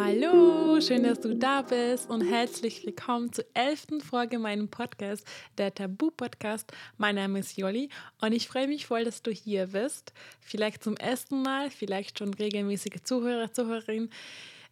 Hallo, 0.00 0.80
schön, 0.80 1.02
dass 1.02 1.18
du 1.18 1.34
da 1.34 1.60
bist 1.62 2.08
und 2.08 2.20
herzlich 2.20 2.86
willkommen 2.86 3.32
zur 3.32 3.44
elften 3.52 4.00
Folge 4.00 4.38
meinem 4.38 4.68
Podcast, 4.68 5.26
der 5.58 5.74
Tabu-Podcast. 5.74 6.72
Mein 6.98 7.16
Name 7.16 7.40
ist 7.40 7.56
Jolli 7.56 7.88
und 8.20 8.30
ich 8.30 8.46
freue 8.46 8.68
mich 8.68 8.86
voll, 8.86 9.02
dass 9.02 9.22
du 9.22 9.32
hier 9.32 9.66
bist. 9.66 10.12
Vielleicht 10.40 10.84
zum 10.84 10.96
ersten 10.96 11.42
Mal, 11.42 11.70
vielleicht 11.70 12.20
schon 12.20 12.32
regelmäßige 12.32 13.02
Zuhörer, 13.02 13.52
Zuhörerin. 13.52 14.08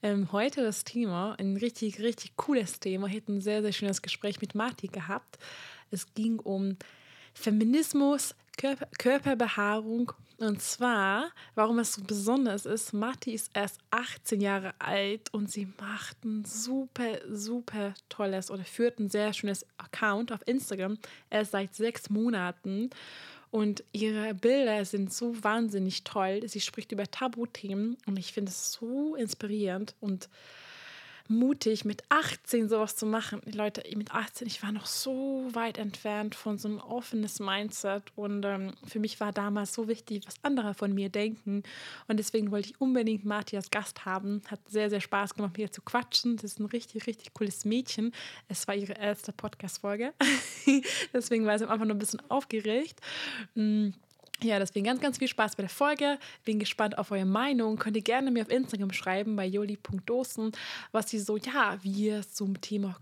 Ähm, 0.00 0.30
heute 0.30 0.62
das 0.62 0.84
Thema, 0.84 1.34
ein 1.40 1.56
richtig, 1.56 1.98
richtig 1.98 2.36
cooles 2.36 2.78
Thema. 2.78 3.08
Ich 3.08 3.16
hatte 3.16 3.32
ein 3.32 3.40
sehr, 3.40 3.62
sehr 3.62 3.72
schönes 3.72 4.02
Gespräch 4.02 4.40
mit 4.40 4.54
Marti 4.54 4.86
gehabt. 4.86 5.40
Es 5.90 6.14
ging 6.14 6.38
um 6.38 6.76
Feminismus, 7.34 8.36
Körper, 8.56 8.88
Körperbehaarung 8.98 10.12
und 10.38 10.60
zwar, 10.60 11.30
warum 11.54 11.78
es 11.78 11.94
so 11.94 12.02
besonders 12.02 12.66
ist, 12.66 12.92
Matti 12.92 13.32
ist 13.32 13.50
erst 13.54 13.78
18 13.90 14.40
Jahre 14.42 14.74
alt 14.78 15.32
und 15.32 15.50
sie 15.50 15.66
macht 15.80 16.22
ein 16.24 16.44
super, 16.44 17.20
super 17.30 17.94
tolles 18.10 18.50
oder 18.50 18.64
führt 18.64 18.98
ein 18.98 19.08
sehr 19.08 19.32
schönes 19.32 19.64
Account 19.78 20.32
auf 20.32 20.46
Instagram 20.46 20.98
erst 21.30 21.52
seit 21.52 21.74
sechs 21.74 22.10
Monaten. 22.10 22.90
Und 23.50 23.82
ihre 23.92 24.34
Bilder 24.34 24.84
sind 24.84 25.10
so 25.12 25.42
wahnsinnig 25.42 26.04
toll. 26.04 26.46
Sie 26.46 26.60
spricht 26.60 26.92
über 26.92 27.10
Tabuthemen 27.10 27.96
und 28.04 28.18
ich 28.18 28.34
finde 28.34 28.50
es 28.50 28.72
so 28.72 29.14
inspirierend 29.14 29.94
und 30.00 30.28
mutig, 31.28 31.84
mit 31.84 32.02
18 32.08 32.68
sowas 32.68 32.96
zu 32.96 33.06
machen. 33.06 33.40
Leute, 33.52 33.82
mit 33.96 34.12
18, 34.12 34.46
ich 34.46 34.62
war 34.62 34.72
noch 34.72 34.86
so 34.86 35.48
weit 35.52 35.78
entfernt 35.78 36.34
von 36.34 36.58
so 36.58 36.68
einem 36.68 36.78
offenes 36.78 37.40
Mindset 37.40 38.02
und 38.16 38.44
ähm, 38.44 38.72
für 38.86 38.98
mich 38.98 39.20
war 39.20 39.32
damals 39.32 39.74
so 39.74 39.88
wichtig, 39.88 40.24
was 40.26 40.36
andere 40.42 40.74
von 40.74 40.94
mir 40.94 41.08
denken 41.08 41.62
und 42.08 42.18
deswegen 42.18 42.50
wollte 42.50 42.70
ich 42.70 42.80
unbedingt 42.80 43.24
Marti 43.24 43.56
als 43.56 43.70
Gast 43.70 44.04
haben. 44.04 44.42
Hat 44.48 44.60
sehr, 44.68 44.90
sehr 44.90 45.00
Spaß 45.00 45.34
gemacht, 45.34 45.52
mit 45.52 45.60
ihr 45.60 45.72
zu 45.72 45.82
quatschen. 45.82 46.36
Das 46.36 46.44
ist 46.44 46.60
ein 46.60 46.66
richtig, 46.66 47.06
richtig 47.06 47.34
cooles 47.34 47.64
Mädchen. 47.64 48.12
Es 48.48 48.66
war 48.68 48.74
ihre 48.74 48.94
erste 48.94 49.32
Podcast-Folge. 49.32 50.12
deswegen 51.12 51.46
war 51.46 51.58
sie 51.58 51.68
einfach 51.68 51.86
nur 51.86 51.96
ein 51.96 51.98
bisschen 51.98 52.22
aufgeregt. 52.30 53.00
Mm. 53.54 53.90
Ja, 54.42 54.58
deswegen 54.58 54.84
ganz, 54.84 55.00
ganz 55.00 55.18
viel 55.18 55.28
Spaß 55.28 55.56
bei 55.56 55.62
der 55.62 55.70
Folge. 55.70 56.18
Bin 56.44 56.58
gespannt 56.58 56.98
auf 56.98 57.10
eure 57.10 57.24
Meinung. 57.24 57.76
Könnt 57.78 57.96
ihr 57.96 58.02
gerne 58.02 58.30
mir 58.30 58.42
auf 58.42 58.50
Instagram 58.50 58.92
schreiben 58.92 59.34
bei 59.34 59.46
joli.dosen, 59.46 60.52
was 60.92 61.10
sie 61.10 61.18
so, 61.18 61.38
ja, 61.38 61.78
wie 61.82 62.10
es 62.10 62.34
zum 62.34 62.60
Thema 62.60 62.96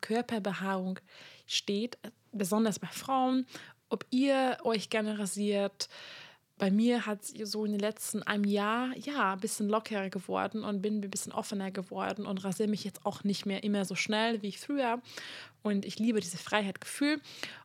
Körperbehaarung 0.00 0.98
steht, 1.46 1.98
besonders 2.32 2.78
bei 2.78 2.86
Frauen. 2.86 3.46
Ob 3.90 4.06
ihr 4.10 4.58
euch 4.64 4.88
gerne 4.88 5.18
rasiert, 5.18 5.88
bei 6.58 6.70
mir 6.70 7.06
hat 7.06 7.22
es 7.22 7.50
so 7.50 7.64
in 7.64 7.72
den 7.72 7.80
letzten 7.80 8.22
einem 8.24 8.44
Jahr 8.44 8.90
ja 8.96 9.34
ein 9.34 9.40
bisschen 9.40 9.68
lockerer 9.68 10.10
geworden 10.10 10.64
und 10.64 10.82
bin 10.82 11.00
ein 11.00 11.10
bisschen 11.10 11.32
offener 11.32 11.70
geworden 11.70 12.26
und 12.26 12.44
rasiere 12.44 12.68
mich 12.68 12.84
jetzt 12.84 13.06
auch 13.06 13.24
nicht 13.24 13.46
mehr 13.46 13.62
immer 13.62 13.84
so 13.84 13.94
schnell 13.94 14.42
wie 14.42 14.52
früher. 14.52 15.00
Und 15.62 15.84
ich 15.84 15.98
liebe 15.98 16.20
dieses 16.20 16.40
Freiheitgefühl. 16.40 17.20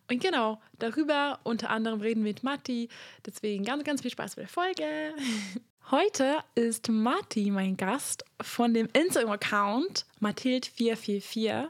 Und 0.10 0.22
genau, 0.22 0.62
darüber 0.80 1.40
unter 1.44 1.70
anderem 1.70 2.02
reden 2.02 2.24
wir 2.24 2.30
mit 2.30 2.44
Matti. 2.44 2.90
Deswegen 3.26 3.64
ganz, 3.64 3.84
ganz 3.84 4.02
viel 4.02 4.12
Spaß 4.12 4.36
bei 4.36 4.44
der 4.44 4.50
Folge. 4.50 4.84
Heute 5.92 6.38
ist 6.56 6.90
Matti 6.90 7.52
mein 7.52 7.76
Gast 7.76 8.24
von 8.42 8.74
dem 8.74 8.88
Instagram-Account 8.94 10.06
Mathild444. 10.22 11.68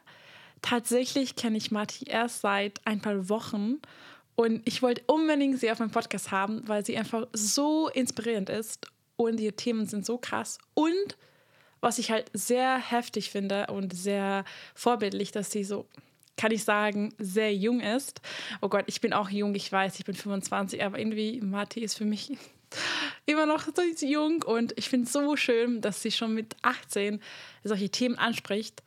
Tatsächlich 0.61 1.35
kenne 1.35 1.58
ich 1.58 1.71
Matti 1.71 2.05
erst 2.05 2.41
seit 2.41 2.80
ein 2.85 3.02
paar 3.02 3.27
Wochen 3.27 3.80
und 4.36 4.62
ich 4.66 4.81
wollte 4.81 5.03
unbedingt 5.08 5.59
sie 5.59 5.72
auf 5.72 5.80
meinem 5.80 5.92
Podcast 5.92 6.31
haben, 6.31 6.67
weil 6.67 6.86
sie 6.86 6.98
einfach 6.98 7.28
so 7.34 7.89
inspirierend 7.89 8.50
ist 8.50 8.88
und 9.16 9.39
ihre 9.39 9.53
Themen 9.53 9.86
sind 9.86 10.06
so 10.06 10.17
krass. 10.17 10.58
Und 10.73 11.17
was 11.81 12.00
ich 12.00 12.12
halt 12.12 12.31
sehr 12.34 12.78
heftig 12.78 13.30
finde 13.30 13.67
und 13.67 13.94
sehr 13.94 14.45
vorbildlich, 14.73 15.31
dass 15.31 15.52
sie 15.52 15.64
so, 15.64 15.86
kann 16.38 16.52
ich 16.52 16.64
sagen, 16.64 17.14
sehr 17.20 17.54
jung 17.54 17.82
ist. 17.82 18.22
Oh 18.61 18.70
Gott, 18.70 18.86
ich 18.88 19.02
bin 19.02 19.14
auch 19.14 19.30
jung, 19.30 19.54
ich 19.54 19.72
weiß, 19.72 19.99
ich 19.99 20.05
bin 20.05 20.16
25, 20.16 20.83
aber 20.83 20.98
irgendwie, 20.98 21.42
Mati 21.42 21.82
ist 21.82 21.98
für 21.98 22.05
mich 22.05 22.36
immer 23.26 23.45
noch 23.45 23.67
so 23.76 24.05
jung 24.05 24.42
und 24.43 24.73
ich 24.77 24.89
finde 24.89 25.05
es 25.05 25.14
so 25.14 25.36
schön, 25.36 25.82
dass 25.82 26.02
sie 26.02 26.11
schon 26.11 26.33
mit 26.33 26.55
18 26.64 27.22
solche 27.64 27.89
Themen 27.89 28.17
anspricht 28.17 28.82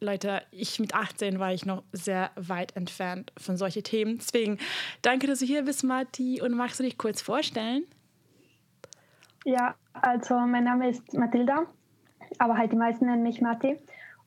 Leute, 0.00 0.42
ich 0.50 0.80
mit 0.80 0.94
18 0.94 1.38
war 1.38 1.52
ich 1.52 1.66
noch 1.66 1.82
sehr 1.92 2.30
weit 2.36 2.74
entfernt 2.74 3.32
von 3.36 3.56
solchen 3.56 3.82
Themen. 3.82 4.18
Deswegen 4.18 4.58
danke, 5.02 5.26
dass 5.26 5.40
du 5.40 5.44
hier 5.44 5.62
bist, 5.64 5.84
Marti. 5.84 6.40
Und 6.40 6.54
magst 6.56 6.80
du 6.80 6.84
dich 6.84 6.96
kurz 6.96 7.20
vorstellen? 7.20 7.84
Ja, 9.44 9.74
also 9.92 10.34
mein 10.38 10.64
Name 10.64 10.88
ist 10.88 11.14
Mathilda, 11.14 11.66
aber 12.38 12.56
halt 12.56 12.72
die 12.72 12.76
meisten 12.76 13.06
nennen 13.06 13.22
mich 13.22 13.40
Mati. 13.40 13.78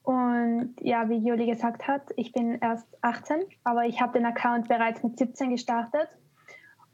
Und 0.03 0.75
ja, 0.81 1.09
wie 1.09 1.17
Juli 1.17 1.45
gesagt 1.45 1.87
hat, 1.87 2.01
ich 2.17 2.33
bin 2.33 2.59
erst 2.59 2.87
18, 3.01 3.37
aber 3.63 3.85
ich 3.85 4.01
habe 4.01 4.13
den 4.13 4.25
Account 4.25 4.67
bereits 4.67 5.01
mit 5.01 5.17
17 5.17 5.51
gestartet. 5.51 6.09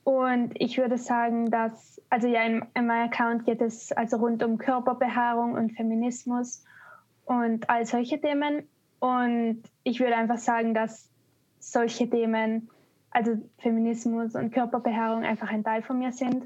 Und 0.03 0.53
ich 0.55 0.77
würde 0.77 0.97
sagen, 0.97 1.49
dass, 1.49 2.01
also 2.09 2.27
ja, 2.27 2.43
in, 2.43 2.65
in 2.75 2.87
meinem 2.87 3.09
Account 3.09 3.45
geht 3.45 3.61
es 3.61 3.91
also 3.91 4.17
rund 4.17 4.43
um 4.43 4.57
Körperbehaarung 4.57 5.53
und 5.53 5.71
Feminismus 5.71 6.63
und 7.29 7.69
all 7.69 7.85
solche 7.85 8.19
Themen. 8.19 8.67
Und 8.97 9.61
ich 9.83 9.99
würde 9.99 10.15
einfach 10.15 10.39
sagen, 10.39 10.73
dass 10.73 11.09
solche 11.59 12.09
Themen, 12.09 12.69
also 13.11 13.37
Feminismus 13.59 14.33
und 14.33 14.51
Körperbehaarung, 14.51 15.23
einfach 15.23 15.49
ein 15.49 15.63
Teil 15.63 15.83
von 15.83 15.99
mir 15.99 16.11
sind. 16.11 16.45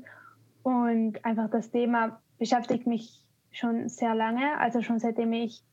Und 0.62 1.24
einfach 1.24 1.50
das 1.50 1.72
Thema 1.72 2.22
beschäftigt 2.38 2.86
mich 2.86 3.24
schon 3.52 3.88
sehr 3.88 4.14
lange, 4.14 4.58
also 4.60 4.82
schon 4.82 5.00
seitdem 5.00 5.32
ich 5.32 5.64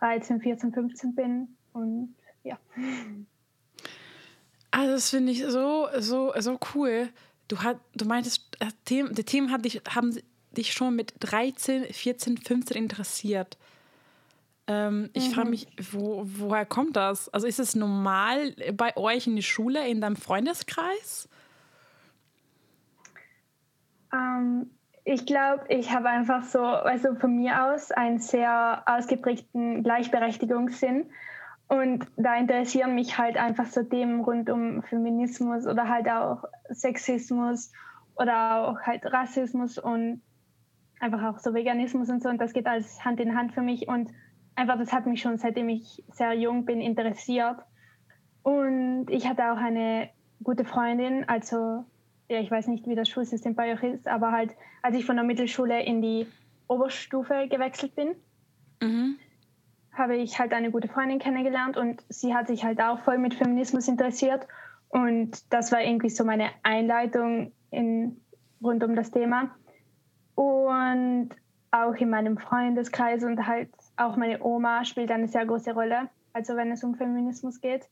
13, 0.00 0.42
14, 0.42 0.72
15 0.72 1.14
bin. 1.14 1.56
Und 1.72 2.14
ja. 2.44 2.58
Also 4.70 4.92
das 4.92 5.08
finde 5.08 5.32
ich 5.32 5.44
so, 5.46 5.88
so, 5.98 6.32
so 6.38 6.58
cool. 6.74 7.08
Du, 7.48 7.62
hat, 7.62 7.78
du 7.94 8.04
meintest, 8.04 8.56
äh, 8.60 8.66
die 8.88 9.24
Themen 9.24 9.50
hat 9.50 9.64
dich, 9.64 9.80
haben 9.88 10.14
dich 10.50 10.74
schon 10.74 10.94
mit 10.94 11.14
13, 11.20 11.84
14, 11.84 12.36
15 12.36 12.76
interessiert. 12.76 13.56
Ähm, 14.72 15.10
ich 15.12 15.28
mhm. 15.28 15.34
frage 15.34 15.50
mich, 15.50 15.66
wo, 15.92 16.22
woher 16.24 16.64
kommt 16.64 16.96
das? 16.96 17.28
Also 17.28 17.46
ist 17.46 17.60
es 17.60 17.74
normal 17.74 18.54
bei 18.74 18.96
euch 18.96 19.26
in 19.26 19.36
der 19.36 19.42
Schule, 19.42 19.86
in 19.86 20.00
deinem 20.00 20.16
Freundeskreis? 20.16 21.28
Ähm, 24.12 24.70
ich 25.04 25.26
glaube, 25.26 25.64
ich 25.68 25.92
habe 25.92 26.08
einfach 26.08 26.44
so, 26.44 26.60
also 26.60 27.14
von 27.16 27.36
mir 27.36 27.64
aus, 27.64 27.90
einen 27.90 28.18
sehr 28.18 28.82
ausgeprägten 28.86 29.82
Gleichberechtigungssinn. 29.82 31.10
Und 31.68 32.06
da 32.16 32.36
interessieren 32.36 32.94
mich 32.94 33.18
halt 33.18 33.36
einfach 33.36 33.66
so 33.66 33.82
Themen 33.82 34.20
rund 34.20 34.50
um 34.50 34.82
Feminismus 34.82 35.66
oder 35.66 35.88
halt 35.88 36.08
auch 36.08 36.44
Sexismus 36.68 37.72
oder 38.16 38.68
auch 38.68 38.80
halt 38.82 39.04
Rassismus 39.06 39.78
und 39.78 40.20
einfach 41.00 41.22
auch 41.24 41.38
so 41.38 41.54
Veganismus 41.54 42.10
und 42.10 42.22
so. 42.22 42.28
Und 42.28 42.38
das 42.38 42.52
geht 42.52 42.66
alles 42.66 43.04
Hand 43.04 43.20
in 43.20 43.36
Hand 43.36 43.52
für 43.52 43.62
mich. 43.62 43.88
Und 43.88 44.10
einfach, 44.54 44.78
das 44.78 44.92
hat 44.92 45.06
mich 45.06 45.20
schon 45.20 45.38
seitdem 45.38 45.68
ich 45.68 46.02
sehr 46.12 46.32
jung 46.34 46.64
bin 46.64 46.80
interessiert. 46.80 47.58
Und 48.42 49.06
ich 49.08 49.28
hatte 49.28 49.52
auch 49.52 49.56
eine 49.56 50.10
gute 50.42 50.64
Freundin, 50.64 51.28
also 51.28 51.84
ja, 52.28 52.40
ich 52.40 52.50
weiß 52.50 52.68
nicht, 52.68 52.86
wie 52.86 52.94
das 52.94 53.08
Schulsystem 53.08 53.54
bei 53.54 53.72
euch 53.72 53.82
ist, 53.82 54.08
aber 54.08 54.32
halt, 54.32 54.50
als 54.82 54.96
ich 54.96 55.04
von 55.04 55.16
der 55.16 55.24
Mittelschule 55.24 55.82
in 55.82 56.02
die 56.02 56.26
Oberstufe 56.66 57.46
gewechselt 57.48 57.94
bin, 57.94 58.14
mhm. 58.80 59.18
habe 59.92 60.16
ich 60.16 60.38
halt 60.38 60.52
eine 60.52 60.70
gute 60.70 60.88
Freundin 60.88 61.18
kennengelernt 61.18 61.76
und 61.76 62.02
sie 62.08 62.34
hat 62.34 62.48
sich 62.48 62.64
halt 62.64 62.80
auch 62.80 63.00
voll 63.00 63.18
mit 63.18 63.34
Feminismus 63.34 63.86
interessiert. 63.86 64.46
Und 64.88 65.52
das 65.52 65.72
war 65.72 65.82
irgendwie 65.82 66.10
so 66.10 66.24
meine 66.24 66.50
Einleitung 66.62 67.52
in, 67.70 68.20
rund 68.62 68.82
um 68.82 68.96
das 68.96 69.10
Thema. 69.10 69.54
Und 70.34 71.30
auch 71.70 71.94
in 71.94 72.10
meinem 72.10 72.38
Freundeskreis 72.38 73.24
und 73.24 73.46
halt 73.46 73.70
auch 74.06 74.16
meine 74.16 74.42
Oma 74.42 74.84
spielt 74.84 75.10
eine 75.10 75.28
sehr 75.28 75.46
große 75.46 75.72
Rolle, 75.72 76.08
also 76.32 76.56
wenn 76.56 76.70
es 76.72 76.84
um 76.84 76.94
Feminismus 76.94 77.60
geht. 77.60 77.88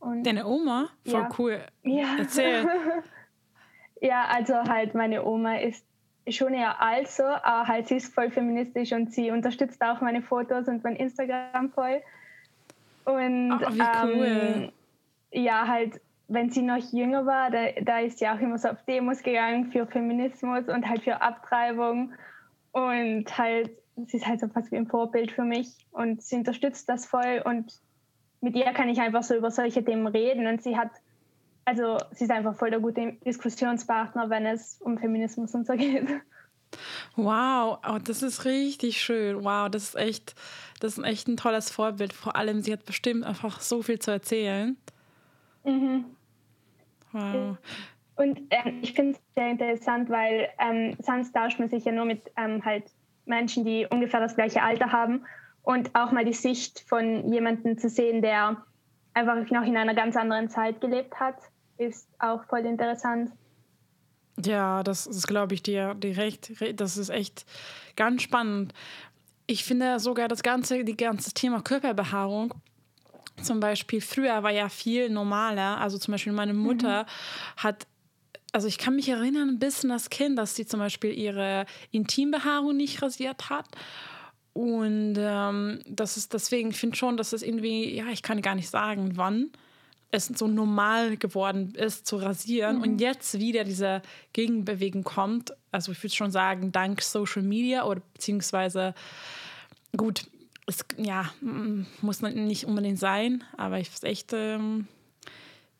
Und 0.00 0.24
Deine 0.24 0.46
Oma? 0.46 0.88
Voll 1.04 1.20
ja. 1.20 1.28
cool. 1.38 1.60
Ja. 1.82 2.16
Erzähl. 2.18 2.66
ja, 4.00 4.24
also 4.26 4.54
halt 4.54 4.94
meine 4.94 5.24
Oma 5.24 5.56
ist 5.56 5.84
schon 6.28 6.54
eher 6.54 6.80
alt 6.80 7.08
so, 7.08 7.24
aber 7.24 7.66
halt 7.66 7.88
sie 7.88 7.96
ist 7.96 8.14
voll 8.14 8.30
feministisch 8.30 8.92
und 8.92 9.12
sie 9.12 9.30
unterstützt 9.30 9.82
auch 9.82 10.00
meine 10.00 10.22
Fotos 10.22 10.68
und 10.68 10.84
mein 10.84 10.96
Instagram 10.96 11.70
voll. 11.70 12.02
Und 13.04 13.52
oh, 13.52 13.72
wie 13.72 13.80
cool. 14.04 14.26
Ähm, 14.26 14.72
ja, 15.32 15.66
halt, 15.66 16.00
wenn 16.28 16.50
sie 16.50 16.62
noch 16.62 16.92
jünger 16.92 17.24
war, 17.24 17.50
da, 17.50 17.70
da 17.82 18.00
ist 18.00 18.18
sie 18.18 18.28
auch 18.28 18.38
immer 18.38 18.58
so 18.58 18.68
auf 18.68 18.82
Demos 18.84 19.22
gegangen 19.22 19.72
für 19.72 19.86
Feminismus 19.86 20.68
und 20.68 20.88
halt 20.88 21.02
für 21.02 21.20
Abtreibung. 21.20 22.12
Und 22.72 23.38
halt 23.38 23.70
sie 24.06 24.18
ist 24.18 24.26
halt 24.26 24.40
so 24.40 24.48
fast 24.48 24.70
wie 24.70 24.76
ein 24.76 24.86
Vorbild 24.86 25.32
für 25.32 25.44
mich 25.44 25.68
und 25.90 26.22
sie 26.22 26.36
unterstützt 26.36 26.88
das 26.88 27.06
voll 27.06 27.42
und 27.44 27.80
mit 28.40 28.54
ihr 28.54 28.72
kann 28.72 28.88
ich 28.88 29.00
einfach 29.00 29.22
so 29.22 29.34
über 29.34 29.50
solche 29.50 29.84
Themen 29.84 30.06
reden 30.06 30.46
und 30.46 30.62
sie 30.62 30.76
hat, 30.76 30.90
also 31.64 31.98
sie 32.12 32.24
ist 32.24 32.30
einfach 32.30 32.54
voll 32.54 32.70
der 32.70 32.80
gute 32.80 33.14
Diskussionspartner, 33.24 34.30
wenn 34.30 34.46
es 34.46 34.80
um 34.80 34.98
Feminismus 34.98 35.54
und 35.54 35.66
so 35.66 35.74
geht. 35.74 36.08
Wow, 37.16 37.78
oh, 37.88 37.98
das 38.02 38.22
ist 38.22 38.44
richtig 38.44 39.00
schön. 39.00 39.42
Wow, 39.42 39.68
das 39.70 39.88
ist 39.88 39.94
echt, 39.96 40.34
das 40.80 40.98
ist 40.98 41.04
echt 41.04 41.26
ein 41.26 41.36
tolles 41.36 41.70
Vorbild. 41.70 42.12
Vor 42.12 42.36
allem, 42.36 42.60
sie 42.60 42.72
hat 42.72 42.84
bestimmt 42.84 43.24
einfach 43.24 43.60
so 43.60 43.82
viel 43.82 43.98
zu 43.98 44.10
erzählen. 44.10 44.76
Mhm. 45.64 46.04
Wow. 47.12 47.56
Und 48.16 48.40
ähm, 48.50 48.80
ich 48.82 48.92
finde 48.92 49.12
es 49.12 49.20
sehr 49.34 49.50
interessant, 49.50 50.10
weil 50.10 50.48
ähm, 50.58 50.96
sonst 51.00 51.34
tauscht 51.34 51.58
man 51.58 51.68
sich 51.68 51.84
ja 51.84 51.92
nur 51.92 52.04
mit 52.04 52.30
ähm, 52.36 52.64
halt 52.64 52.84
Menschen, 53.28 53.64
die 53.64 53.86
ungefähr 53.88 54.20
das 54.20 54.34
gleiche 54.34 54.62
Alter 54.62 54.92
haben 54.92 55.24
und 55.62 55.94
auch 55.94 56.12
mal 56.12 56.24
die 56.24 56.32
Sicht 56.32 56.80
von 56.88 57.32
jemandem 57.32 57.78
zu 57.78 57.88
sehen, 57.88 58.22
der 58.22 58.56
einfach 59.14 59.36
noch 59.50 59.64
in 59.64 59.76
einer 59.76 59.94
ganz 59.94 60.16
anderen 60.16 60.48
Zeit 60.48 60.80
gelebt 60.80 61.18
hat, 61.18 61.36
ist 61.76 62.08
auch 62.18 62.44
voll 62.44 62.60
interessant. 62.60 63.32
Ja, 64.44 64.82
das 64.82 65.06
ist, 65.06 65.26
glaube 65.26 65.54
ich, 65.54 65.62
dir 65.62 65.94
direkt. 65.94 66.52
Das 66.76 66.96
ist 66.96 67.08
echt 67.08 67.44
ganz 67.96 68.22
spannend. 68.22 68.72
Ich 69.46 69.64
finde 69.64 69.98
sogar 69.98 70.28
das 70.28 70.42
ganze, 70.42 70.84
die 70.84 70.96
ganze 70.96 71.32
Thema 71.32 71.60
Körperbehaarung. 71.60 72.54
Zum 73.42 73.60
Beispiel 73.60 74.00
früher 74.00 74.42
war 74.42 74.50
ja 74.52 74.68
viel 74.68 75.10
normaler. 75.10 75.80
Also 75.80 75.98
zum 75.98 76.12
Beispiel 76.12 76.32
meine 76.32 76.54
Mutter 76.54 77.02
mhm. 77.02 77.62
hat 77.62 77.86
also 78.52 78.66
ich 78.66 78.78
kann 78.78 78.96
mich 78.96 79.08
erinnern, 79.08 79.48
ein 79.50 79.58
bisschen 79.58 79.90
als 79.90 80.10
Kind, 80.10 80.38
dass 80.38 80.56
sie 80.56 80.66
zum 80.66 80.80
Beispiel 80.80 81.12
ihre 81.12 81.66
Intimbehaarung 81.90 82.76
nicht 82.76 83.02
rasiert 83.02 83.50
hat. 83.50 83.66
Und 84.54 85.14
ähm, 85.18 85.80
das 85.86 86.16
ist 86.16 86.34
deswegen, 86.34 86.70
ich 86.70 86.76
finde 86.76 86.96
schon, 86.96 87.16
dass 87.16 87.32
es 87.32 87.42
irgendwie, 87.42 87.94
ja, 87.94 88.08
ich 88.08 88.22
kann 88.22 88.42
gar 88.42 88.54
nicht 88.54 88.70
sagen, 88.70 89.12
wann 89.14 89.50
es 90.10 90.26
so 90.26 90.48
normal 90.48 91.16
geworden 91.16 91.74
ist 91.74 92.06
zu 92.06 92.16
rasieren 92.16 92.76
mhm. 92.76 92.82
und 92.82 93.00
jetzt 93.00 93.38
wieder 93.38 93.64
diese 93.64 94.02
Gegenbewegung 94.32 95.04
kommt, 95.04 95.52
also 95.70 95.92
ich 95.92 96.02
würde 96.02 96.14
schon 96.14 96.30
sagen, 96.30 96.72
dank 96.72 97.02
Social 97.02 97.42
Media 97.42 97.84
oder 97.84 98.00
beziehungsweise 98.14 98.94
gut, 99.96 100.26
es 100.66 100.84
ja, 100.96 101.30
muss 102.00 102.20
nicht 102.20 102.66
unbedingt 102.66 102.98
sein, 102.98 103.44
aber 103.56 103.78
ich 103.78 103.90
echt, 104.02 104.32
ähm, 104.32 104.86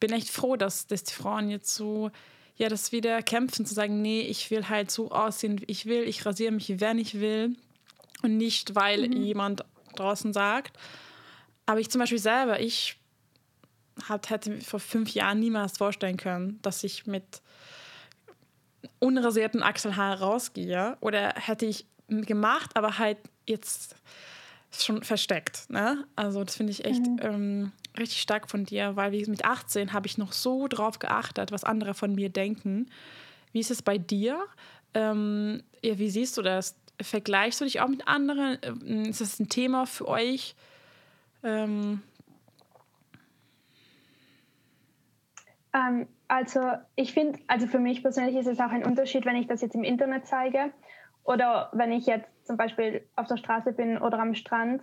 bin 0.00 0.12
echt 0.12 0.30
froh, 0.30 0.56
dass, 0.56 0.86
dass 0.86 1.04
die 1.04 1.14
Frauen 1.14 1.50
jetzt 1.50 1.74
so 1.74 2.10
ja, 2.58 2.68
das 2.68 2.92
wieder 2.92 3.22
kämpfen, 3.22 3.64
zu 3.64 3.72
sagen, 3.72 4.02
nee, 4.02 4.20
ich 4.20 4.50
will 4.50 4.68
halt 4.68 4.90
so 4.90 5.10
aussehen, 5.10 5.60
wie 5.60 5.66
ich 5.68 5.86
will, 5.86 6.02
ich 6.02 6.26
rasiere 6.26 6.52
mich, 6.52 6.80
wenn 6.80 6.98
ich 6.98 7.20
will 7.20 7.56
und 8.22 8.36
nicht, 8.36 8.74
weil 8.74 9.08
mhm. 9.08 9.22
jemand 9.22 9.64
draußen 9.94 10.32
sagt. 10.32 10.76
Aber 11.66 11.80
ich 11.80 11.90
zum 11.90 12.00
Beispiel 12.00 12.18
selber, 12.18 12.60
ich 12.60 12.96
hat, 14.08 14.30
hätte 14.30 14.60
vor 14.60 14.80
fünf 14.80 15.10
Jahren 15.14 15.40
niemals 15.40 15.78
vorstellen 15.78 16.16
können, 16.16 16.58
dass 16.62 16.84
ich 16.84 17.06
mit 17.06 17.42
unrasierten 18.98 19.62
Achselhaar 19.62 20.20
rausgehe. 20.20 20.96
Oder 21.00 21.34
hätte 21.36 21.66
ich 21.66 21.86
gemacht, 22.08 22.70
aber 22.74 22.98
halt 22.98 23.18
jetzt 23.46 23.94
schon 24.72 25.02
versteckt. 25.02 25.70
Ne? 25.70 26.04
Also 26.16 26.44
das 26.44 26.56
finde 26.56 26.72
ich 26.72 26.84
echt 26.84 27.06
mhm. 27.06 27.18
ähm, 27.22 27.72
richtig 27.98 28.20
stark 28.20 28.50
von 28.50 28.64
dir, 28.64 28.96
weil 28.96 29.12
wie 29.12 29.24
mit 29.26 29.44
18 29.44 29.92
habe 29.92 30.06
ich 30.06 30.18
noch 30.18 30.32
so 30.32 30.68
drauf 30.68 30.98
geachtet, 30.98 31.52
was 31.52 31.64
andere 31.64 31.94
von 31.94 32.14
mir 32.14 32.28
denken. 32.28 32.90
Wie 33.52 33.60
ist 33.60 33.70
es 33.70 33.82
bei 33.82 33.98
dir? 33.98 34.44
Ähm, 34.94 35.62
ja, 35.82 35.98
wie 35.98 36.10
siehst 36.10 36.36
du 36.36 36.42
das? 36.42 36.76
Vergleichst 37.00 37.60
du 37.60 37.64
dich 37.64 37.80
auch 37.80 37.88
mit 37.88 38.06
anderen? 38.06 38.58
Ähm, 38.62 39.04
ist 39.04 39.20
das 39.20 39.40
ein 39.40 39.48
Thema 39.48 39.86
für 39.86 40.08
euch? 40.08 40.54
Ähm, 41.42 42.02
Ähm, 45.78 46.06
also 46.28 46.60
ich 46.96 47.12
finde, 47.12 47.38
also 47.46 47.66
für 47.66 47.78
mich 47.78 48.02
persönlich 48.02 48.36
ist 48.36 48.46
es 48.46 48.60
auch 48.60 48.70
ein 48.70 48.84
Unterschied, 48.84 49.24
wenn 49.24 49.36
ich 49.36 49.46
das 49.46 49.60
jetzt 49.60 49.74
im 49.74 49.84
Internet 49.84 50.26
zeige 50.26 50.72
oder 51.24 51.70
wenn 51.72 51.92
ich 51.92 52.06
jetzt 52.06 52.28
zum 52.48 52.56
Beispiel 52.56 53.06
auf 53.14 53.28
der 53.28 53.36
Straße 53.36 53.72
bin 53.72 53.98
oder 53.98 54.18
am 54.18 54.34
Strand, 54.34 54.82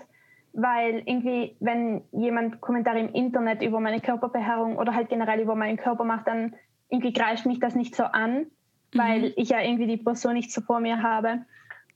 weil 0.53 1.03
irgendwie, 1.05 1.57
wenn 1.59 2.03
jemand 2.13 2.61
Kommentare 2.61 2.99
im 2.99 3.13
Internet 3.13 3.61
über 3.61 3.81
meine 3.81 3.99
Körperbehaarung 3.99 4.77
oder 4.77 4.95
halt 4.95 5.09
generell 5.09 5.41
über 5.41 5.55
meinen 5.55 5.75
Körper 5.75 6.05
macht, 6.05 6.27
dann 6.27 6.55
irgendwie 6.89 7.11
greift 7.11 7.45
mich 7.45 7.59
das 7.59 7.75
nicht 7.75 7.95
so 7.95 8.03
an, 8.03 8.37
mhm. 8.37 8.47
weil 8.93 9.33
ich 9.35 9.49
ja 9.49 9.59
irgendwie 9.59 9.87
die 9.87 9.97
Person 9.97 10.33
nicht 10.33 10.53
so 10.53 10.61
vor 10.61 10.79
mir 10.79 11.03
habe. 11.03 11.41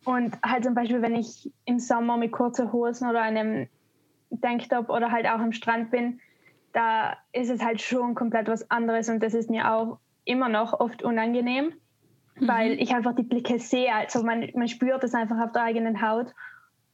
Und 0.03 0.37
halt 0.43 0.65
zum 0.65 0.73
Beispiel, 0.73 1.01
wenn 1.01 1.15
ich 1.15 1.51
im 1.65 1.79
Sommer 1.79 2.17
mit 2.17 2.31
kurzen 2.31 2.73
Hosen 2.73 3.09
oder 3.09 3.21
einem 3.21 3.67
Tanktop 4.41 4.89
oder 4.89 5.11
halt 5.11 5.25
auch 5.25 5.39
am 5.39 5.51
Strand 5.51 5.91
bin, 5.91 6.19
da 6.73 7.17
ist 7.31 7.49
es 7.49 7.63
halt 7.63 7.81
schon 7.81 8.15
komplett 8.15 8.47
was 8.47 8.69
anderes 8.69 9.09
und 9.09 9.23
das 9.23 9.33
ist 9.33 9.49
mir 9.49 9.71
auch 9.71 9.99
immer 10.25 10.49
noch 10.49 10.79
oft 10.79 11.03
unangenehm, 11.03 11.73
mhm. 12.39 12.47
weil 12.47 12.81
ich 12.81 12.93
einfach 12.93 13.15
die 13.15 13.23
Blicke 13.23 13.59
sehe. 13.59 13.93
Also 13.93 14.23
man, 14.23 14.49
man 14.53 14.67
spürt 14.67 15.03
es 15.03 15.13
einfach 15.13 15.39
auf 15.39 15.51
der 15.51 15.63
eigenen 15.63 16.01
Haut. 16.01 16.33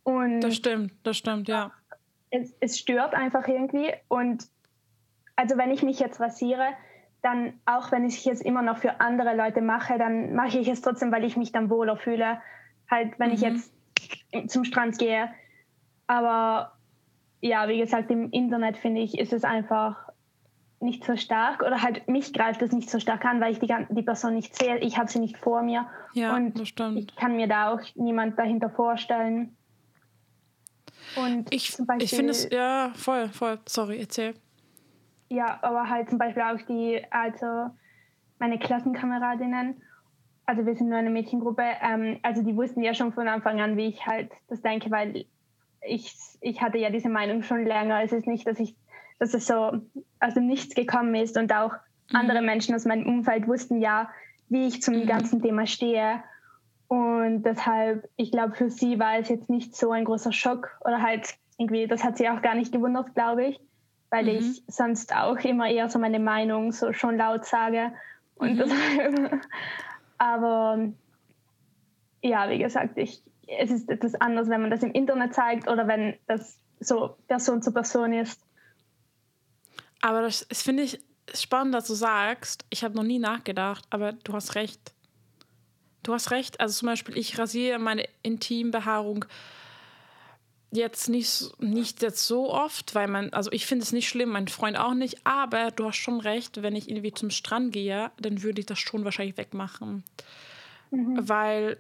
Und 0.04 0.42
das 0.42 0.56
stimmt, 0.56 0.94
das 1.04 1.18
stimmt, 1.18 1.48
ja. 1.48 1.72
Es, 2.30 2.54
es 2.60 2.78
stört 2.78 3.14
einfach 3.14 3.48
irgendwie. 3.48 3.92
Und 4.08 4.46
also 5.36 5.58
wenn 5.58 5.72
ich 5.72 5.84
mich 5.84 6.00
jetzt 6.00 6.20
rasiere, 6.20 6.74
dann 7.22 7.54
auch 7.66 7.92
wenn 7.92 8.06
ich 8.06 8.28
es 8.28 8.42
immer 8.42 8.62
noch 8.62 8.78
für 8.78 9.00
andere 9.00 9.36
Leute 9.36 9.62
mache, 9.62 9.98
dann 9.98 10.36
mache 10.36 10.60
ich 10.60 10.68
es 10.68 10.82
trotzdem, 10.82 11.12
weil 11.12 11.24
ich 11.24 11.38
mich 11.38 11.52
dann 11.52 11.70
wohler 11.70 11.98
fühle. 11.98 12.40
Halt, 12.90 13.18
wenn 13.20 13.30
mhm. 13.30 13.36
ich 13.36 13.42
jetzt 13.42 13.74
zum 14.48 14.64
Strand 14.64 15.00
gehe. 15.00 15.30
Aber 16.08 16.74
ja, 17.42 17.68
wie 17.68 17.80
gesagt, 17.80 18.12
im 18.12 18.30
Internet 18.32 18.78
finde 18.78 19.02
ich, 19.02 19.18
ist 19.18 19.34
es 19.34 19.44
einfach 19.44 20.05
nicht 20.86 21.04
so 21.04 21.18
stark 21.18 21.62
oder 21.62 21.82
halt 21.82 22.08
mich 22.08 22.34
greift 22.34 22.62
es 22.62 22.72
nicht 22.72 22.90
so 22.90 23.00
stark 23.00 23.26
an, 23.26 23.42
weil 23.42 23.52
ich 23.52 23.60
die, 23.60 23.74
die 23.90 24.02
Person 24.02 24.36
nicht 24.36 24.56
sehe. 24.58 24.78
Ich 24.78 24.98
habe 24.98 25.10
sie 25.10 25.20
nicht 25.20 25.38
vor 25.38 25.62
mir. 25.62 25.88
Ja, 26.14 26.36
und 26.36 26.60
das 26.60 26.70
ich 26.96 27.16
kann 27.16 27.36
mir 27.36 27.48
da 27.48 27.74
auch 27.74 27.82
niemand 27.96 28.40
dahinter 28.40 28.70
vorstellen. 28.70 29.58
Und 31.16 31.54
ich, 31.54 31.76
Beispiel, 31.78 32.04
ich 32.04 32.16
finde 32.16 32.32
es, 32.32 32.50
ja, 32.50 32.92
voll, 32.96 33.30
voll, 33.30 33.60
sorry, 33.68 34.00
erzähl. 34.00 34.34
Ja, 35.30 35.60
aber 35.62 35.90
halt 35.90 36.10
zum 36.10 36.18
Beispiel 36.18 36.44
auch 36.44 36.62
die, 36.68 37.02
also 37.10 37.70
meine 38.40 38.60
Klassenkameradinnen, 38.60 39.82
also 40.46 40.66
wir 40.66 40.76
sind 40.76 40.90
nur 40.90 40.98
eine 40.98 41.10
Mädchengruppe, 41.10 41.64
ähm, 41.82 42.20
also 42.22 42.44
die 42.44 42.56
wussten 42.56 42.84
ja 42.84 42.94
schon 42.94 43.14
von 43.14 43.28
Anfang 43.28 43.62
an, 43.62 43.78
wie 43.78 43.88
ich 43.88 44.06
halt 44.06 44.32
das 44.48 44.62
denke, 44.62 44.92
weil 44.92 45.26
ich, 45.88 46.14
ich 46.42 46.62
hatte 46.62 46.78
ja 46.78 46.90
diese 46.90 47.10
Meinung 47.10 47.44
schon 47.44 47.66
länger. 47.66 48.04
Es 48.04 48.12
ist 48.12 48.28
nicht, 48.28 48.46
dass 48.48 48.60
ich, 48.60 48.76
dass 49.20 49.34
es 49.34 49.48
so 49.48 49.82
aus 50.20 50.34
dem 50.34 50.48
Nichts 50.48 50.76
gekommen 50.76 51.16
ist 51.16 51.38
und 51.38 51.54
auch 51.54 51.72
mhm. 52.12 52.16
andere 52.16 52.42
Menschen 52.42 52.76
aus 52.76 52.86
meinem 52.86 53.08
Umfeld 53.08 53.48
wussten 53.48 53.80
ja, 53.80 54.10
wie 54.50 54.68
ich 54.68 54.82
zum 54.82 54.96
mhm. 54.96 55.08
ganzen 55.08 55.42
Thema 55.42 55.66
stehe. 55.68 56.24
Und 56.88 57.44
deshalb, 57.44 58.08
ich 58.16 58.32
glaube, 58.32 58.56
für 58.56 58.70
sie 58.70 59.00
war 59.00 59.18
es 59.18 59.30
jetzt 59.30 59.50
nicht 59.50 59.76
so 59.76 59.92
ein 59.92 60.06
großer 60.06 60.32
Schock 60.32 60.78
oder 60.82 61.02
halt 61.02 61.36
irgendwie, 61.58 61.88
das 61.88 62.04
hat 62.04 62.18
sie 62.18 62.30
auch 62.30 62.42
gar 62.42 62.56
nicht 62.56 62.72
gewundert, 62.72 63.16
glaube 63.16 63.46
ich, 63.46 63.60
weil 64.10 64.24
mhm. 64.26 64.30
ich 64.30 64.64
sonst 64.68 65.16
auch 65.16 65.38
immer 65.40 65.68
eher 65.68 65.90
so 65.90 66.00
meine 66.00 66.20
Meinung 66.20 66.72
so 66.72 66.94
schon 66.94 67.18
laut 67.18 67.46
sage. 67.46 67.92
Und 68.36 68.54
mhm. 68.54 68.58
deshalb, 68.58 69.42
aber 70.18 70.90
ja, 72.22 72.50
wie 72.50 72.60
gesagt, 72.60 72.98
ich, 72.98 73.22
es 73.48 73.72
ist 73.72 73.90
etwas 73.90 74.16
anderes, 74.16 74.50
wenn 74.50 74.62
man 74.62 74.72
das 74.72 74.84
im 74.84 74.92
Internet 74.92 75.34
zeigt 75.34 75.68
oder 75.68 75.88
wenn 75.88 76.16
das 76.28 76.60
so 76.80 77.16
Person 77.28 77.62
zu 77.62 77.72
Person 77.72 78.14
ist. 78.14 78.45
Aber 80.02 80.22
das, 80.22 80.46
das 80.48 80.62
finde 80.62 80.84
ich 80.84 81.00
spannend, 81.34 81.74
dass 81.74 81.88
du 81.88 81.94
sagst, 81.94 82.66
ich 82.70 82.84
habe 82.84 82.96
noch 82.96 83.04
nie 83.04 83.20
nachgedacht, 83.20 83.86
aber 83.90 84.14
du 84.14 84.34
hast 84.34 84.56
recht. 84.56 84.94
Du 86.04 86.14
hast 86.14 86.32
recht. 86.32 86.60
Also 86.60 86.80
zum 86.80 86.88
Beispiel, 86.88 87.18
ich 87.18 87.38
rasiere 87.38 87.80
meine 87.80 88.08
Intimbehaarung 88.22 89.26
jetzt 90.72 91.10
nicht, 91.10 91.52
nicht 91.62 92.02
jetzt 92.02 92.28
so 92.28 92.52
oft, 92.52 92.96
weil 92.96 93.08
man, 93.08 93.32
also 93.32 93.52
ich 93.52 93.66
finde 93.66 93.84
es 93.84 93.92
nicht 93.92 94.10
schlimm, 94.10 94.30
mein 94.30 94.48
Freund 94.48 94.78
auch 94.78 94.94
nicht, 94.94 95.26
aber 95.26 95.72
du 95.72 95.86
hast 95.86 95.98
schon 95.98 96.20
recht, 96.20 96.62
wenn 96.62 96.76
ich 96.76 96.90
irgendwie 96.90 97.14
zum 97.14 97.30
Strand 97.30 97.72
gehe, 97.72 98.12
dann 98.20 98.44
würde 98.44 98.60
ich 98.60 98.66
das 98.66 98.80
schon 98.80 99.06
wahrscheinlich 99.06 99.38
wegmachen. 99.38 100.04
Mhm. 100.92 101.28
Weil 101.28 101.78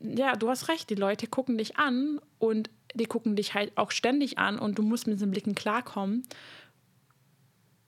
ja, 0.00 0.36
du 0.36 0.48
hast 0.48 0.68
recht, 0.68 0.88
die 0.90 0.94
Leute 0.94 1.26
gucken 1.26 1.58
dich 1.58 1.76
an 1.76 2.20
und 2.38 2.70
die 2.94 3.06
gucken 3.06 3.36
dich 3.36 3.54
halt 3.54 3.76
auch 3.76 3.90
ständig 3.90 4.38
an 4.38 4.58
und 4.58 4.78
du 4.78 4.82
musst 4.82 5.06
mit 5.06 5.16
diesen 5.16 5.30
Blicken 5.30 5.54
klarkommen. 5.54 6.22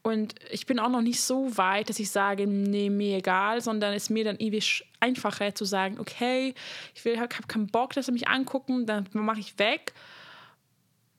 Und 0.05 0.35
ich 0.51 0.67
bin 0.67 0.79
auch 0.79 0.91
noch 0.91 1.01
nicht 1.01 1.21
so 1.21 1.57
weit, 1.57 1.89
dass 1.89 1.99
ich 1.99 2.11
sage, 2.11 2.47
nee, 2.47 2.91
mir 2.91 3.17
egal, 3.17 3.63
sondern 3.63 3.95
es 3.95 4.05
ist 4.05 4.11
mir 4.11 4.23
dann 4.23 4.37
ewig 4.39 4.87
einfacher 5.01 5.55
zu 5.55 5.65
sagen, 5.65 5.99
okay, 5.99 6.55
ich 6.95 7.05
will, 7.07 7.19
habe 7.19 7.31
keinen 7.49 7.69
Bock, 7.69 7.95
dass 7.95 8.07
sie 8.07 8.13
mich 8.13 8.29
angucken, 8.29 8.85
dann 8.85 9.09
mache 9.13 9.41
ich 9.41 9.59
weg. 9.59 9.95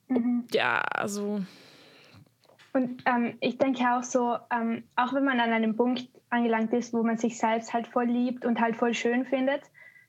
Mhm. 0.07 0.45
Ja, 0.53 0.81
also. 0.81 1.41
Und 2.73 3.01
ähm, 3.05 3.37
ich 3.39 3.57
denke 3.57 3.83
auch 3.91 4.03
so, 4.03 4.37
ähm, 4.51 4.83
auch 4.95 5.13
wenn 5.13 5.25
man 5.25 5.39
an 5.39 5.51
einem 5.51 5.75
Punkt 5.75 6.07
angelangt 6.29 6.71
ist, 6.71 6.93
wo 6.93 7.01
man 7.01 7.17
sich 7.17 7.39
selbst 7.39 7.73
halt 7.73 7.87
voll 7.87 8.05
liebt 8.05 8.45
und 8.45 8.61
halt 8.61 8.75
voll 8.75 8.93
schön 8.93 9.25
findet, 9.25 9.63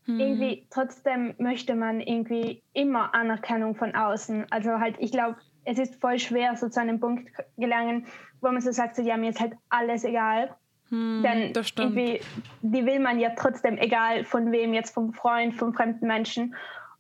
hm. 0.07 0.21
Irgendwie 0.21 0.67
trotzdem 0.71 1.35
möchte 1.39 1.75
man 1.75 2.01
irgendwie 2.01 2.63
immer 2.73 3.15
Anerkennung 3.15 3.75
von 3.75 3.95
außen. 3.95 4.47
Also 4.51 4.79
halt, 4.79 4.97
ich 4.99 5.11
glaube, 5.11 5.37
es 5.67 5.79
ist 5.79 6.01
voll 6.01 6.19
schwer, 6.19 6.57
so 6.57 6.69
zu 6.69 6.81
einem 6.81 7.01
Punkt 7.01 7.29
gelangen, 7.59 8.07
wo 8.41 8.49
man 8.49 8.61
so 8.61 8.71
sagt, 8.71 8.97
so, 8.97 9.03
ja, 9.03 9.17
mir 9.17 9.31
ist 9.31 9.41
halt 9.41 9.55
alles 9.69 10.05
egal. 10.05 10.55
Hm, 10.89 11.23
Denn 11.23 11.65
stimmt. 11.65 11.97
die 11.97 12.87
will 12.87 13.01
man 13.01 13.19
ja 13.19 13.31
trotzdem, 13.37 13.77
egal 13.77 14.25
von 14.25 14.53
wem, 14.53 14.73
jetzt 14.73 14.95
vom 14.95 15.13
Freund, 15.13 15.55
vom 15.55 15.75
fremden 15.75 16.07
Menschen. 16.07 16.55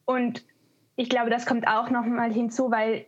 Und 0.04 0.44
ich 0.96 1.08
glaube, 1.08 1.30
das 1.30 1.46
kommt 1.46 1.68
auch 1.68 1.90
nochmal 1.90 2.32
hinzu, 2.32 2.70
weil 2.70 3.06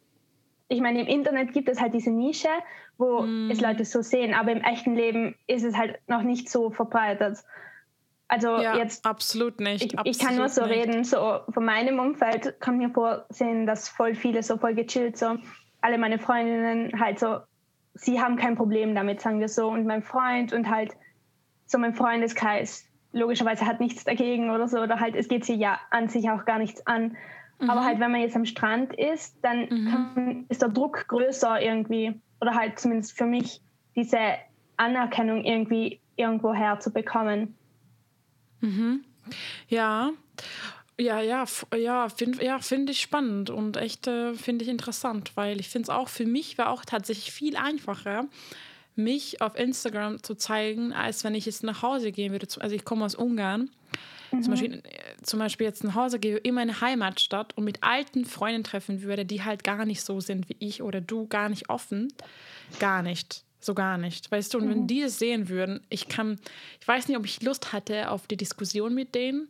ich 0.69 0.81
meine, 0.81 1.00
im 1.00 1.07
Internet 1.07 1.53
gibt 1.53 1.69
es 1.69 1.81
halt 1.81 1.95
diese 1.95 2.11
Nische, 2.11 2.49
wo 2.97 3.23
mm. 3.23 3.50
es 3.50 3.61
Leute 3.61 3.85
so 3.85 4.03
sehen, 4.03 4.35
aber 4.35 4.53
im 4.53 4.61
echten 4.61 4.95
Leben 4.95 5.35
ist 5.47 5.65
es 5.65 5.77
halt 5.77 5.99
noch 6.07 6.23
nicht 6.23 6.49
so 6.50 6.71
verbreitet. 6.71 7.38
Also 8.28 8.58
ja, 8.58 8.76
jetzt 8.76 9.06
absolut 9.06 9.58
nicht. 9.58 9.85
Ich, 9.85 9.99
absolut 9.99 10.16
ich 10.16 10.25
kann 10.25 10.37
nur 10.37 10.49
so 10.49 10.66
nicht. 10.66 10.87
reden, 10.87 11.04
so 11.04 11.40
von 11.49 11.64
meinem 11.64 11.99
Umfeld 11.99 12.61
kann 12.61 12.76
mir 12.76 12.90
vorsehen, 12.90 13.66
dass 13.66 13.88
voll 13.88 14.14
viele 14.14 14.42
so 14.42 14.58
voll 14.58 14.75
gechillt, 14.75 15.16
so 15.16 15.37
alle 15.80 15.99
meine 15.99 16.18
Freundinnen 16.18 17.00
halt 17.00 17.18
so, 17.18 17.38
sie 17.94 18.20
haben 18.20 18.37
kein 18.37 18.56
Problem 18.56 18.94
damit, 18.94 19.20
sagen 19.20 19.40
wir 19.40 19.49
so, 19.49 19.68
und 19.68 19.87
mein 19.87 20.02
Freund 20.02 20.52
und 20.52 20.68
halt 20.68 20.92
so 21.66 21.78
mein 21.78 21.94
Freundeskreis 21.94 22.85
logischerweise 23.12 23.66
hat 23.66 23.80
nichts 23.80 24.04
dagegen 24.04 24.50
oder 24.50 24.68
so, 24.68 24.78
oder 24.80 25.00
halt 25.00 25.16
es 25.16 25.28
geht 25.28 25.44
sie 25.44 25.54
ja 25.54 25.78
an 25.90 26.08
sich 26.08 26.30
auch 26.30 26.44
gar 26.44 26.58
nichts 26.58 26.87
an. 26.87 27.16
Mhm. 27.58 27.70
Aber 27.70 27.85
halt, 27.85 28.00
wenn 28.00 28.12
man 28.12 28.20
jetzt 28.20 28.37
am 28.37 28.44
Strand 28.44 28.94
ist, 28.94 29.37
dann 29.42 29.68
mhm. 29.68 29.88
kann, 29.90 30.47
ist 30.49 30.62
der 30.62 30.68
Druck 30.68 31.06
größer 31.08 31.61
irgendwie. 31.61 32.20
Oder 32.40 32.54
halt 32.54 32.78
zumindest 32.78 33.16
für 33.16 33.26
mich, 33.26 33.61
diese 33.97 34.18
Anerkennung 34.76 35.44
irgendwie 35.44 36.00
irgendwo 36.16 36.54
herzubekommen. 36.54 37.56
Mhm. 38.61 39.05
Ja. 39.69 40.11
Ja, 41.00 41.21
ja, 41.21 41.45
ja, 41.77 42.09
finde 42.09 42.45
ja, 42.45 42.59
find 42.59 42.91
ich 42.91 43.00
spannend 43.00 43.50
und 43.50 43.77
echt 43.77 44.09
äh, 44.09 44.35
finde 44.35 44.65
ich 44.65 44.71
interessant, 44.71 45.31
weil 45.37 45.61
ich 45.61 45.69
finde 45.69 45.85
es 45.85 45.91
auch 45.91 46.09
für 46.09 46.27
mich 46.27 46.59
war 46.59 46.71
auch 46.71 46.85
tatsächlich 46.85 47.31
viel 47.31 47.57
einfacher, 47.57 48.25
mich 48.97 49.41
auf 49.41 49.57
Instagram 49.57 50.21
zu 50.25 50.35
zeigen, 50.35 50.93
als 50.93 51.23
wenn 51.23 51.37
ich 51.37 51.47
jetzt 51.47 51.62
nach 51.62 51.83
Hause 51.83 52.11
gehen 52.11 52.33
würde. 52.33 52.49
Also 52.59 52.75
ich 52.75 52.85
komme 52.85 53.05
aus 53.05 53.15
Ungarn 53.15 53.71
Mhm. 54.31 54.43
Zum, 54.43 54.53
Beispiel, 54.53 54.75
äh, 54.75 55.23
zum 55.23 55.38
Beispiel 55.38 55.67
jetzt 55.67 55.85
nach 55.85 55.95
Hause 55.95 56.19
gehe, 56.19 56.37
in 56.37 56.55
meine 56.55 56.81
Heimatstadt 56.81 57.57
und 57.57 57.65
mit 57.65 57.83
alten 57.83 58.25
Freunden 58.25 58.65
treffen 58.65 59.03
würde, 59.03 59.25
die 59.25 59.43
halt 59.43 59.65
gar 59.65 59.85
nicht 59.85 60.03
so 60.03 60.21
sind 60.21 60.49
wie 60.49 60.57
ich 60.59 60.83
oder 60.83 61.00
du, 61.00 61.27
gar 61.27 61.49
nicht 61.49 61.71
offen. 61.71 62.12
Gar 62.79 63.03
nicht. 63.03 63.45
So 63.61 63.75
gar 63.75 63.99
nicht. 63.99 64.31
Weißt 64.31 64.55
du, 64.55 64.59
und 64.59 64.67
mhm. 64.67 64.71
wenn 64.71 64.87
die 64.87 65.00
das 65.03 65.19
sehen 65.19 65.49
würden, 65.49 65.81
ich 65.91 66.09
kann, 66.09 66.38
ich 66.81 66.87
weiß 66.87 67.09
nicht, 67.09 67.17
ob 67.17 67.25
ich 67.25 67.43
Lust 67.43 67.73
hatte 67.73 68.11
auf 68.11 68.27
die 68.27 68.37
Diskussion 68.37 68.95
mit 68.95 69.15
denen. 69.15 69.49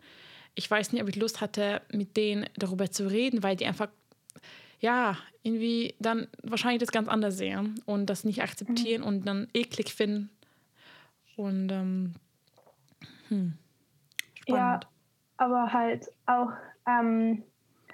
Ich 0.55 0.71
weiß 0.71 0.93
nicht, 0.93 1.03
ob 1.03 1.09
ich 1.09 1.17
Lust 1.17 1.41
hatte, 1.41 1.83
mit 1.93 2.17
denen 2.17 2.47
darüber 2.57 2.91
zu 2.91 3.09
reden, 3.09 3.43
weil 3.43 3.57
die 3.57 3.67
einfach, 3.67 3.88
ja, 4.81 5.17
irgendwie 5.43 5.95
dann 5.99 6.27
wahrscheinlich 6.43 6.81
das 6.81 6.91
ganz 6.91 7.09
anders 7.09 7.37
sehen 7.37 7.81
und 7.87 8.07
das 8.07 8.25
nicht 8.25 8.43
akzeptieren 8.43 9.03
mhm. 9.03 9.07
und 9.07 9.27
dann 9.27 9.49
eklig 9.55 9.95
finden. 9.95 10.31
Und, 11.37 11.71
ähm, 11.71 12.15
hm. 13.29 13.55
Spannend. 14.41 14.49
Ja, 14.49 14.81
aber 15.37 15.73
halt 15.73 16.11
auch, 16.27 16.50
ähm, 16.87 17.43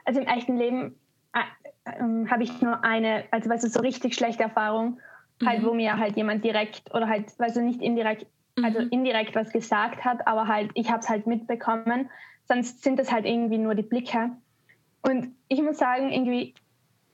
also 0.04 0.20
im 0.20 0.26
echten 0.26 0.56
Leben 0.56 0.94
äh, 1.34 1.90
äh, 1.90 2.28
habe 2.28 2.42
ich 2.42 2.60
nur 2.62 2.82
eine, 2.84 3.24
also 3.30 3.50
weißt 3.50 3.64
du, 3.64 3.68
so 3.68 3.80
richtig 3.80 4.14
schlechte 4.14 4.44
Erfahrung, 4.44 4.98
mhm. 5.44 5.48
halt, 5.48 5.64
wo 5.64 5.74
mir 5.74 5.96
halt 5.98 6.16
jemand 6.16 6.44
direkt 6.44 6.92
oder 6.94 7.08
halt, 7.08 7.26
du, 7.38 7.62
nicht 7.62 7.80
indirekt, 7.80 8.26
also 8.62 8.80
mhm. 8.80 8.88
indirekt 8.90 9.34
was 9.34 9.50
gesagt 9.50 10.04
hat, 10.04 10.26
aber 10.26 10.48
halt, 10.48 10.70
ich 10.74 10.90
habe 10.90 11.00
es 11.00 11.08
halt 11.08 11.26
mitbekommen. 11.26 12.10
Sonst 12.46 12.82
sind 12.82 12.98
es 12.98 13.10
halt 13.10 13.24
irgendwie 13.24 13.58
nur 13.58 13.74
die 13.74 13.82
Blicke. 13.82 14.30
Und 15.02 15.34
ich 15.48 15.62
muss 15.62 15.78
sagen, 15.78 16.12
irgendwie, 16.12 16.54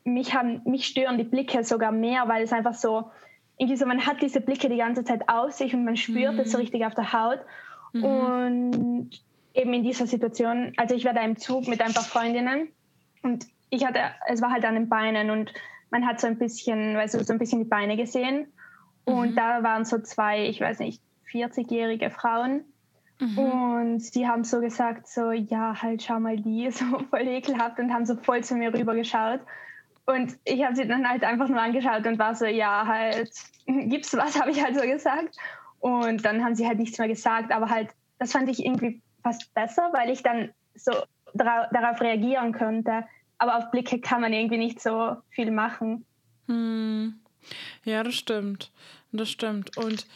mich, 0.04 0.34
haben, 0.34 0.62
mich 0.64 0.87
stören 0.87 1.18
die 1.18 1.25
Blicke 1.25 1.62
sogar 1.64 1.92
mehr, 1.92 2.28
weil 2.28 2.42
es 2.42 2.52
einfach 2.52 2.75
so, 2.75 3.10
irgendwie 3.58 3.76
so, 3.76 3.87
man 3.87 4.06
hat 4.06 4.22
diese 4.22 4.40
Blicke 4.40 4.68
die 4.68 4.78
ganze 4.78 5.04
Zeit 5.04 5.28
auf 5.28 5.52
sich 5.52 5.75
und 5.75 5.84
man 5.84 5.96
spürt 5.96 6.38
es 6.38 6.50
so 6.50 6.58
mhm. 6.58 6.62
richtig 6.62 6.87
auf 6.87 6.94
der 6.94 7.12
Haut. 7.12 7.40
Mhm. 7.92 8.04
Und 8.04 9.10
eben 9.54 9.75
in 9.75 9.82
dieser 9.82 10.06
Situation, 10.06 10.72
also 10.76 10.94
ich 10.94 11.04
war 11.04 11.12
da 11.12 11.22
im 11.22 11.37
Zug 11.37 11.68
mit 11.68 11.80
ein 11.80 11.92
paar 11.92 12.04
Freundinnen 12.04 12.68
und 13.22 13.46
ich 13.68 13.84
hatte, 13.84 14.00
es 14.26 14.42
war 14.42 14.50
halt 14.50 14.64
an 14.64 14.75
den 14.75 14.88
Beinen 14.88 15.30
und 15.30 15.52
man 15.90 16.06
hat 16.06 16.20
so 16.20 16.26
ein 16.26 16.38
bisschen, 16.38 16.97
weißt 16.97 17.14
du, 17.14 17.25
so 17.25 17.32
ein 17.32 17.38
bisschen 17.38 17.61
die 17.61 17.68
Beine 17.68 17.97
gesehen 17.97 18.47
und 19.04 19.32
mhm. 19.32 19.37
da 19.37 19.62
waren 19.62 19.85
so 19.85 19.99
zwei, 19.99 20.47
ich 20.47 20.61
weiß 20.61 20.78
nicht, 20.80 21.02
40-jährige 21.32 22.11
Frauen 22.11 22.64
mhm. 23.18 23.38
und 23.38 24.00
sie 24.00 24.28
haben 24.28 24.44
so 24.44 24.61
gesagt, 24.61 25.09
so, 25.09 25.32
ja, 25.32 25.80
halt 25.80 26.02
schau 26.02 26.20
mal 26.20 26.37
die, 26.37 26.70
so 26.70 26.85
voll 27.11 27.26
ekelhaft 27.26 27.78
und 27.78 27.92
haben 27.92 28.06
so 28.06 28.16
voll 28.16 28.42
zu 28.42 28.54
mir 28.54 28.73
rüber 28.73 28.94
geschaut 28.94 29.40
und 30.06 30.37
ich 30.44 30.64
habe 30.64 30.75
sie 30.75 30.87
dann 30.87 31.09
halt 31.09 31.25
einfach 31.25 31.49
nur 31.49 31.61
angeschaut 31.61 32.06
und 32.06 32.18
war 32.18 32.35
so, 32.35 32.47
ja, 32.47 32.87
halt, 32.87 33.30
gibt's 33.66 34.16
was, 34.16 34.38
habe 34.40 34.50
ich 34.50 34.62
halt 34.62 34.76
so 34.76 34.82
gesagt 34.82 35.37
und 35.80 36.25
dann 36.25 36.44
haben 36.44 36.54
sie 36.54 36.66
halt 36.66 36.78
nichts 36.78 36.99
mehr 36.99 37.09
gesagt, 37.09 37.52
aber 37.52 37.68
halt, 37.70 37.90
das 38.18 38.32
fand 38.32 38.49
ich 38.49 38.64
irgendwie 38.64 39.02
fast 39.23 39.52
besser, 39.54 39.90
weil 39.92 40.11
ich 40.11 40.23
dann 40.23 40.50
so 40.75 40.92
darauf 41.35 42.00
reagieren 42.00 42.52
könnte. 42.52 43.04
Aber 43.40 43.56
auf 43.56 43.70
Blicke 43.70 44.00
kann 44.00 44.20
man 44.20 44.35
irgendwie 44.35 44.59
nicht 44.59 44.82
so 44.82 45.16
viel 45.30 45.50
machen. 45.50 46.04
Hm. 46.47 47.18
Ja, 47.85 48.02
das 48.02 48.14
stimmt. 48.14 48.70
Das 49.12 49.30
stimmt. 49.30 49.78
Und 49.78 50.06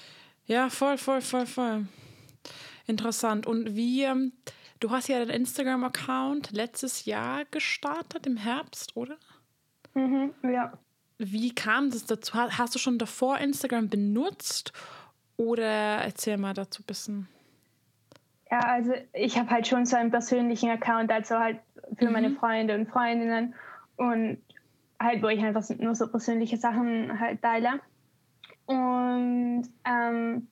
ja, 0.45 0.69
voll, 0.69 0.99
voll, 0.99 1.23
voll, 1.23 1.47
voll. 1.47 1.87
Interessant. 2.87 3.47
Und 3.47 3.75
wie, 3.75 4.03
ähm, 4.03 4.33
du 4.81 4.91
hast 4.91 5.09
ja 5.09 5.19
deinen 5.19 5.31
Instagram-Account 5.31 6.51
letztes 6.53 7.07
Jahr 7.07 7.47
gestartet, 7.47 8.27
im 8.27 8.37
Herbst, 8.37 8.95
oder? 8.95 9.17
Mhm, 9.95 10.35
ja. 10.43 10.75
Wie 11.17 11.55
kam 11.55 11.91
das 11.91 12.05
dazu? 12.05 12.35
Hast 12.35 12.75
du 12.75 12.79
schon 12.79 12.99
davor 12.99 13.39
Instagram 13.39 13.89
benutzt? 13.89 14.75
Oder 15.39 15.65
erzähl 16.05 16.37
mal 16.37 16.53
dazu 16.53 16.83
ein 16.83 16.87
bisschen. 16.87 17.29
Ja, 18.51 18.61
also 18.61 18.93
ich 19.13 19.39
habe 19.39 19.51
halt 19.51 19.67
schon 19.67 19.87
so 19.87 19.97
einen 19.97 20.11
persönlichen 20.11 20.71
Account, 20.71 21.11
also 21.11 21.39
halt 21.39 21.59
für 21.99 22.07
mhm. 22.07 22.13
meine 22.13 22.31
Freunde 22.31 22.75
und 22.75 22.89
Freundinnen 22.89 23.55
und 23.97 24.39
halt, 25.01 25.23
wo 25.23 25.29
ich 25.29 25.43
einfach 25.43 25.65
nur 25.79 25.95
so 25.95 26.09
persönliche 26.09 26.57
Sachen 26.57 27.19
halt 27.19 27.43
teile. 27.43 27.81
Und 28.67 29.65
ähm, 29.85 30.49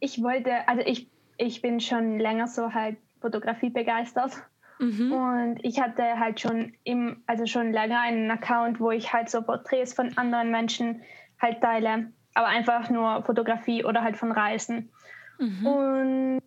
ich 0.00 0.22
wollte, 0.22 0.68
also 0.68 0.82
ich, 0.84 1.08
ich 1.36 1.62
bin 1.62 1.80
schon 1.80 2.18
länger 2.18 2.48
so 2.48 2.72
halt 2.72 2.96
Fotografie 3.20 3.70
begeistert. 3.70 4.32
Mhm. 4.78 5.12
Und 5.12 5.64
ich 5.64 5.80
hatte 5.80 6.18
halt 6.18 6.40
schon 6.40 6.74
im, 6.84 7.22
also 7.26 7.46
schon 7.46 7.72
länger 7.72 8.00
einen 8.00 8.30
Account, 8.30 8.80
wo 8.80 8.90
ich 8.90 9.12
halt 9.12 9.30
so 9.30 9.42
Porträts 9.42 9.94
von 9.94 10.16
anderen 10.18 10.50
Menschen 10.50 11.02
halt 11.40 11.60
teile, 11.60 12.12
aber 12.34 12.48
einfach 12.48 12.90
nur 12.90 13.22
Fotografie 13.22 13.84
oder 13.84 14.02
halt 14.02 14.16
von 14.16 14.32
Reisen. 14.32 14.90
Mhm. 15.38 15.66
Und 15.66 16.42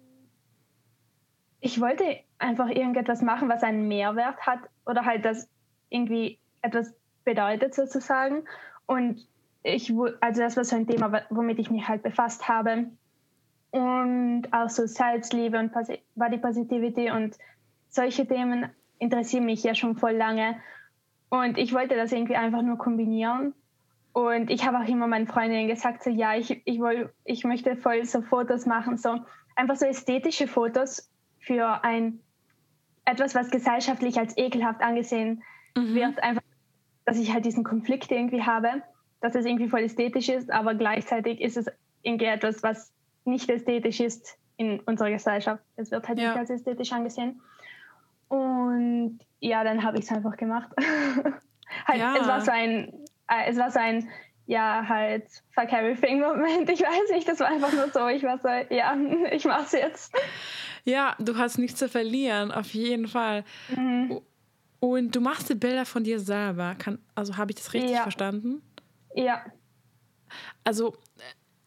ich 1.62 1.82
wollte 1.82 2.04
einfach 2.38 2.70
irgendetwas 2.70 3.22
machen, 3.22 3.50
was 3.50 3.64
einen 3.64 3.88
Mehrwert 3.88 4.40
hat 4.46 4.60
oder 4.86 5.06
halt 5.06 5.26
das 5.26 5.48
irgendwie 5.90 6.40
etwas 6.62 6.94
bedeutet 7.26 7.76
sozusagen. 7.76 8.44
Und 8.86 9.28
ich, 9.64 9.94
also 10.22 10.42
das 10.42 10.56
war 10.58 10.64
so 10.64 10.76
ein 10.76 10.88
Thema, 10.88 11.22
womit 11.30 11.60
ich 11.60 11.70
mich 11.70 11.88
halt 11.88 12.04
befasst 12.04 12.48
habe. 12.48 12.88
Und 13.72 14.48
auch 14.52 14.70
so 14.70 14.88
Selbstliebe 14.88 15.60
und 15.60 15.72
Body 16.16 16.38
Positivity 16.38 17.12
und 17.12 17.38
solche 17.90 18.26
Themen 18.26 18.70
interessieren 18.98 19.46
mich 19.46 19.64
ja 19.64 19.76
schon 19.76 19.96
voll 19.96 20.14
lange. 20.14 20.56
Und 21.30 21.58
ich 21.58 21.74
wollte 21.74 21.96
das 21.96 22.12
irgendwie 22.12 22.36
einfach 22.36 22.62
nur 22.62 22.78
kombinieren. 22.78 23.54
Und 24.14 24.50
ich 24.50 24.66
habe 24.66 24.80
auch 24.80 24.88
immer 24.88 25.08
meinen 25.08 25.28
Freundinnen 25.28 25.68
gesagt, 25.68 26.04
so 26.04 26.10
ja, 26.10 26.36
ich, 26.36 26.62
ich, 26.66 26.80
will, 26.80 27.14
ich 27.26 27.44
möchte 27.44 27.76
voll 27.76 28.06
so 28.06 28.22
Fotos 28.22 28.66
machen, 28.66 28.98
so 28.98 29.20
einfach 29.56 29.76
so 29.76 29.86
ästhetische 29.86 30.48
Fotos, 30.48 31.10
für 31.50 31.84
ein 31.84 32.20
etwas, 33.06 33.34
was 33.34 33.50
gesellschaftlich 33.50 34.20
als 34.20 34.38
ekelhaft 34.38 34.82
angesehen 34.82 35.42
mhm. 35.76 35.96
wird, 35.96 36.22
einfach, 36.22 36.44
dass 37.06 37.18
ich 37.18 37.34
halt 37.34 37.44
diesen 37.44 37.64
Konflikt 37.64 38.12
irgendwie 38.12 38.44
habe, 38.44 38.84
dass 39.20 39.34
es 39.34 39.46
irgendwie 39.46 39.68
voll 39.68 39.80
ästhetisch 39.80 40.30
ist, 40.30 40.52
aber 40.52 40.76
gleichzeitig 40.76 41.42
ist 41.42 41.58
es 41.58 41.66
irgendwie 42.04 42.26
etwas, 42.26 42.62
was 42.62 42.94
nicht 43.26 43.50
ästhetisch 43.50 44.00
ist 44.00 44.38
in 44.58 44.80
unserer 44.82 45.10
Gesellschaft. 45.10 45.64
Es 45.76 45.90
wird 45.90 46.08
halt 46.08 46.20
ja. 46.20 46.30
nicht 46.30 46.38
als 46.38 46.52
ästhetisch 46.52 46.92
angesehen. 46.94 47.42
Und 48.28 49.20
ja, 49.40 49.64
dann 49.64 49.84
habe 49.84 49.98
ich 49.98 50.06
es 50.06 50.12
einfach 50.12 50.38
gemacht. 50.38 50.70
halt, 51.88 52.00
ja. 52.00 52.16
Es 52.16 52.28
war 52.28 52.42
so 52.42 52.52
ein, 52.52 52.94
äh, 53.28 53.50
es 53.50 53.58
war 53.58 53.72
so 53.72 53.80
ein, 53.80 54.08
ja, 54.46 54.86
halt, 54.88 55.26
fuck 55.56 55.74
everything 55.74 56.20
Moment. 56.20 56.70
Ich 56.70 56.82
weiß 56.82 57.12
nicht, 57.12 57.28
das 57.28 57.40
war 57.40 57.48
einfach 57.48 57.74
nur 57.74 57.90
so. 57.90 58.08
Ich 58.08 58.22
war 58.22 58.38
so, 58.38 58.50
ja, 58.72 58.96
ich 59.32 59.46
mach's 59.46 59.72
jetzt. 59.72 60.16
Ja, 60.90 61.16
du 61.20 61.38
hast 61.38 61.60
nichts 61.60 61.78
zu 61.78 61.88
verlieren, 61.88 62.52
auf 62.52 62.74
jeden 62.74 63.08
Fall. 63.08 63.44
Mhm. 63.76 64.22
Und 64.80 65.16
du 65.16 65.22
machst 65.22 65.50
die 65.50 65.56
Bilder 65.56 65.86
von 65.86 66.04
dir 66.04 66.20
selber. 66.20 66.76
Kann, 66.76 67.00
also 67.14 67.38
habe 67.38 67.52
ich 67.52 67.58
das 67.58 67.74
richtig 67.74 67.92
ja. 67.92 68.02
verstanden? 68.02 68.64
Ja. 69.14 69.46
Also, 70.64 70.96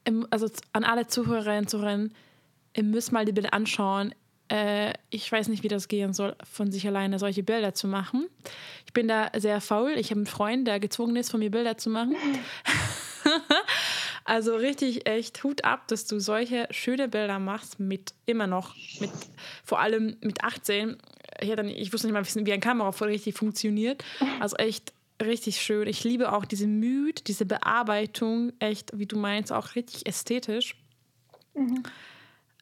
äh, 0.05 0.13
also 0.31 0.51
an 0.73 0.83
alle 0.83 1.07
Zuhörerinnen 1.07 1.61
und 1.61 1.71
Zuhörer, 1.71 2.09
ihr 2.75 2.83
müsst 2.83 3.13
mal 3.13 3.25
die 3.25 3.33
Bilder 3.33 3.55
anschauen. 3.55 4.13
Äh, 4.49 4.95
ich 5.11 5.31
weiß 5.31 5.49
nicht, 5.49 5.63
wie 5.63 5.69
das 5.69 5.87
gehen 5.87 6.13
soll, 6.13 6.35
von 6.43 6.73
sich 6.73 6.87
alleine 6.87 7.21
solche 7.21 7.45
Bilder 7.45 7.75
zu 7.75 7.87
machen. 7.87 8.29
Ich 8.87 8.93
bin 8.93 9.07
da 9.07 9.31
sehr 9.37 9.61
faul. 9.61 9.93
Ich 9.93 10.11
habe 10.11 10.19
einen 10.19 10.27
Freund, 10.27 10.67
der 10.67 10.81
gezwungen 10.81 11.15
ist, 11.15 11.31
von 11.31 11.39
mir 11.39 11.51
Bilder 11.51 11.79
zu 11.79 11.91
machen. 11.91 12.17
Also 14.25 14.55
richtig 14.55 15.09
echt 15.09 15.43
Hut 15.43 15.65
ab, 15.65 15.89
dass 15.89 16.07
du 16.07 16.21
solche 16.21 16.69
schöne 16.71 17.09
Bilder 17.09 17.39
machst 17.39 17.81
mit 17.81 18.15
immer 18.27 18.47
noch, 18.47 18.77
mit 19.01 19.11
vor 19.65 19.81
allem 19.81 20.17
mit 20.21 20.45
18. 20.45 20.97
Ich, 21.41 21.55
dann, 21.55 21.69
ich 21.69 21.93
wusste 21.93 22.07
nicht 22.07 22.15
mal, 22.15 22.47
wie 22.47 22.53
ein 22.53 22.61
Kamera 22.61 22.93
voll 22.93 23.09
richtig 23.09 23.37
funktioniert. 23.37 24.05
Also 24.41 24.57
echt 24.57 24.93
richtig 25.21 25.61
schön. 25.61 25.89
Ich 25.89 26.05
liebe 26.05 26.33
auch 26.33 26.45
diese 26.45 26.67
Mühe, 26.67 27.13
diese 27.13 27.47
Bearbeitung, 27.47 28.53
echt, 28.59 28.97
wie 28.97 29.07
du 29.07 29.17
meinst, 29.17 29.53
auch 29.53 29.75
richtig 29.75 30.07
ästhetisch. 30.07 30.77
Mhm. 31.55 31.83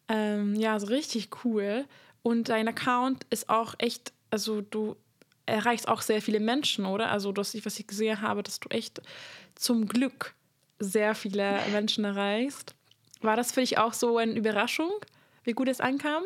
Ähm, 0.09 0.55
ja, 0.55 0.79
so 0.81 0.87
richtig 0.87 1.45
cool. 1.45 1.85
Und 2.23 2.49
dein 2.49 2.69
Account 2.69 3.25
ist 3.31 3.49
auch 3.49 3.75
echt, 3.79 4.13
also 4.31 4.61
du 4.61 4.97
erreichst 5.47 5.89
auch 5.89 6.03
sehr 6.03 6.23
viele 6.23 6.41
Menschen, 6.41 6.85
oder? 6.85 7.11
Also, 7.11 7.33
das, 7.33 7.55
was 7.65 7.79
ich 7.79 7.87
gesehen 7.87 8.21
habe, 8.21 8.43
dass 8.43 8.61
du 8.61 8.69
echt 8.69 9.01
zum 9.55 9.87
Glück 9.87 10.35
sehr 10.81 11.15
viele 11.15 11.59
Menschen 11.73 12.05
erreichst. 12.05 12.75
War 13.21 13.37
das 13.37 13.53
für 13.53 13.61
dich 13.61 13.79
auch 13.79 13.93
so 13.93 14.17
eine 14.17 14.33
Überraschung, 14.33 14.91
wie 15.45 15.53
gut 15.53 15.69
es 15.69 15.81
ankam? 15.81 16.25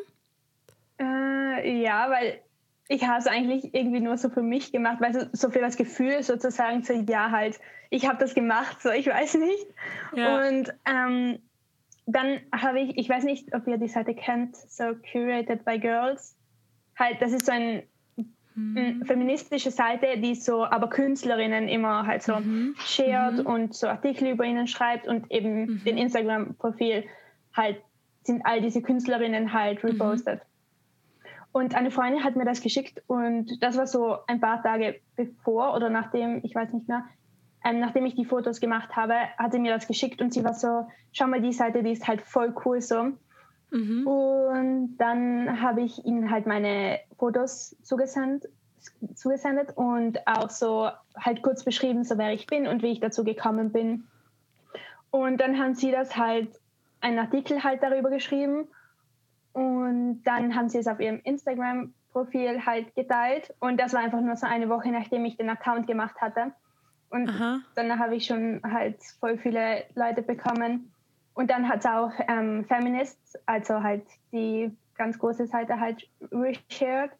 Äh, 0.99 1.83
ja, 1.83 2.09
weil 2.09 2.41
ich 2.89 3.05
habe 3.05 3.19
es 3.19 3.27
eigentlich 3.27 3.75
irgendwie 3.75 4.01
nur 4.01 4.17
so 4.17 4.31
für 4.31 4.43
mich 4.43 4.73
gemacht, 4.73 4.99
weil 5.01 5.13
so, 5.13 5.27
so 5.33 5.51
für 5.51 5.61
das 5.61 5.77
Gefühl 5.77 6.23
sozusagen, 6.23 6.83
so 6.83 6.93
ja 6.93 7.31
halt, 7.31 7.59
ich 7.91 8.07
habe 8.07 8.19
das 8.19 8.35
gemacht, 8.35 8.81
so 8.81 8.91
ich 8.91 9.07
weiß 9.07 9.35
nicht. 9.35 9.67
Ja. 10.15 10.47
Und 10.47 10.73
ähm, 10.87 11.39
dann 12.07 12.41
habe 12.53 12.81
ich, 12.81 12.97
ich 12.97 13.09
weiß 13.09 13.25
nicht, 13.25 13.55
ob 13.55 13.67
ihr 13.67 13.79
die 13.79 13.89
Seite 13.89 14.15
kennt, 14.15 14.57
so 14.57 14.95
Curated 15.11 15.65
by 15.65 15.79
Girls. 15.79 16.37
Halt, 16.97 17.21
das 17.21 17.33
ist 17.33 17.47
so 17.47 17.53
ein 17.53 17.83
mhm. 18.55 19.05
feministische 19.05 19.71
Seite, 19.71 20.19
die 20.19 20.35
so 20.35 20.65
aber 20.65 20.89
Künstlerinnen 20.89 21.69
immer 21.69 22.07
halt 22.07 22.23
so 22.23 22.37
mhm. 22.37 22.75
shared 22.79 23.39
mhm. 23.39 23.47
und 23.47 23.75
so 23.75 23.89
Artikel 23.89 24.29
über 24.29 24.45
ihnen 24.45 24.67
schreibt 24.67 25.09
und 25.09 25.31
eben 25.31 25.67
mhm. 25.67 25.85
den 25.85 25.99
Instagram-Profil 25.99 27.05
halt 27.53 27.81
sind 28.23 28.45
all 28.47 28.61
diese 28.61 28.83
Künstlerinnen 28.83 29.53
halt 29.53 29.83
mhm. 29.83 29.91
repostet. 29.91 30.41
Und 31.53 31.77
eine 31.77 31.93
Freundin 31.93 32.25
hat 32.25 32.35
mir 32.35 32.45
das 32.45 32.63
geschickt 32.63 33.03
und 33.07 33.63
das 33.63 33.77
war 33.77 33.87
so 33.87 34.17
ein 34.27 34.41
paar 34.41 34.63
Tage 34.63 35.01
bevor 35.15 35.75
oder 35.77 35.89
nachdem, 35.89 36.41
ich 36.43 36.55
weiß 36.55 36.73
nicht 36.73 36.89
mehr, 36.89 37.05
ähm, 37.65 37.79
nachdem 37.79 38.07
ich 38.07 38.17
die 38.17 38.25
Fotos 38.25 38.61
gemacht 38.61 38.97
habe, 38.97 39.15
hat 39.39 39.53
sie 39.53 39.61
mir 39.61 39.73
das 39.73 39.87
geschickt 39.87 40.21
und 40.21 40.35
sie 40.35 40.43
war 40.43 40.55
so, 40.55 40.89
schau 41.13 41.27
mal 41.29 41.41
die 41.41 41.53
Seite, 41.53 41.83
die 41.83 41.93
ist 41.93 42.09
halt 42.09 42.23
voll 42.23 42.55
cool 42.65 42.81
so. 42.81 43.13
Mhm. 43.71 44.07
Und 44.07 44.97
dann 44.99 45.61
habe 45.61 45.83
ich 45.83 46.05
ihnen 46.05 46.31
halt 46.31 46.47
meine 46.47 47.01
Fotos 47.19 47.77
zugesendet, 47.83 48.51
zugesendet 49.15 49.77
und 49.77 50.27
auch 50.27 50.51
so 50.51 50.91
halt 51.17 51.43
kurz 51.43 51.65
beschrieben, 51.65 52.05
so 52.05 52.19
wer 52.19 52.33
ich 52.33 52.47
bin 52.47 52.67
und 52.67 52.83
wie 52.83 52.93
ich 52.93 53.01
dazu 53.01 53.25
gekommen 53.25 53.73
bin. 53.73 54.05
Und 55.11 55.41
dann 55.41 55.59
haben 55.59 55.75
sie 55.75 55.91
das 55.91 56.17
halt, 56.17 56.49
einen 57.01 57.19
Artikel 57.19 57.63
halt 57.63 57.83
darüber 57.83 58.11
geschrieben 58.11 58.67
und 59.53 60.23
dann 60.25 60.57
haben 60.57 60.69
sie 60.69 60.79
es 60.79 60.87
auf 60.87 61.01
ihrem 61.01 61.21
Instagram-Profil 61.23 62.65
halt 62.65 62.95
geteilt 62.95 63.55
und 63.61 63.79
das 63.79 63.93
war 63.93 64.01
einfach 64.01 64.21
nur 64.21 64.37
so 64.37 64.47
eine 64.47 64.69
Woche, 64.69 64.91
nachdem 64.91 65.25
ich 65.25 65.37
den 65.37 65.51
Account 65.51 65.87
gemacht 65.87 66.17
hatte. 66.21 66.53
Und 67.11 67.29
Aha. 67.29 67.61
dann 67.77 67.99
habe 67.99 68.17
ich 68.17 68.27
schon 68.27 68.61
halt 68.65 68.97
voll 69.21 69.39
viele 69.39 69.85
Leute 69.95 70.23
bekommen. 70.23 70.94
Und 71.35 71.51
dann 71.51 71.69
hat 71.69 71.81
es 71.81 71.87
auch 71.87 72.13
ähm, 72.29 72.65
Feminists, 72.67 73.37
also 73.47 73.83
halt 73.83 74.07
die 74.33 74.71
ganz 74.97 75.19
große 75.19 75.47
Seite 75.47 75.79
halt 75.81 76.09
reshared. 76.33 77.11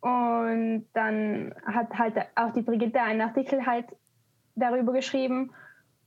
Und 0.00 0.86
dann 0.92 1.54
hat 1.64 1.96
halt 1.96 2.14
auch 2.34 2.52
die 2.52 2.62
Brigitte 2.62 3.00
einen 3.00 3.20
Artikel 3.20 3.64
halt 3.64 3.86
darüber 4.56 4.92
geschrieben. 4.92 5.52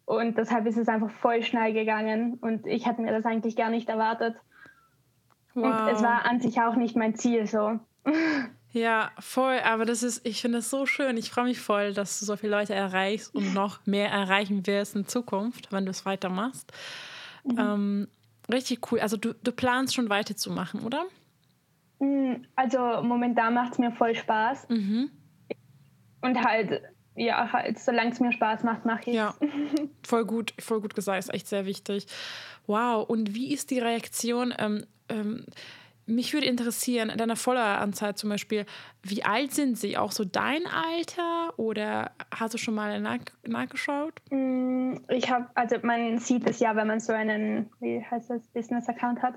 Und 0.05 0.37
deshalb 0.37 0.65
ist 0.65 0.77
es 0.77 0.87
einfach 0.87 1.11
voll 1.11 1.43
schnell 1.43 1.73
gegangen. 1.73 2.35
Und 2.41 2.65
ich 2.67 2.85
hatte 2.87 3.01
mir 3.01 3.11
das 3.11 3.25
eigentlich 3.25 3.55
gar 3.55 3.69
nicht 3.69 3.89
erwartet. 3.89 4.35
Wow. 5.53 5.65
Und 5.65 5.93
es 5.93 6.03
war 6.03 6.25
an 6.25 6.39
sich 6.39 6.59
auch 6.61 6.75
nicht 6.75 6.95
mein 6.95 7.15
Ziel 7.15 7.47
so. 7.47 7.79
Ja, 8.71 9.09
voll. 9.17 9.57
Aber 9.63 9.83
das 9.83 10.03
ist, 10.03 10.23
ich 10.27 10.41
finde 10.41 10.59
es 10.59 10.69
so 10.69 10.85
schön. 10.85 11.17
Ich 11.17 11.31
freue 11.31 11.45
mich 11.45 11.59
voll, 11.59 11.91
dass 11.91 12.19
du 12.19 12.25
so 12.25 12.35
viele 12.35 12.55
Leute 12.55 12.75
erreichst 12.75 13.33
und 13.33 13.55
noch 13.55 13.83
mehr 13.87 14.11
erreichen 14.11 14.67
wirst 14.67 14.95
in 14.95 15.07
Zukunft, 15.07 15.71
wenn 15.71 15.85
du 15.85 15.89
es 15.91 16.05
weitermachst. 16.05 16.71
Mhm. 17.43 17.57
Ähm, 17.57 18.07
richtig 18.51 18.91
cool. 18.91 18.99
Also 18.99 19.17
du, 19.17 19.33
du 19.33 19.51
planst 19.51 19.95
schon 19.95 20.09
weiterzumachen, 20.09 20.81
oder? 20.81 21.05
Mm, 21.99 22.43
also 22.55 22.79
momentan 23.03 23.53
macht 23.53 23.73
es 23.73 23.77
mir 23.79 23.91
voll 23.91 24.15
Spaß. 24.15 24.69
Mhm. 24.69 25.11
Und 26.21 26.43
halt, 26.43 26.81
ja, 27.15 27.51
halt, 27.51 27.79
solange 27.79 28.11
es 28.11 28.19
mir 28.19 28.31
Spaß 28.31 28.63
macht, 28.63 28.85
mache 28.85 29.09
ich 29.09 29.15
Ja, 29.15 29.35
voll 30.03 30.25
gut, 30.25 30.53
voll 30.59 30.81
gut 30.81 30.95
gesagt, 30.95 31.19
ist 31.19 31.33
echt 31.33 31.47
sehr 31.47 31.65
wichtig. 31.65 32.07
Wow, 32.67 33.07
und 33.07 33.33
wie 33.33 33.53
ist 33.53 33.71
die 33.71 33.79
Reaktion? 33.79 34.53
Ähm, 34.57 34.85
ähm, 35.07 35.45
mich 36.09 36.33
würde 36.33 36.47
interessieren, 36.47 37.11
deiner 37.15 37.35
Followeranzahl 37.35 38.15
zum 38.15 38.29
Beispiel, 38.29 38.65
wie 39.03 39.23
alt 39.23 39.53
sind 39.53 39.77
sie? 39.77 39.97
Auch 39.97 40.11
so 40.11 40.25
dein 40.25 40.63
Alter 40.65 41.57
oder 41.57 42.11
hast 42.33 42.53
du 42.53 42.57
schon 42.57 42.75
mal 42.75 42.99
nach, 42.99 43.19
nachgeschaut? 43.47 44.13
Mm, 44.31 44.95
ich 45.09 45.29
habe, 45.31 45.47
also 45.55 45.77
man 45.83 46.17
sieht 46.19 46.49
es 46.49 46.59
ja, 46.59 46.75
wenn 46.75 46.87
man 46.87 46.99
so 46.99 47.13
einen, 47.13 47.69
wie 47.79 48.03
heißt 48.03 48.29
das, 48.29 48.45
Business-Account 48.47 49.21
hat. 49.21 49.35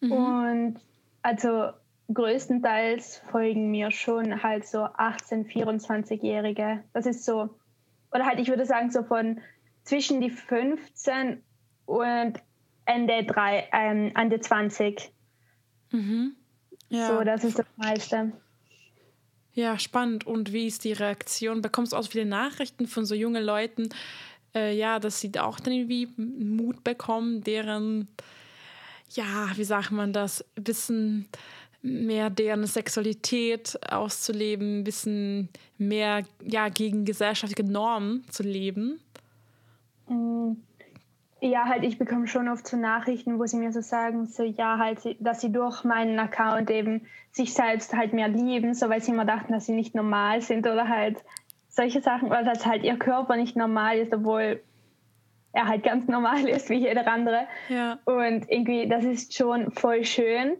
Mhm. 0.00 0.12
Und 0.12 0.80
also 1.22 1.70
größtenteils 2.12 3.22
folgen 3.30 3.70
mir 3.70 3.90
schon 3.90 4.42
halt 4.42 4.66
so 4.66 4.80
18-, 4.80 5.46
24-Jährige. 5.46 6.84
Das 6.92 7.06
ist 7.06 7.24
so, 7.24 7.50
oder 8.12 8.26
halt 8.26 8.38
ich 8.40 8.48
würde 8.48 8.66
sagen 8.66 8.90
so 8.90 9.02
von 9.02 9.40
zwischen 9.84 10.20
die 10.20 10.30
15 10.30 11.42
und 11.86 12.34
Ende, 12.84 13.24
drei, 13.24 13.68
ähm, 13.72 14.12
Ende 14.16 14.40
20. 14.40 15.12
Mhm. 15.90 16.34
Ja. 16.88 17.08
So, 17.08 17.24
das 17.24 17.44
ist 17.44 17.58
das 17.58 17.66
meiste. 17.76 18.32
Ja, 19.52 19.78
spannend. 19.78 20.26
Und 20.26 20.52
wie 20.52 20.66
ist 20.66 20.84
die 20.84 20.92
Reaktion? 20.92 21.62
Bekommst 21.62 21.92
du 21.92 21.96
auch 21.96 22.06
viele 22.06 22.26
Nachrichten 22.26 22.86
von 22.86 23.04
so 23.04 23.14
jungen 23.14 23.44
Leuten, 23.44 23.88
äh, 24.54 24.76
ja, 24.76 24.98
dass 24.98 25.20
sie 25.20 25.32
auch 25.38 25.60
dann 25.60 25.72
irgendwie 25.72 26.08
Mut 26.16 26.84
bekommen, 26.84 27.42
deren, 27.42 28.08
ja, 29.10 29.50
wie 29.56 29.64
sagt 29.64 29.90
man 29.90 30.12
das, 30.12 30.44
bisschen 30.54 31.28
mehr 31.82 32.30
deren 32.30 32.66
Sexualität 32.66 33.78
auszuleben, 33.90 34.80
ein 34.80 34.84
bisschen 34.84 35.48
mehr 35.78 36.24
ja, 36.44 36.68
gegen 36.68 37.04
gesellschaftliche 37.04 37.70
Normen 37.70 38.24
zu 38.30 38.42
leben? 38.42 39.00
Ja, 41.42 41.64
halt, 41.64 41.84
ich 41.84 41.98
bekomme 41.98 42.26
schon 42.26 42.48
oft 42.48 42.66
so 42.66 42.76
Nachrichten, 42.76 43.38
wo 43.38 43.46
sie 43.46 43.56
mir 43.56 43.72
so 43.72 43.80
sagen, 43.80 44.26
so 44.26 44.42
ja, 44.42 44.78
halt, 44.78 45.16
dass 45.20 45.40
sie 45.40 45.50
durch 45.50 45.84
meinen 45.84 46.18
Account 46.18 46.70
eben 46.70 47.06
sich 47.32 47.54
selbst 47.54 47.96
halt 47.96 48.12
mehr 48.12 48.28
lieben, 48.28 48.74
so 48.74 48.90
weil 48.90 49.00
sie 49.00 49.12
immer 49.12 49.24
dachten, 49.24 49.52
dass 49.52 49.64
sie 49.64 49.72
nicht 49.72 49.94
normal 49.94 50.42
sind 50.42 50.66
oder 50.66 50.88
halt 50.88 51.16
solche 51.68 52.02
Sachen, 52.02 52.28
oder 52.28 52.42
dass 52.42 52.66
halt 52.66 52.82
ihr 52.82 52.98
Körper 52.98 53.36
nicht 53.36 53.56
normal 53.56 53.98
ist, 53.98 54.12
obwohl 54.12 54.62
er 55.52 55.66
halt 55.66 55.82
ganz 55.82 56.06
normal 56.08 56.46
ist 56.48 56.68
wie 56.68 56.78
jeder 56.78 57.06
andere. 57.06 57.46
Ja. 57.68 57.98
Und 58.04 58.50
irgendwie, 58.50 58.86
das 58.88 59.04
ist 59.04 59.34
schon 59.34 59.70
voll 59.72 60.04
schön. 60.04 60.56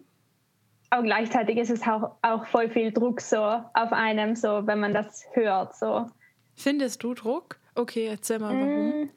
Aber 0.88 1.02
gleichzeitig 1.02 1.58
ist 1.58 1.70
es 1.70 1.82
auch, 1.82 2.16
auch 2.22 2.46
voll 2.46 2.70
viel 2.70 2.90
Druck 2.90 3.20
so 3.20 3.38
auf 3.38 3.92
einem, 3.92 4.34
so 4.34 4.66
wenn 4.66 4.80
man 4.80 4.94
das 4.94 5.24
hört. 5.34 5.76
So. 5.76 6.06
Findest 6.56 7.02
du 7.02 7.14
Druck? 7.14 7.58
Okay, 7.74 8.06
erzähl 8.06 8.38
mal 8.38 8.54
warum. 8.54 8.88
Mm 8.88 9.10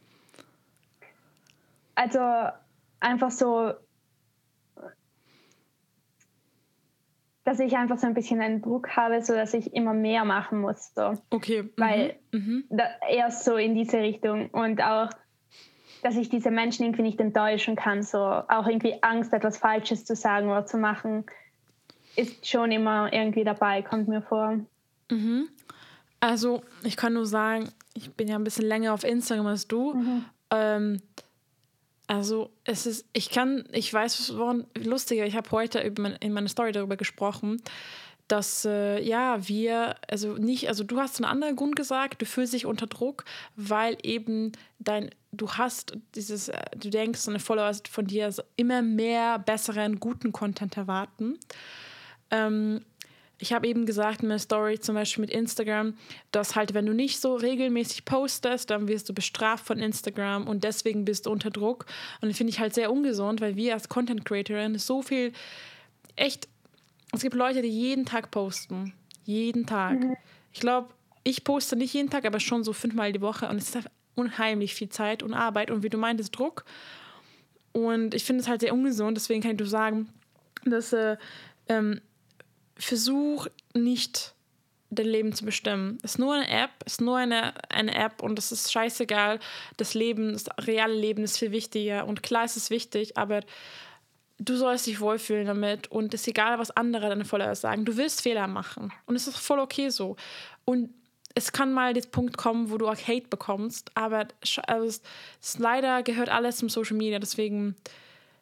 also 1.96 2.20
einfach 3.00 3.32
so, 3.32 3.74
dass 7.44 7.60
ich 7.60 7.76
einfach 7.76 7.98
so 7.98 8.08
ein 8.08 8.14
bisschen 8.14 8.42
einen 8.42 8.62
Druck 8.62 8.96
habe, 8.96 9.22
so 9.22 9.34
dass 9.34 9.54
ich 9.54 9.74
immer 9.74 9.94
mehr 9.94 10.24
machen 10.26 10.62
muss. 10.62 10.94
So. 10.96 11.22
Okay. 11.30 11.70
Weil 11.78 12.16
mhm. 12.32 12.66
mhm. 12.70 12.80
erst 13.10 13.44
so 13.44 13.58
in 13.58 13.76
diese 13.76 14.00
Richtung 14.00 14.50
und 14.50 14.82
auch, 14.82 15.10
dass 16.02 16.16
ich 16.16 16.30
diese 16.30 16.52
Menschen 16.52 16.86
irgendwie 16.86 17.04
nicht 17.04 17.20
enttäuschen 17.20 17.76
kann, 17.76 18.04
so 18.04 18.20
auch 18.20 18.68
irgendwie 18.68 19.02
Angst, 19.02 19.34
etwas 19.34 19.58
Falsches 19.58 20.06
zu 20.06 20.16
sagen 20.16 20.50
oder 20.50 20.66
zu 20.66 20.78
machen, 20.78 21.26
ist 22.16 22.48
schon 22.48 22.72
immer 22.72 23.12
irgendwie 23.12 23.44
dabei, 23.44 23.82
kommt 23.82 24.08
mir 24.08 24.22
vor. 24.22 24.60
Mhm. 25.10 25.50
Also 26.20 26.62
ich 26.84 26.96
kann 26.96 27.14
nur 27.14 27.26
sagen, 27.26 27.70
ich 27.94 28.14
bin 28.14 28.28
ja 28.28 28.36
ein 28.36 28.44
bisschen 28.44 28.66
länger 28.66 28.94
auf 28.94 29.04
Instagram 29.04 29.48
als 29.48 29.68
du. 29.68 29.94
Mhm. 29.94 30.26
Ähm, 30.52 31.02
also 32.14 32.52
es 32.64 32.86
ist, 32.86 33.08
ich 33.14 33.32
kann, 33.32 33.66
ich 33.72 33.92
weiß, 33.92 34.38
woran 34.38 34.68
lustiger, 34.76 35.26
ich 35.26 35.36
habe 35.36 35.50
heute 35.50 35.80
in 35.80 36.34
meiner 36.34 36.48
Story 36.48 36.72
darüber 36.72 36.96
gesprochen, 36.96 37.60
dass 38.28 38.66
äh, 38.66 39.02
ja, 39.02 39.48
wir, 39.48 39.96
also 40.08 40.34
nicht, 40.34 40.68
also 40.70 40.84
du 40.84 41.00
hast 41.00 41.18
einen 41.18 41.26
anderen 41.26 41.56
Grund 41.56 41.76
gesagt, 41.76 42.22
du 42.22 42.28
fühlst 42.28 42.54
dich 42.54 42.68
unter 42.68 42.86
Druck, 42.86 43.26
weil 43.56 43.98
eben 44.04 44.52
dein, 44.78 45.10
du 45.32 45.50
hast 45.54 45.98
dieses, 46.14 46.50
äh, 46.50 46.64
du 46.78 46.92
denkst, 46.92 47.26
deine 47.26 47.40
Follower 47.40 47.74
von 47.90 48.06
dir 48.06 48.32
immer 48.58 48.84
mehr 48.84 49.40
besseren, 49.40 50.00
guten 50.00 50.32
Content 50.32 50.78
erwarten. 50.78 51.40
Ähm, 52.30 52.86
ich 53.44 53.52
habe 53.52 53.68
eben 53.68 53.86
gesagt 53.86 54.22
in 54.22 54.30
meiner 54.30 54.40
Story, 54.40 54.80
zum 54.80 54.96
Beispiel 54.96 55.22
mit 55.22 55.30
Instagram, 55.30 55.96
dass 56.32 56.56
halt, 56.56 56.74
wenn 56.74 56.86
du 56.86 56.94
nicht 56.94 57.20
so 57.20 57.36
regelmäßig 57.36 58.06
postest, 58.06 58.70
dann 58.70 58.88
wirst 58.88 59.10
du 59.10 59.14
bestraft 59.14 59.68
von 59.68 59.80
Instagram 59.80 60.48
und 60.48 60.64
deswegen 60.64 61.04
bist 61.04 61.26
du 61.26 61.32
unter 61.32 61.50
Druck. 61.50 61.86
Und 62.22 62.30
das 62.30 62.38
finde 62.38 62.52
ich 62.52 62.62
halt 62.62 62.74
sehr 62.74 62.90
ungesund, 62.90 63.42
weil 63.42 63.58
wir 63.58 63.74
als 63.74 63.90
Content 63.90 64.24
Creatorin 64.24 64.80
so 64.80 65.02
viel 65.02 65.34
echt, 66.16 66.48
es 67.12 67.22
gibt 67.22 67.36
Leute, 67.36 67.62
die 67.62 67.68
jeden 67.68 68.06
Tag 68.06 68.32
posten. 68.32 68.94
Jeden 69.26 69.66
Tag. 69.66 70.00
Mhm. 70.00 70.16
Ich 70.54 70.62
glaube, 70.62 70.88
ich 71.26 71.44
poste 71.44 71.76
nicht 71.76 71.94
jeden 71.94 72.10
Tag, 72.10 72.24
aber 72.24 72.40
schon 72.40 72.64
so 72.64 72.72
fünfmal 72.72 73.12
die 73.12 73.22
Woche 73.22 73.50
und 73.50 73.58
es 73.58 73.76
ist 73.76 73.90
unheimlich 74.16 74.74
viel 74.74 74.88
Zeit 74.88 75.22
und 75.22 75.34
Arbeit 75.34 75.70
und 75.70 75.84
wie 75.84 75.90
du 75.90 75.98
meintest, 75.98 76.38
Druck. 76.38 76.64
Und 77.74 78.14
ich 78.14 78.24
finde 78.24 78.42
es 78.42 78.48
halt 78.48 78.62
sehr 78.62 78.74
ungesund, 78.74 79.18
deswegen 79.18 79.42
kann 79.42 79.52
ich 79.52 79.60
nur 79.60 79.68
sagen, 79.68 80.08
dass 80.64 80.94
äh, 80.94 81.18
ähm, 81.68 82.00
versuch 82.78 83.48
nicht 83.74 84.34
dein 84.90 85.08
Leben 85.08 85.34
zu 85.34 85.46
bestimmen. 85.46 85.98
Es 86.04 86.14
ist 86.14 86.20
nur 86.20 86.36
eine 86.36 86.48
App, 86.48 86.72
es 86.86 86.94
ist 86.94 87.02
nur 87.02 87.18
eine, 87.18 87.54
eine 87.70 87.96
App 87.96 88.22
und 88.22 88.38
es 88.38 88.52
ist 88.52 88.72
scheißegal. 88.72 89.40
Das 89.78 89.94
Leben, 89.94 90.34
das 90.34 90.46
reale 90.60 90.94
Leben 90.94 91.24
ist 91.24 91.38
viel 91.38 91.52
wichtiger 91.52 92.06
und 92.06 92.24
klar 92.24 92.46
ist 92.46 92.58
es 92.58 92.70
wichtig, 92.70 93.18
aber 93.18 93.42
du 94.40 94.56
sollst 94.56 94.88
dich 94.88 95.00
wohlfühlen 95.00 95.48
damit 95.48 95.92
und 95.92 96.14
es 96.14 96.22
ist 96.22 96.28
egal, 96.28 96.60
was 96.60 96.72
andere 96.72 97.10
deine 97.10 97.26
Follower 97.26 97.56
sagen. 97.56 97.86
Du 97.86 97.98
willst 97.98 98.22
Fehler 98.22 98.48
machen 98.48 98.92
und 99.06 99.16
es 99.16 99.28
ist 99.28 99.38
voll 99.38 99.60
okay 99.60 99.90
so. 99.90 100.16
Und 100.66 100.94
es 101.36 101.52
kann 101.52 101.74
mal 101.74 101.94
der 101.94 102.02
Punkt 102.02 102.38
kommen, 102.38 102.70
wo 102.70 102.78
du 102.78 102.88
auch 102.88 102.98
Hate 102.98 103.28
bekommst, 103.28 103.92
aber 103.96 104.28
also 104.68 104.86
es, 104.86 105.02
es 105.42 105.58
leider 105.58 106.04
gehört 106.04 106.30
alles 106.30 106.58
zum 106.58 106.70
Social 106.70 106.96
Media, 106.96 107.18
deswegen 107.18 107.76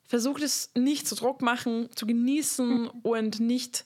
versucht 0.06 0.42
es 0.42 0.72
nicht 0.76 1.08
zu 1.08 1.16
Druck 1.16 1.42
machen, 1.42 1.90
zu 1.96 2.06
genießen 2.06 2.88
und 2.88 3.40
nicht, 3.40 3.86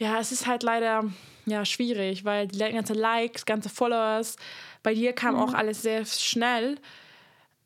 ja, 0.00 0.18
es 0.18 0.32
ist 0.32 0.46
halt 0.46 0.62
leider 0.62 1.04
ja, 1.44 1.64
schwierig, 1.64 2.24
weil 2.24 2.48
die 2.48 2.58
ganze 2.58 2.94
Likes, 2.94 3.44
ganze 3.44 3.68
Followers, 3.68 4.36
bei 4.82 4.94
dir 4.94 5.12
kam 5.12 5.34
mhm. 5.34 5.40
auch 5.40 5.54
alles 5.54 5.82
sehr 5.82 6.06
schnell. 6.06 6.78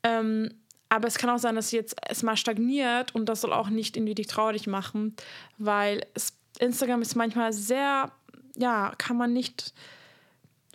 Ähm, 0.03 0.49
aber 0.89 1.07
es 1.07 1.17
kann 1.17 1.29
auch 1.29 1.39
sein, 1.39 1.55
dass 1.55 1.71
jetzt 1.71 1.95
es 2.07 2.23
mal 2.23 2.35
stagniert 2.35 3.15
und 3.15 3.27
das 3.27 3.41
soll 3.41 3.53
auch 3.53 3.69
nicht 3.69 3.95
irgendwie 3.95 4.15
dich 4.15 4.27
traurig 4.27 4.67
machen, 4.67 5.15
weil 5.57 6.05
es, 6.13 6.33
Instagram 6.59 7.01
ist 7.01 7.15
manchmal 7.15 7.53
sehr, 7.53 8.11
ja, 8.57 8.93
kann 8.97 9.17
man 9.17 9.31
nicht 9.31 9.73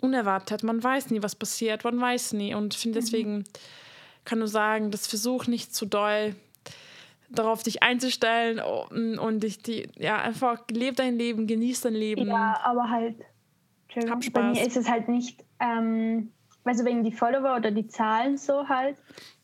unerwartet. 0.01 0.63
Man 0.63 0.83
weiß 0.83 1.11
nie, 1.11 1.21
was 1.21 1.35
passiert, 1.35 1.83
man 1.83 2.01
weiß 2.01 2.33
nie. 2.33 2.55
Und 2.55 2.73
finde 2.73 2.99
mhm. 2.99 3.03
deswegen 3.03 3.43
kann 4.25 4.39
nur 4.39 4.47
sagen, 4.47 4.89
das 4.89 5.05
versuch 5.05 5.45
nicht 5.45 5.75
zu 5.75 5.85
doll 5.85 6.35
darauf 7.31 7.63
dich 7.63 7.83
einzustellen 7.83 8.59
und, 8.59 9.17
und 9.17 9.43
dich 9.43 9.61
die, 9.61 9.89
ja, 9.97 10.17
einfach 10.21 10.63
leb 10.69 10.95
dein 10.97 11.17
Leben, 11.17 11.47
genieß 11.47 11.81
dein 11.81 11.93
Leben. 11.93 12.27
Ja, 12.27 12.59
aber 12.63 12.89
halt, 12.89 13.15
Hab 14.09 14.23
Spaß. 14.23 14.33
bei 14.33 14.43
mir 14.43 14.65
ist 14.65 14.77
es 14.77 14.89
halt 14.89 15.07
nicht, 15.07 15.43
ähm, 15.59 16.31
also 16.63 16.85
wegen 16.85 17.03
die 17.03 17.11
Follower 17.11 17.55
oder 17.55 17.71
die 17.71 17.87
Zahlen 17.87 18.37
so 18.37 18.67
halt. 18.67 18.97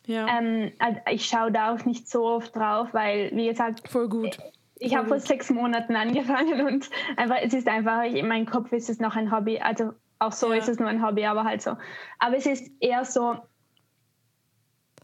Ja. 0.06 0.28
Ähm, 0.28 0.71
also 0.80 1.00
ich 1.12 1.26
schaue 1.26 1.52
da 1.52 1.73
auch 1.73 1.86
nicht 1.86 2.10
so 2.10 2.26
oft 2.26 2.56
drauf, 2.56 2.89
weil, 2.93 3.32
wie 3.34 3.47
gesagt, 3.47 3.89
voll 3.89 4.08
gut. 4.08 4.38
Ich, 4.80 4.88
ich 4.88 4.95
habe 4.95 5.08
vor 5.08 5.19
sechs 5.19 5.50
Monaten 5.50 5.95
angefangen 5.95 6.65
und 6.65 6.89
einfach, 7.17 7.38
es 7.41 7.54
ist 7.54 7.67
einfach, 7.67 8.04
in 8.04 8.28
meinem 8.28 8.45
Kopf 8.45 8.71
ist 8.71 8.89
es 8.89 9.00
noch 9.00 9.15
ein 9.15 9.32
Hobby. 9.32 9.60
Also 9.60 9.91
auch 10.19 10.32
so 10.32 10.52
ja. 10.52 10.60
ist 10.60 10.69
es 10.69 10.80
nur 10.80 10.88
ein 10.88 11.06
Hobby, 11.06 11.26
aber 11.26 11.43
halt 11.43 11.62
so. 11.62 11.76
Aber 12.19 12.38
es 12.38 12.45
ist 12.45 12.71
eher 12.80 13.04
so, 13.06 13.38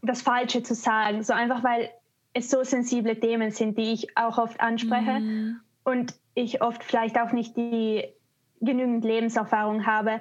das 0.02 0.22
Falsche 0.22 0.62
zu 0.62 0.74
sagen. 0.74 1.22
So 1.22 1.32
einfach, 1.32 1.62
weil 1.62 1.90
so 2.40 2.64
sensible 2.64 3.18
Themen 3.18 3.50
sind, 3.50 3.78
die 3.78 3.92
ich 3.92 4.16
auch 4.16 4.38
oft 4.38 4.60
anspreche 4.60 5.20
mhm. 5.20 5.60
und 5.84 6.14
ich 6.34 6.62
oft 6.62 6.82
vielleicht 6.82 7.18
auch 7.18 7.32
nicht 7.32 7.56
die 7.56 8.04
genügend 8.60 9.04
Lebenserfahrung 9.04 9.86
habe, 9.86 10.20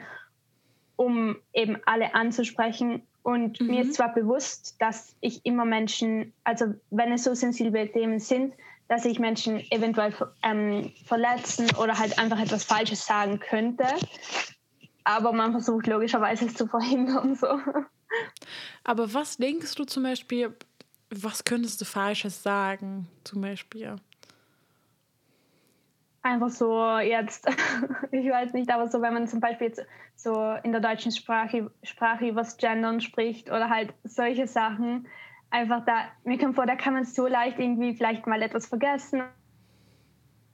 um 0.96 1.38
eben 1.54 1.78
alle 1.86 2.14
anzusprechen. 2.14 3.04
Und 3.24 3.60
mhm. 3.60 3.68
mir 3.68 3.82
ist 3.84 3.96
zwar 3.96 4.14
bewusst, 4.14 4.76
dass 4.80 5.16
ich 5.22 5.46
immer 5.46 5.66
Menschen, 5.66 6.34
also 6.44 6.66
wenn 6.92 7.12
es 7.14 7.24
so 7.24 7.34
sensible 7.34 7.90
Themen 7.92 8.20
sind, 8.20 8.54
dass 8.90 9.06
ich 9.06 9.18
Menschen 9.18 9.60
eventuell 9.72 10.14
ähm, 10.44 10.92
verletzen 11.06 11.68
oder 11.82 11.98
halt 11.98 12.20
einfach 12.20 12.40
etwas 12.40 12.66
Falsches 12.66 13.06
sagen 13.06 13.40
könnte. 13.40 13.86
Aber 15.06 15.32
man 15.32 15.52
versucht 15.52 15.88
logischerweise 15.88 16.46
es 16.46 16.54
zu 16.54 16.68
verhindern. 16.68 17.36
So. 17.36 17.48
Aber 18.84 19.14
was 19.14 19.38
denkst 19.38 19.76
du 19.76 19.86
zum 19.86 20.04
Beispiel, 20.04 20.56
was 21.22 21.44
könntest 21.44 21.82
du 21.82 21.86
Falsches 21.86 22.42
sagen, 22.42 23.08
zum 23.24 23.42
Beispiel? 23.42 23.96
Einfach 26.22 26.50
so 26.50 26.98
jetzt, 27.00 27.48
ich 28.12 28.30
weiß 28.30 28.54
nicht, 28.54 28.72
aber 28.72 28.88
so, 28.88 29.02
wenn 29.02 29.14
man 29.14 29.28
zum 29.28 29.42
Beispiel 29.42 29.68
jetzt 29.68 29.86
so 30.16 30.56
in 30.64 30.72
der 30.72 30.82
deutschen 30.82 31.12
Sprache, 31.12 31.70
Sprache 31.84 32.34
das 32.34 32.58
Gendern 32.58 33.02
spricht 33.02 33.50
oder 33.50 33.70
halt 33.70 33.94
solche 34.04 34.48
Sachen, 34.48 35.08
einfach 35.50 35.84
da, 35.86 36.06
mir 36.24 36.40
kommt 36.40 36.56
vor, 36.56 36.66
da 36.66 36.76
kann 36.76 36.94
man 36.94 37.04
so 37.04 37.28
leicht 37.28 37.60
irgendwie 37.60 37.94
vielleicht 37.94 38.26
mal 38.26 38.42
etwas 38.42 38.68
vergessen 38.68 39.24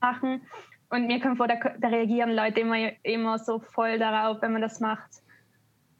machen. 0.00 0.42
Und 0.90 1.06
mir 1.06 1.20
kommt 1.20 1.36
vor, 1.36 1.46
da, 1.46 1.54
da 1.78 1.88
reagieren 1.88 2.32
Leute 2.34 2.60
immer, 2.60 2.90
immer 3.04 3.38
so 3.38 3.60
voll 3.60 3.98
darauf, 3.98 4.42
wenn 4.42 4.52
man 4.52 4.62
das 4.62 4.80
macht. 4.80 5.22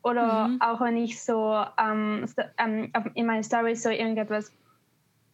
Oder 0.02 0.48
mhm. 0.48 0.60
auch 0.60 0.80
wenn 0.80 0.96
ich 0.96 1.22
so 1.22 1.62
ähm, 1.78 2.26
ähm, 2.58 2.90
in 3.14 3.26
meine 3.26 3.44
Stories 3.44 3.82
so 3.82 3.90
irgendetwas 3.90 4.52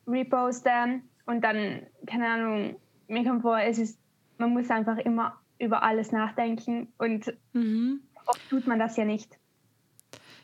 reposte 0.07 1.01
und 1.27 1.43
dann, 1.43 1.87
keine 2.07 2.29
Ahnung, 2.29 2.77
mir 3.09 3.25
kommt 3.25 3.43
vor, 3.43 3.59
es 3.59 3.79
ist, 3.79 3.99
man 4.39 4.51
muss 4.51 4.71
einfach 4.71 4.99
immer 4.99 5.39
über 5.59 5.83
alles 5.83 6.13
nachdenken 6.13 6.89
und 6.99 7.33
mhm. 7.53 8.01
oft 8.27 8.51
tut 8.51 8.67
man 8.67 8.79
das 8.79 8.97
ja 8.97 9.05
nicht. 9.05 9.39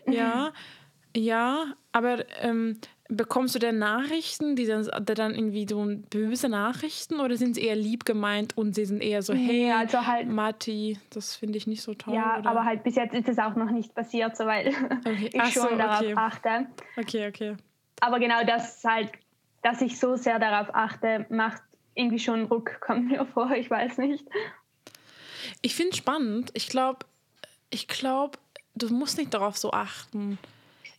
Ja, 0.07 0.53
ja, 1.17 1.75
aber 1.93 2.25
ähm, 2.41 2.79
bekommst 3.17 3.55
du 3.55 3.59
denn 3.59 3.79
Nachrichten, 3.79 4.57
die 4.57 4.67
dann, 4.67 4.89
die 5.01 5.15
dann 5.15 5.35
irgendwie 5.35 5.67
so 5.69 5.85
böse 6.11 6.49
Nachrichten 6.49 7.21
oder 7.21 7.37
sind 7.37 7.55
sie 7.55 7.63
eher 7.63 7.77
lieb 7.77 8.05
gemeint 8.05 8.57
und 8.57 8.75
sie 8.75 8.85
sind 8.85 9.03
eher 9.03 9.23
so, 9.23 9.35
hey, 9.35 9.69
ja, 9.69 9.79
also 9.79 10.07
halt, 10.07 10.29
Matti, 10.29 10.99
das 11.11 11.37
finde 11.37 11.59
ich 11.59 11.67
nicht 11.67 11.83
so 11.83 11.95
toll? 11.95 12.15
Ja, 12.15 12.39
oder? 12.39 12.51
aber 12.51 12.65
halt 12.65 12.83
bis 12.83 12.97
jetzt 12.97 13.15
ist 13.15 13.29
es 13.29 13.39
auch 13.39 13.55
noch 13.55 13.71
nicht 13.71 13.95
passiert, 13.95 14.37
so, 14.37 14.47
weil 14.47 14.69
okay. 14.69 15.31
ich 15.33 15.41
Ach 15.41 15.51
schon 15.51 15.69
so, 15.71 15.77
darauf 15.77 16.01
okay. 16.01 16.15
achte. 16.17 16.67
Okay, 16.97 17.29
okay. 17.29 17.57
Aber 18.01 18.19
genau 18.19 18.45
das 18.45 18.83
halt, 18.85 19.11
dass 19.63 19.81
ich 19.81 19.99
so 19.99 20.17
sehr 20.17 20.39
darauf 20.39 20.75
achte, 20.75 21.27
macht 21.29 21.63
irgendwie 21.95 22.19
schon 22.19 22.45
Ruck, 22.47 22.81
kommt 22.81 23.09
mir 23.09 23.27
vor, 23.27 23.51
ich 23.53 23.71
weiß 23.71 23.99
nicht. 23.99 24.27
Ich 25.61 25.75
finde 25.75 25.91
es 25.91 25.99
spannend. 25.99 26.51
Ich 26.55 26.69
glaube, 26.69 27.01
ich 27.71 27.89
glaube, 27.89 28.39
du 28.75 28.89
musst 28.89 29.19
nicht 29.19 29.35
darauf 29.35 29.57
so 29.57 29.73
achten. 29.73 30.39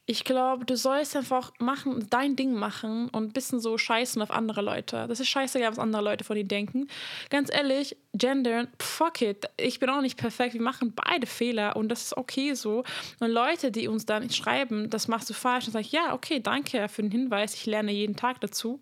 Ich 0.06 0.26
glaube, 0.26 0.66
du 0.66 0.76
sollst 0.76 1.16
einfach 1.16 1.54
machen, 1.60 2.08
dein 2.10 2.36
Ding 2.36 2.54
machen 2.54 3.08
und 3.10 3.24
ein 3.24 3.32
bisschen 3.32 3.62
so 3.62 3.78
scheißen 3.78 4.22
auf 4.22 4.32
andere 4.32 4.62
Leute. 4.62 5.06
Das 5.08 5.22
ist 5.22 5.30
scheißegal, 5.30 5.72
was 5.72 5.80
andere 5.80 6.02
Leute 6.02 6.26
von 6.26 6.36
dir 6.36 6.44
denken. 6.44 6.88
Ganz 7.30 7.50
ehrlich, 7.54 7.96
gendern, 8.14 8.68
fuck 8.80 9.22
it. 9.22 9.46
Ich 9.56 9.80
bin 9.80 9.90
auch 9.90 10.02
nicht 10.02 10.18
perfekt. 10.18 10.56
Wir 10.56 10.62
machen 10.62 10.94
beide 10.94 11.26
Fehler 11.26 11.78
und 11.78 11.88
das 11.88 12.04
ist 12.04 12.18
okay 12.18 12.54
so. 12.54 12.84
Und 13.22 13.32
Leute, 13.32 13.72
die 13.72 13.88
uns 13.88 14.06
dann 14.06 14.30
schreiben, 14.30 14.90
das 14.90 15.08
machst 15.08 15.30
du 15.30 15.34
falsch, 15.34 15.66
dann 15.66 15.72
sage 15.72 15.86
ich, 15.86 15.94
ja, 15.94 16.14
okay, 16.14 16.42
danke 16.42 16.90
für 16.90 17.02
den 17.02 17.12
Hinweis. 17.12 17.54
Ich 17.54 17.66
lerne 17.66 17.94
jeden 17.94 18.18
Tag 18.18 18.42
dazu. 18.42 18.82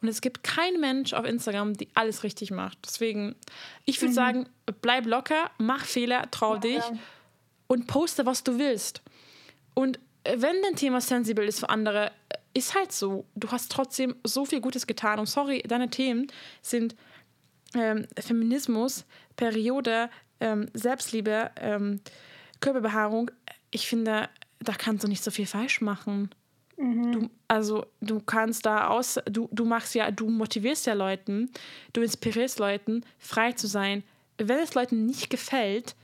Und 0.00 0.08
es 0.08 0.22
gibt 0.22 0.42
keinen 0.42 0.80
Mensch 0.80 1.12
auf 1.12 1.26
Instagram, 1.26 1.74
die 1.74 1.88
alles 1.94 2.24
richtig 2.24 2.50
macht. 2.50 2.78
Deswegen, 2.86 3.36
ich 3.84 4.00
würde 4.00 4.12
mhm. 4.12 4.14
sagen, 4.14 4.48
bleib 4.80 5.04
locker, 5.04 5.50
mach 5.58 5.84
Fehler, 5.84 6.30
trau 6.30 6.54
ja, 6.54 6.60
dich 6.60 6.76
ja. 6.76 6.98
und 7.66 7.86
poste, 7.86 8.24
was 8.24 8.44
du 8.44 8.58
willst. 8.58 9.02
Und 9.74 9.98
wenn 10.24 10.62
dein 10.62 10.76
Thema 10.76 11.00
sensibel 11.00 11.46
ist 11.46 11.60
für 11.60 11.68
andere, 11.68 12.12
ist 12.54 12.74
halt 12.74 12.92
so. 12.92 13.26
Du 13.34 13.50
hast 13.50 13.70
trotzdem 13.70 14.14
so 14.24 14.44
viel 14.44 14.60
Gutes 14.60 14.86
getan. 14.86 15.18
Und 15.18 15.26
sorry, 15.26 15.62
deine 15.66 15.90
Themen 15.90 16.28
sind 16.62 16.94
ähm, 17.74 18.06
Feminismus, 18.18 19.04
Periode, 19.36 20.08
ähm, 20.40 20.66
Selbstliebe, 20.72 21.50
ähm, 21.56 22.00
Körperbehaarung. 22.60 23.30
Ich 23.70 23.88
finde, 23.88 24.28
da 24.60 24.72
kannst 24.72 25.04
du 25.04 25.08
nicht 25.08 25.22
so 25.22 25.30
viel 25.30 25.46
falsch 25.46 25.80
machen. 25.80 26.30
Mhm. 26.76 27.12
Du, 27.12 27.30
also 27.48 27.86
du 28.00 28.20
kannst 28.20 28.66
da 28.66 28.88
aus, 28.88 29.18
du, 29.26 29.48
du 29.52 29.64
machst 29.64 29.94
ja, 29.94 30.10
du 30.10 30.28
motivierst 30.28 30.86
ja 30.86 30.94
Leuten, 30.94 31.50
du 31.92 32.02
inspirierst 32.02 32.58
Leuten, 32.58 33.04
frei 33.18 33.52
zu 33.52 33.66
sein. 33.66 34.02
Wenn 34.38 34.58
es 34.58 34.74
Leuten 34.74 35.06
nicht 35.06 35.30
gefällt, 35.30 35.94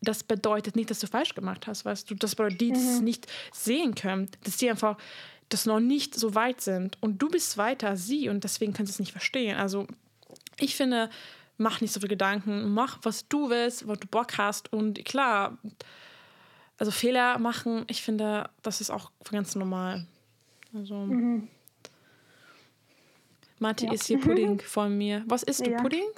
das 0.00 0.22
bedeutet 0.22 0.76
nicht, 0.76 0.90
dass 0.90 1.00
du 1.00 1.06
falsch 1.06 1.34
gemacht 1.34 1.66
hast, 1.66 1.84
weißt 1.84 2.10
du. 2.10 2.14
Das 2.14 2.34
bedeutet, 2.34 2.60
die, 2.60 2.72
es 2.72 2.98
mhm. 2.98 3.04
nicht 3.04 3.26
sehen 3.52 3.94
können, 3.94 4.30
dass 4.44 4.56
die 4.56 4.70
einfach 4.70 4.96
das 5.48 5.66
noch 5.66 5.80
nicht 5.80 6.14
so 6.14 6.34
weit 6.34 6.60
sind. 6.60 6.98
Und 7.00 7.22
du 7.22 7.28
bist 7.28 7.56
weiter 7.56 7.90
als 7.90 8.06
sie 8.06 8.28
und 8.28 8.44
deswegen 8.44 8.72
kannst 8.72 8.90
du 8.90 8.94
es 8.94 8.98
nicht 8.98 9.12
verstehen. 9.12 9.56
Also 9.56 9.86
ich 10.58 10.76
finde, 10.76 11.10
mach 11.56 11.80
nicht 11.80 11.92
so 11.92 12.00
viele 12.00 12.10
Gedanken, 12.10 12.72
mach, 12.72 12.98
was 13.02 13.28
du 13.28 13.50
willst, 13.50 13.86
was 13.86 13.98
du 14.00 14.06
Bock 14.08 14.38
hast. 14.38 14.72
Und 14.72 15.04
klar, 15.04 15.58
also 16.78 16.90
Fehler 16.90 17.38
machen, 17.38 17.84
ich 17.88 18.02
finde, 18.02 18.50
das 18.62 18.80
ist 18.80 18.90
auch 18.90 19.10
ganz 19.30 19.54
normal. 19.54 20.06
Also. 20.74 20.94
Mhm. 20.94 21.48
Matti 23.58 23.86
ja. 23.86 23.92
ist 23.92 24.06
hier 24.06 24.20
Pudding 24.20 24.60
von 24.66 24.96
mir. 24.96 25.24
Was 25.26 25.42
ist 25.42 25.66
du, 25.66 25.70
ja. 25.70 25.80
Pudding? 25.80 26.08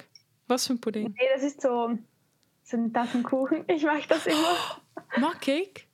Was 0.47 0.67
für 0.67 0.73
ein 0.73 0.81
Pudding? 0.81 1.13
Nee, 1.17 1.27
das 1.33 1.43
ist 1.43 1.61
so, 1.61 1.97
so 2.69 2.77
ein 2.77 2.93
Tassenkuchen. 2.93 3.65
Ich 3.67 3.83
mag 3.83 4.07
das 4.07 4.27
immer. 4.27 4.55
Mockcake? 5.17 5.87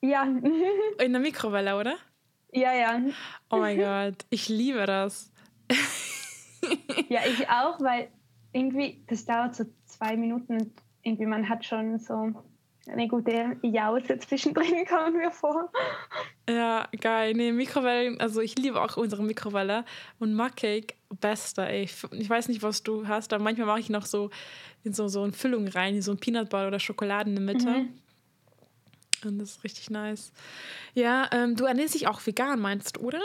Ja. 0.00 0.22
In 1.04 1.12
der 1.12 1.20
Mikrowelle, 1.20 1.76
oder? 1.76 1.96
Ja, 2.52 2.72
ja. 2.72 3.00
Oh 3.50 3.58
mein 3.58 3.78
Gott, 3.78 4.24
ich 4.30 4.48
liebe 4.48 4.86
das. 4.86 5.32
ja, 7.08 7.20
ich 7.26 7.48
auch, 7.48 7.80
weil 7.80 8.08
irgendwie, 8.52 9.04
das 9.06 9.24
dauert 9.24 9.54
so 9.54 9.64
zwei 9.84 10.16
Minuten 10.16 10.60
und 10.60 10.72
irgendwie 11.02 11.26
man 11.26 11.48
hat 11.48 11.64
schon 11.64 11.98
so 11.98 12.32
eine 12.90 13.08
gute 13.08 13.56
Jause 13.62 14.18
zwischendrin, 14.18 14.84
kommen 14.88 15.16
mir 15.16 15.30
vor. 15.30 15.70
Ja, 16.48 16.88
geil. 17.00 17.34
Nee, 17.34 17.52
Mikrowellen, 17.52 18.20
also 18.20 18.40
ich 18.40 18.56
liebe 18.56 18.80
auch 18.80 18.96
unsere 18.96 19.22
Mikrowelle 19.22 19.84
und 20.18 20.34
Muckcake, 20.34 20.94
bester, 21.20 21.68
ey. 21.68 21.84
Ich 21.84 22.30
weiß 22.30 22.48
nicht, 22.48 22.62
was 22.62 22.82
du 22.82 23.06
hast, 23.08 23.32
aber 23.32 23.42
manchmal 23.42 23.66
mache 23.66 23.80
ich 23.80 23.90
noch 23.90 24.06
so 24.06 24.30
in 24.84 24.92
so, 24.92 25.08
so 25.08 25.22
eine 25.22 25.32
Füllung 25.32 25.68
rein, 25.68 26.00
so 26.02 26.12
ein 26.12 26.18
Peanut 26.18 26.50
Butter 26.50 26.68
oder 26.68 26.80
Schokolade 26.80 27.30
in 27.30 27.36
der 27.36 27.44
Mitte. 27.44 27.70
Mhm. 27.70 27.88
Und 29.24 29.38
das 29.38 29.50
ist 29.50 29.64
richtig 29.64 29.90
nice. 29.90 30.32
Ja, 30.94 31.28
ähm, 31.32 31.56
du 31.56 31.64
ernährst 31.64 31.94
dich 31.94 32.08
auch 32.08 32.24
vegan, 32.24 32.60
meinst 32.60 32.96
du, 32.96 33.00
oder? 33.00 33.20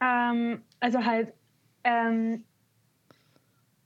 Ähm, 0.00 0.62
also 0.80 1.04
halt, 1.04 1.32
ähm, 1.84 2.44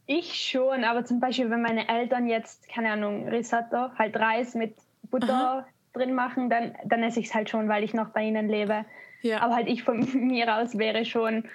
ich 0.06 0.34
schon, 0.34 0.84
aber 0.84 1.04
zum 1.04 1.20
Beispiel, 1.20 1.50
wenn 1.50 1.62
meine 1.62 1.88
Eltern 1.88 2.28
jetzt, 2.28 2.68
keine 2.68 2.90
Ahnung, 2.92 3.28
Risotto, 3.28 3.90
halt 3.98 4.16
Reis 4.16 4.54
mit 4.54 4.76
Butter 5.10 5.32
Aha. 5.34 5.66
drin 5.92 6.14
machen, 6.14 6.48
dann, 6.48 6.74
dann 6.84 7.02
esse 7.02 7.20
ich 7.20 7.26
es 7.26 7.34
halt 7.34 7.50
schon, 7.50 7.68
weil 7.68 7.84
ich 7.84 7.94
noch 7.94 8.10
bei 8.10 8.22
ihnen 8.22 8.48
lebe. 8.48 8.84
Ja. 9.22 9.40
Aber 9.40 9.56
halt 9.56 9.68
ich 9.68 9.82
von 9.82 9.98
mir 10.28 10.54
aus 10.56 10.78
wäre 10.78 11.04
schon 11.04 11.48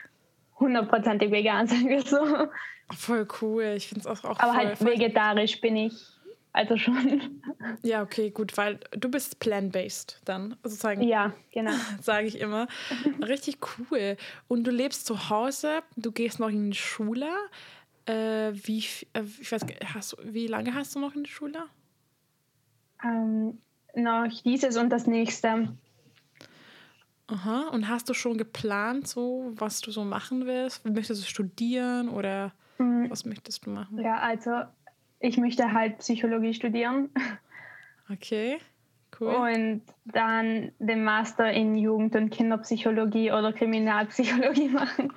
hundertprozentig 0.60 1.32
vegan, 1.32 1.68
sagen 1.68 1.90
wir 1.90 2.02
so. 2.02 2.20
Voll 2.94 3.28
cool, 3.42 3.74
ich 3.78 3.88
finde 3.88 4.02
es 4.02 4.08
auch, 4.08 4.24
auch 4.30 4.40
Aber 4.40 4.54
voll, 4.54 4.66
halt 4.66 4.78
voll 4.78 4.92
vegetarisch 4.92 5.62
bin 5.62 5.76
ich. 5.78 5.94
Also 6.54 6.76
schon. 6.78 7.42
Ja, 7.84 8.04
okay, 8.04 8.30
gut, 8.30 8.58
weil 8.58 8.80
du 8.92 9.10
bist 9.10 9.40
plant-based 9.40 10.22
dann, 10.26 10.58
sozusagen. 10.64 11.02
Ja, 11.02 11.34
genau. 11.54 11.72
Sage 12.02 12.28
ich 12.28 12.40
immer. 12.40 12.68
Richtig 13.26 13.58
cool. 13.80 14.18
Und 14.48 14.66
du 14.66 14.72
lebst 14.72 15.06
zu 15.06 15.30
Hause, 15.30 15.82
du 15.96 16.12
gehst 16.12 16.40
noch 16.40 16.50
in 16.50 16.72
die 16.72 16.78
Schule. 16.78 17.30
Äh, 18.12 18.54
wie, 18.68 18.84
äh, 19.14 19.24
ich 19.40 19.52
weiß, 19.52 19.66
hast, 19.94 20.18
wie 20.24 20.48
lange 20.48 20.74
hast 20.74 20.96
du 20.96 21.00
noch 21.00 21.16
in 21.16 21.24
der 21.24 21.30
Schule? 21.30 21.64
Ähm, 23.04 23.58
noch 23.96 24.28
dieses 24.44 24.76
und 24.76 24.90
das 24.90 25.08
nächste. 25.08 25.70
Aha, 27.28 27.70
und 27.70 27.88
hast 27.88 28.10
du 28.10 28.14
schon 28.14 28.38
geplant, 28.38 29.08
so 29.08 29.54
was 29.56 29.80
du 29.80 29.92
so 29.92 30.04
machen 30.04 30.46
willst? 30.46 30.84
Möchtest 30.86 31.22
du 31.22 31.26
studieren 31.26 32.10
oder 32.10 32.52
mhm. 32.78 33.10
was 33.10 33.24
möchtest 33.24 33.66
du 33.66 33.70
machen? 33.70 33.98
Ja, 34.00 34.18
also 34.18 34.64
ich 35.20 35.38
möchte 35.38 35.72
halt 35.72 36.00
Psychologie 36.00 36.54
studieren. 36.54 37.10
Okay, 38.12 38.58
cool. 39.22 39.34
Und 39.34 39.84
dann 40.04 40.74
den 40.80 41.06
Master 41.06 41.50
in 41.50 41.78
Jugend- 41.78 42.18
und 42.18 42.30
Kinderpsychologie 42.30 43.32
oder 43.32 43.54
Kriminalpsychologie 43.54 44.68
machen. 44.70 45.14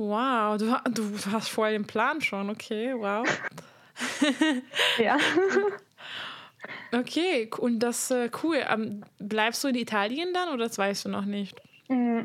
Wow, 0.00 0.56
du, 0.56 0.74
du 0.90 1.12
hast 1.30 1.50
voll 1.50 1.72
den 1.72 1.86
Plan 1.86 2.22
schon, 2.22 2.48
okay, 2.48 2.94
wow. 2.96 3.26
ja. 4.98 5.18
Okay, 6.92 7.48
und 7.58 7.78
das 7.78 8.10
äh, 8.10 8.30
cool. 8.42 8.58
Ähm, 8.68 9.02
bleibst 9.18 9.64
du 9.64 9.68
in 9.68 9.76
Italien 9.76 10.34
dann 10.34 10.48
oder 10.50 10.64
das 10.64 10.76
weißt 10.76 11.06
du 11.06 11.08
noch 11.08 11.24
nicht? 11.24 11.60
Mm, 11.88 12.22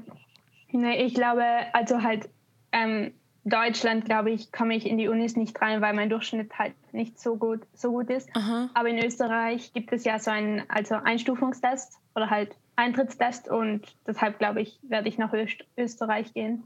nee, 0.72 1.04
ich 1.06 1.14
glaube, 1.14 1.44
also 1.72 2.02
halt 2.02 2.28
ähm, 2.72 3.14
Deutschland, 3.46 4.06
glaube 4.06 4.32
ich, 4.32 4.52
komme 4.52 4.76
ich 4.76 4.86
in 4.86 4.98
die 4.98 5.08
Unis 5.08 5.38
nicht 5.38 5.62
rein, 5.62 5.82
weil 5.82 5.94
mein 5.94 6.10
Durchschnitt 6.10 6.58
halt 6.58 6.74
nicht 6.94 7.20
so 7.20 7.38
gut, 7.38 7.62
so 7.74 7.92
gut 7.92 8.10
ist. 8.10 8.28
Aha. 8.36 8.70
Aber 8.74 8.90
in 8.90 9.04
Österreich 9.04 9.72
gibt 9.72 9.94
es 9.94 10.04
ja 10.04 10.20
so 10.20 10.32
einen 10.32 10.64
also 10.68 10.96
Einstufungstest 10.96 11.98
oder 12.16 12.30
halt 12.30 12.56
Eintrittstest 12.76 13.48
und 13.48 13.96
deshalb 14.06 14.40
glaube 14.40 14.62
ich, 14.62 14.80
werde 14.84 15.08
ich 15.08 15.18
nach 15.18 15.32
Öst 15.32 15.64
Österreich 15.78 16.34
gehen. 16.34 16.64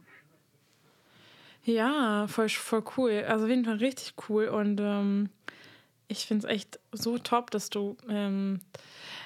Ja, 1.63 2.27
voll, 2.27 2.49
voll 2.49 2.83
cool. 2.97 3.23
Also 3.27 3.45
auf 3.45 3.49
jeden 3.49 3.65
Fall 3.65 3.77
richtig 3.77 4.13
cool. 4.29 4.47
Und 4.47 4.79
ähm, 4.79 5.29
ich 6.07 6.25
finde 6.25 6.47
es 6.47 6.53
echt 6.53 6.79
so 6.91 7.17
top, 7.17 7.51
dass 7.51 7.69
du. 7.69 7.95
Ähm, 8.09 8.59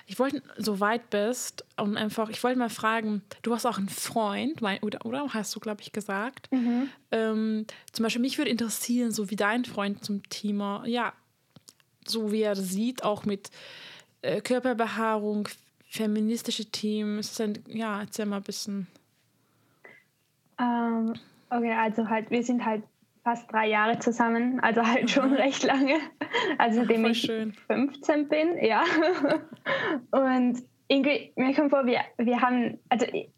ich 0.05 0.19
wollte 0.19 0.43
so 0.57 0.81
weit 0.81 1.09
bist 1.09 1.63
und 1.77 1.95
einfach, 1.95 2.29
ich 2.29 2.43
wollte 2.43 2.59
mal 2.59 2.69
fragen, 2.69 3.21
du 3.41 3.53
hast 3.53 3.65
auch 3.65 3.77
einen 3.77 3.87
Freund, 3.87 4.61
mein, 4.61 4.79
oder, 4.83 5.05
oder 5.05 5.33
hast 5.33 5.55
du, 5.55 5.61
glaube 5.61 5.81
ich, 5.81 5.93
gesagt. 5.93 6.51
Mhm. 6.51 6.89
Ähm, 7.11 7.65
zum 7.93 8.03
Beispiel, 8.03 8.21
mich 8.21 8.37
würde 8.37 8.51
interessieren, 8.51 9.11
so 9.11 9.29
wie 9.29 9.37
dein 9.37 9.63
Freund 9.63 10.03
zum 10.03 10.21
Thema, 10.29 10.83
ja, 10.85 11.13
so 12.05 12.33
wie 12.33 12.41
er 12.41 12.57
sieht, 12.57 13.03
auch 13.03 13.23
mit 13.23 13.49
äh, 14.23 14.41
Körperbehaarung, 14.41 15.47
feministische 15.87 16.65
Themen. 16.65 17.19
Ist 17.19 17.39
ein, 17.39 17.63
ja, 17.67 18.01
erzähl 18.01 18.25
mal 18.25 18.37
ein 18.37 18.43
bisschen. 18.43 18.87
Ähm, 20.59 21.13
Okay, 21.53 21.71
also 21.71 22.09
halt, 22.09 22.31
wir 22.31 22.41
sind 22.41 22.65
halt 22.65 22.83
fast 23.23 23.51
drei 23.51 23.67
Jahre 23.67 23.99
zusammen, 23.99 24.59
also 24.61 24.85
halt 24.85 25.09
schon 25.09 25.29
mhm. 25.29 25.35
recht 25.35 25.63
lange. 25.63 25.99
Also 26.57 26.79
seitdem 26.85 27.05
ich 27.05 27.21
schön. 27.21 27.53
15 27.67 28.27
bin, 28.27 28.57
ja. 28.59 28.83
Und 30.11 30.63
irgendwie, 30.87 31.31
mir 31.35 31.53
kommt 31.53 31.69
vor, 31.69 31.85
wir, 31.85 32.01
wir 32.17 32.41
haben, 32.41 32.79
also 32.89 33.05
ich, 33.05 33.29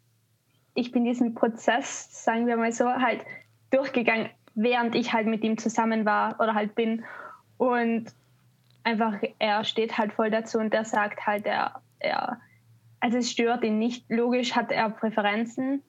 ich 0.74 0.92
bin 0.92 1.04
diesen 1.04 1.34
Prozess, 1.34 2.24
sagen 2.24 2.46
wir 2.46 2.56
mal 2.56 2.72
so, 2.72 2.86
halt 2.86 3.20
durchgegangen, 3.70 4.30
während 4.54 4.94
ich 4.94 5.12
halt 5.12 5.26
mit 5.26 5.44
ihm 5.44 5.58
zusammen 5.58 6.06
war 6.06 6.40
oder 6.40 6.54
halt 6.54 6.74
bin. 6.74 7.04
Und 7.58 8.06
einfach, 8.82 9.14
er 9.38 9.62
steht 9.64 9.98
halt 9.98 10.14
voll 10.14 10.30
dazu 10.30 10.58
und 10.58 10.72
er 10.72 10.86
sagt 10.86 11.26
halt, 11.26 11.44
er, 11.44 11.82
er, 11.98 12.40
also 13.00 13.18
es 13.18 13.30
stört 13.30 13.62
ihn 13.62 13.78
nicht. 13.78 14.06
Logisch 14.08 14.56
hat 14.56 14.72
er 14.72 14.88
Präferenzen, 14.88 15.82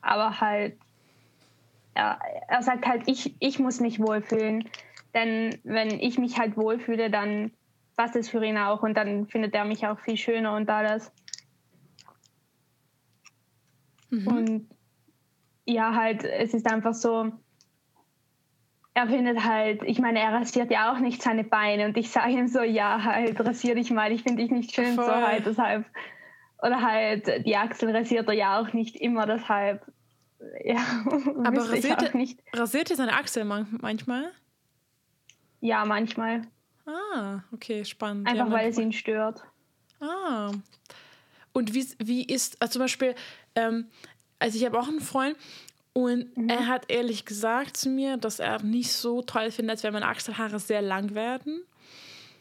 aber 0.00 0.40
halt 0.40 0.78
er, 1.94 2.18
er 2.48 2.62
sagt 2.62 2.86
halt, 2.86 3.02
ich, 3.06 3.34
ich 3.40 3.58
muss 3.58 3.80
mich 3.80 4.00
wohlfühlen. 4.00 4.68
Denn 5.14 5.58
wenn 5.62 6.00
ich 6.00 6.18
mich 6.18 6.38
halt 6.38 6.56
wohlfühle, 6.56 7.10
dann 7.10 7.52
passt 7.96 8.16
es 8.16 8.28
für 8.28 8.44
ihn 8.44 8.58
auch 8.58 8.82
und 8.82 8.96
dann 8.96 9.28
findet 9.28 9.54
er 9.54 9.64
mich 9.64 9.86
auch 9.86 9.98
viel 10.00 10.16
schöner 10.16 10.56
und 10.56 10.68
alles. 10.68 11.12
Mhm. 14.10 14.26
Und 14.26 14.70
ja, 15.64 15.94
halt, 15.94 16.24
es 16.24 16.52
ist 16.52 16.70
einfach 16.70 16.94
so, 16.94 17.32
er 18.94 19.08
findet 19.08 19.44
halt, 19.44 19.82
ich 19.84 19.98
meine, 19.98 20.20
er 20.20 20.32
rasiert 20.32 20.70
ja 20.70 20.92
auch 20.92 20.98
nicht 20.98 21.22
seine 21.22 21.44
Beine 21.44 21.86
und 21.86 21.96
ich 21.96 22.10
sage 22.10 22.32
ihm 22.32 22.48
so, 22.48 22.62
ja, 22.62 23.02
halt, 23.02 23.40
rasier 23.40 23.74
dich 23.74 23.90
mal, 23.90 24.12
ich 24.12 24.22
finde 24.22 24.42
dich 24.42 24.50
nicht 24.50 24.74
schön, 24.74 24.94
Voll. 24.94 25.04
so 25.04 25.12
halt, 25.12 25.46
deshalb. 25.46 25.84
Oder 26.62 26.80
halt, 26.80 27.44
die 27.44 27.56
Achsel 27.56 27.94
rasiert 27.94 28.28
er 28.28 28.34
ja 28.34 28.60
auch 28.60 28.72
nicht 28.72 28.96
immer, 28.96 29.26
deshalb 29.26 29.84
ja, 30.64 31.04
aber 31.44 31.70
rasiert, 31.70 32.14
nicht. 32.14 32.40
rasiert 32.52 32.90
ihr 32.90 32.96
seine 32.96 33.14
Achsel 33.14 33.44
manchmal? 33.44 34.30
Ja, 35.60 35.84
manchmal. 35.84 36.42
Ah, 36.86 37.40
okay, 37.52 37.84
spannend. 37.84 38.28
Einfach 38.28 38.46
ja, 38.46 38.52
weil 38.52 38.70
es 38.70 38.78
ihn 38.78 38.92
stört. 38.92 39.42
Ah. 40.00 40.52
Und 41.52 41.72
wie, 41.72 41.86
wie 41.98 42.24
ist, 42.24 42.60
also 42.60 42.74
zum 42.74 42.82
Beispiel, 42.82 43.14
ähm, 43.54 43.86
also 44.38 44.58
ich 44.58 44.64
habe 44.64 44.78
auch 44.78 44.88
einen 44.88 45.00
Freund 45.00 45.36
und 45.92 46.36
mhm. 46.36 46.48
er 46.48 46.66
hat 46.66 46.90
ehrlich 46.90 47.24
gesagt 47.24 47.76
zu 47.76 47.88
mir, 47.88 48.16
dass 48.16 48.40
er 48.40 48.62
nicht 48.62 48.92
so 48.92 49.22
toll 49.22 49.50
findet, 49.50 49.82
wenn 49.82 49.92
meine 49.92 50.08
Achselhaare 50.08 50.58
sehr 50.58 50.82
lang 50.82 51.14
werden. 51.14 51.62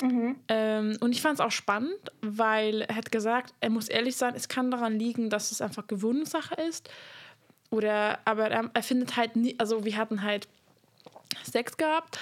Mhm. 0.01 0.35
Ähm, 0.47 0.97
und 0.99 1.11
ich 1.11 1.21
fand 1.21 1.35
es 1.35 1.39
auch 1.39 1.51
spannend, 1.51 2.11
weil 2.21 2.81
er 2.81 2.95
hat 2.95 3.11
gesagt, 3.11 3.53
er 3.61 3.69
muss 3.69 3.87
ehrlich 3.87 4.17
sein, 4.17 4.33
es 4.35 4.47
kann 4.49 4.71
daran 4.71 4.97
liegen, 4.97 5.29
dass 5.29 5.51
es 5.51 5.61
einfach 5.61 5.87
Gewöhnungssache 5.87 6.55
ist. 6.55 6.89
Oder, 7.73 8.19
aber 8.25 8.51
er, 8.51 8.69
er 8.71 8.83
findet 8.83 9.17
halt 9.17 9.35
nie, 9.35 9.55
also 9.57 9.83
wir 9.83 9.97
hatten 9.97 10.21
halt 10.21 10.47
Sex 11.43 11.75
gehabt, 11.75 12.19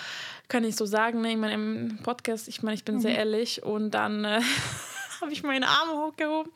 kann 0.48 0.64
ich 0.64 0.78
so 0.78 0.86
sagen. 0.86 1.20
Ne? 1.20 1.32
Ich 1.32 1.38
meine, 1.38 1.56
im 1.56 2.00
Podcast, 2.04 2.48
ich 2.48 2.64
meine, 2.64 2.76
ich 2.76 2.86
bin 2.86 2.96
mhm. 2.96 3.00
sehr 3.02 3.18
ehrlich 3.18 3.62
und 3.62 3.92
dann 3.92 4.24
äh, 4.24 4.40
habe 5.22 5.34
ich 5.34 5.44
meine 5.44 5.68
Arme 5.68 5.92
hochgehoben 5.92 6.50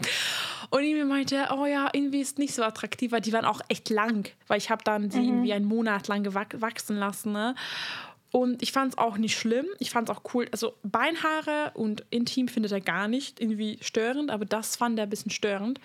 und 0.69 0.81
irgendwie 0.81 1.03
meinte, 1.03 1.49
oh 1.53 1.65
ja, 1.65 1.89
irgendwie 1.91 2.21
ist 2.21 2.39
nicht 2.39 2.55
so 2.55 2.63
attraktiv, 2.63 3.11
weil 3.11 3.19
die 3.19 3.33
waren 3.33 3.43
auch 3.43 3.59
echt 3.67 3.89
lang, 3.89 4.29
weil 4.47 4.59
ich 4.59 4.69
habe 4.69 4.85
dann 4.85 5.09
die 5.09 5.17
mhm. 5.17 5.27
irgendwie 5.27 5.53
einen 5.53 5.65
Monat 5.65 6.07
lang 6.07 6.23
gewachsen 6.23 6.95
lassen. 6.95 7.33
Ne? 7.33 7.53
Und 8.31 8.63
ich 8.63 8.71
fand 8.71 8.93
es 8.93 8.97
auch 8.97 9.17
nicht 9.17 9.37
schlimm. 9.37 9.65
Ich 9.79 9.91
fand 9.91 10.09
es 10.09 10.15
auch 10.15 10.21
cool. 10.33 10.47
Also 10.53 10.73
Beinhaare 10.83 11.71
und 11.73 12.05
Intim 12.11 12.47
findet 12.47 12.71
er 12.71 12.79
gar 12.79 13.09
nicht 13.09 13.41
irgendwie 13.41 13.77
störend, 13.81 14.31
aber 14.31 14.45
das 14.45 14.77
fand 14.77 14.97
er 14.97 15.03
ein 15.03 15.09
bisschen 15.09 15.31
störend. 15.31 15.81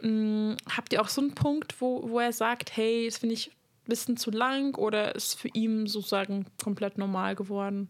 Hm, 0.00 0.56
habt 0.76 0.92
ihr 0.92 1.00
auch 1.00 1.08
so 1.08 1.20
einen 1.20 1.34
Punkt, 1.34 1.80
wo, 1.80 2.08
wo 2.08 2.18
er 2.20 2.32
sagt, 2.32 2.76
hey, 2.76 3.06
das 3.06 3.18
finde 3.18 3.34
ich 3.34 3.48
ein 3.48 3.88
bisschen 3.88 4.16
zu 4.16 4.30
lang 4.30 4.76
oder 4.76 5.14
ist 5.14 5.34
für 5.34 5.48
ihn 5.48 5.86
sozusagen 5.86 6.46
komplett 6.62 6.98
normal 6.98 7.34
geworden? 7.34 7.88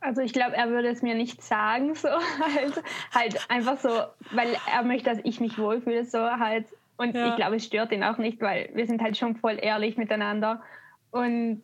Also 0.00 0.20
ich 0.22 0.32
glaube, 0.32 0.56
er 0.56 0.70
würde 0.70 0.88
es 0.88 1.02
mir 1.02 1.14
nicht 1.14 1.42
sagen, 1.42 1.94
so 1.94 2.08
halt, 2.56 2.82
halt 3.12 3.50
einfach 3.50 3.78
so, 3.78 3.88
weil 4.30 4.56
er 4.72 4.82
möchte, 4.84 5.10
dass 5.10 5.18
ich 5.24 5.40
mich 5.40 5.58
wohlfühle, 5.58 6.04
so 6.04 6.20
halt. 6.20 6.66
Und 6.96 7.14
ja. 7.14 7.30
ich 7.30 7.36
glaube, 7.36 7.56
es 7.56 7.64
stört 7.64 7.92
ihn 7.92 8.04
auch 8.04 8.18
nicht, 8.18 8.40
weil 8.40 8.70
wir 8.74 8.86
sind 8.86 9.02
halt 9.02 9.16
schon 9.16 9.36
voll 9.36 9.58
ehrlich 9.60 9.96
miteinander. 9.96 10.62
Und 11.10 11.62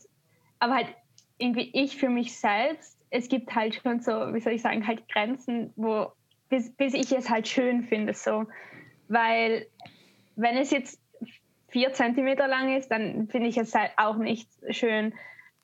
aber 0.58 0.74
halt, 0.74 0.88
irgendwie 1.38 1.70
ich 1.72 1.96
für 1.96 2.08
mich 2.08 2.36
selbst, 2.36 2.98
es 3.10 3.28
gibt 3.28 3.54
halt 3.54 3.74
schon 3.74 4.00
so, 4.00 4.12
wie 4.32 4.40
soll 4.40 4.54
ich 4.54 4.62
sagen, 4.62 4.86
halt 4.86 5.08
Grenzen, 5.08 5.72
wo 5.76 6.12
bis, 6.48 6.70
bis 6.74 6.94
ich 6.94 7.12
es 7.12 7.30
halt 7.30 7.48
schön 7.48 7.84
finde, 7.84 8.14
so. 8.14 8.46
Weil 9.08 9.66
wenn 10.36 10.56
es 10.56 10.70
jetzt 10.70 11.00
vier 11.68 11.92
Zentimeter 11.92 12.46
lang 12.46 12.76
ist, 12.76 12.90
dann 12.90 13.28
finde 13.28 13.48
ich 13.48 13.56
es 13.56 13.74
halt 13.74 13.92
auch 13.96 14.16
nicht 14.16 14.48
schön. 14.70 15.12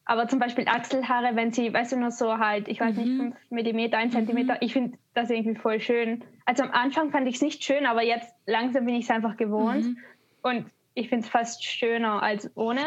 Aber 0.04 0.26
zum 0.26 0.40
Beispiel 0.40 0.66
Achselhaare, 0.66 1.36
wenn 1.36 1.52
sie, 1.52 1.72
weißt 1.72 1.92
du, 1.92 1.96
nur 1.96 2.10
so 2.10 2.38
halt, 2.38 2.66
ich 2.66 2.80
weiß 2.80 2.96
mhm. 2.96 3.02
nicht, 3.02 3.16
fünf 3.16 3.36
Millimeter, 3.50 3.98
ein 3.98 4.10
Zentimeter, 4.10 4.54
mhm. 4.54 4.58
ich 4.62 4.72
finde 4.72 4.98
das 5.14 5.30
irgendwie 5.30 5.54
voll 5.54 5.80
schön. 5.80 6.24
Also 6.46 6.64
am 6.64 6.72
Anfang 6.72 7.12
fand 7.12 7.28
ich 7.28 7.36
es 7.36 7.42
nicht 7.42 7.62
schön, 7.62 7.86
aber 7.86 8.02
jetzt 8.02 8.34
langsam 8.46 8.86
bin 8.86 8.96
ich 8.96 9.04
es 9.04 9.10
einfach 9.10 9.36
gewohnt. 9.36 9.84
Mhm. 9.84 9.98
Und 10.42 10.66
ich 10.94 11.08
finde 11.08 11.24
es 11.24 11.30
fast 11.30 11.64
schöner 11.64 12.22
als 12.22 12.50
ohne. 12.56 12.80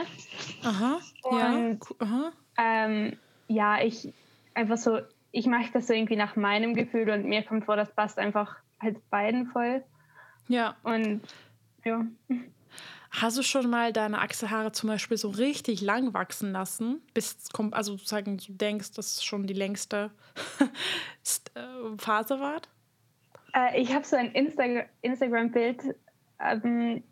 Aha, 0.64 1.00
Und, 1.24 1.40
ja. 1.40 1.80
Aha. 2.00 2.32
Ähm, 2.58 3.18
ja, 3.48 3.82
ich 3.82 4.14
einfach 4.54 4.78
so, 4.78 5.00
ich 5.32 5.48
mache 5.48 5.72
das 5.74 5.88
so 5.88 5.94
irgendwie 5.94 6.16
nach 6.16 6.36
meinem 6.36 6.74
Gefühl 6.74 7.10
und 7.10 7.26
mir 7.26 7.44
kommt 7.44 7.66
vor, 7.66 7.76
das 7.76 7.94
passt 7.96 8.20
einfach 8.20 8.58
halt 8.82 8.98
beiden 9.10 9.48
voll. 9.48 9.84
Ja. 10.48 10.76
Und 10.84 11.22
ja. 11.84 12.06
Hast 13.12 13.38
du 13.38 13.44
schon 13.44 13.70
mal 13.70 13.94
deine 13.94 14.20
Achselhaare 14.20 14.72
zum 14.72 14.90
Beispiel 14.90 15.18
so 15.18 15.30
richtig 15.30 15.82
lang 15.82 16.14
wachsen 16.16 16.52
lassen, 16.52 17.02
bis 17.14 17.50
kommt, 17.54 17.76
also 17.76 17.94
sozusagen 17.94 18.38
du 18.38 18.54
denkst, 18.54 18.94
dass 18.94 19.18
es 19.18 19.24
schon 19.24 19.46
die 19.46 19.54
längste 19.54 20.10
äh, 21.56 21.98
Phase 21.98 22.40
war? 22.40 22.62
Äh, 23.54 23.80
ich 23.82 23.94
habe 23.94 24.04
so 24.04 24.16
ein 24.16 24.32
Insta 24.32 24.64
Instagram-Bild, 25.02 25.96
ähm, 26.40 27.04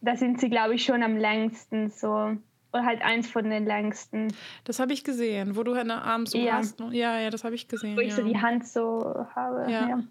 da 0.00 0.16
sind 0.16 0.40
sie, 0.40 0.50
glaube 0.50 0.74
ich, 0.74 0.84
schon 0.84 1.02
am 1.02 1.16
längsten 1.16 1.90
so. 1.90 2.36
Oder 2.72 2.84
halt 2.84 3.02
eins 3.02 3.30
von 3.30 3.48
den 3.48 3.66
längsten. 3.66 4.34
Das 4.64 4.80
habe 4.80 4.92
ich 4.92 5.04
gesehen, 5.04 5.54
wo 5.54 5.62
du 5.62 5.74
deine 5.74 6.02
Arme 6.02 6.26
so 6.26 6.38
ja. 6.38 6.54
hast. 6.54 6.80
Ja, 6.90 7.20
ja, 7.20 7.30
das 7.30 7.44
habe 7.44 7.54
ich 7.54 7.68
gesehen. 7.68 7.96
Wo 7.96 8.00
ich 8.00 8.08
ja. 8.08 8.16
so 8.16 8.24
die 8.24 8.36
Hand 8.36 8.66
so 8.66 9.26
habe. 9.32 9.70
Ja, 9.70 9.88
ja. 9.88 10.02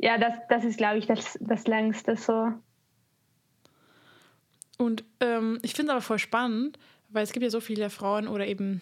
Ja 0.00 0.18
das, 0.18 0.34
das 0.48 0.64
ist, 0.64 0.78
glaube 0.78 0.98
ich, 0.98 1.06
das, 1.06 1.38
das 1.40 1.66
längste 1.66 2.16
so. 2.16 2.52
Und 4.78 5.04
ähm, 5.20 5.58
ich 5.62 5.74
finde 5.74 5.92
es 5.92 5.96
aber 5.96 6.02
voll 6.02 6.18
spannend, 6.18 6.78
weil 7.10 7.22
es 7.22 7.32
gibt 7.32 7.44
ja 7.44 7.50
so 7.50 7.60
viele 7.60 7.90
Frauen 7.90 8.28
oder 8.28 8.46
eben 8.46 8.80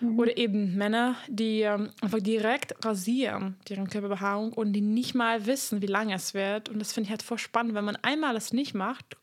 mhm. 0.00 0.18
oder 0.18 0.36
eben 0.38 0.74
Männer, 0.76 1.16
die 1.28 1.60
ähm, 1.60 1.90
einfach 2.00 2.20
direkt 2.20 2.84
rasieren, 2.84 3.56
deren 3.68 3.88
Körperbehaarung 3.88 4.52
und 4.52 4.72
die 4.72 4.80
nicht 4.80 5.14
mal 5.14 5.46
wissen, 5.46 5.82
wie 5.82 5.86
lang 5.86 6.10
es 6.12 6.32
wird. 6.32 6.68
Und 6.70 6.78
das 6.78 6.92
finde 6.92 7.08
ich 7.08 7.10
halt 7.10 7.22
voll 7.22 7.38
spannend, 7.38 7.74
wenn 7.74 7.84
man 7.84 7.96
einmal 7.96 8.34
das 8.34 8.52
nicht 8.52 8.74
macht 8.74 9.16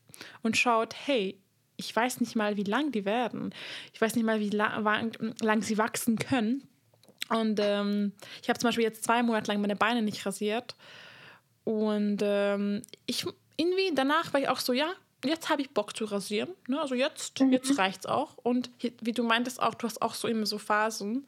und 0.44 0.58
schaut, 0.58 0.94
hey, 1.06 1.40
ich 1.78 1.96
weiß 1.96 2.20
nicht 2.22 2.36
mal, 2.36 2.58
wie 2.58 2.64
lang 2.64 2.92
die 2.92 3.06
werden. 3.06 3.54
Ich 3.94 4.02
weiß 4.02 4.16
nicht 4.16 4.26
mal, 4.26 4.40
wie 4.40 4.52
lang, 4.52 5.12
lang 5.42 5.62
sie 5.64 5.80
wachsen 5.80 6.18
können. 6.18 6.68
Und 7.30 7.60
ähm, 7.62 8.12
ich 8.42 8.50
habe 8.50 8.60
zum 8.60 8.68
Beispiel 8.68 8.84
jetzt 8.84 9.04
zwei 9.04 9.24
Monate 9.24 9.52
lang 9.52 9.62
meine 9.62 9.76
Beine 9.76 10.02
nicht 10.02 10.26
rasiert. 10.26 10.76
Und 11.64 12.20
ähm, 12.22 12.82
ich 13.06 13.26
irgendwie 13.58 13.94
danach 13.94 14.34
war 14.34 14.42
ich 14.42 14.50
auch 14.50 14.60
so, 14.60 14.74
ja, 14.74 14.92
jetzt 15.24 15.50
habe 15.50 15.62
ich 15.62 15.70
Bock 15.72 15.96
zu 15.96 16.06
rasieren. 16.06 16.50
Ne? 16.68 16.82
Also 16.82 16.96
jetzt, 16.96 17.40
mhm. 17.40 17.52
jetzt 17.52 17.78
reicht's 17.78 18.06
auch. 18.06 18.38
Und 18.38 18.72
wie 18.80 19.12
du 19.12 19.24
meintest 19.24 19.62
auch, 19.62 19.76
du 19.76 19.86
hast 19.86 20.02
auch 20.02 20.14
so 20.14 20.28
immer 20.28 20.46
so 20.46 20.58
Phasen, 20.58 21.28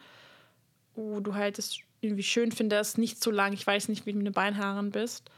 wo 0.96 1.20
du 1.20 1.36
halt 1.36 1.60
es 1.60 1.78
irgendwie 2.02 2.24
schön 2.24 2.52
findest, 2.52 2.98
nicht 2.98 3.24
zu 3.24 3.32
lang. 3.32 3.54
Ich 3.54 3.66
weiß 3.66 3.88
nicht, 3.88 4.06
wie 4.06 4.12
du 4.12 4.18
mit 4.18 4.28
den 4.28 4.34
Beinhaaren 4.34 4.92
bist. 4.92 5.30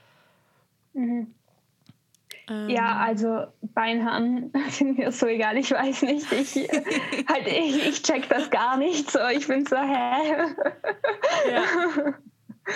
Mhm. 0.94 1.34
Ähm. 2.50 2.70
Ja, 2.70 2.98
also 2.98 3.48
Beinhaaren 3.62 4.52
sind 4.70 4.98
mir 4.98 5.12
so 5.12 5.28
egal. 5.28 5.58
Ich 5.58 5.72
weiß 5.72 6.04
nicht. 6.04 6.32
Ich, 6.32 6.56
halt, 7.28 7.48
ich, 7.48 7.88
ich 7.88 8.04
check 8.04 8.30
das 8.30 8.50
gar 8.50 8.78
nicht 8.78 9.10
so. 9.10 9.20
Ich 9.34 9.48
bin 9.48 9.66
so, 9.66 9.78
hä? 9.78 10.54
Ja, 11.50 11.64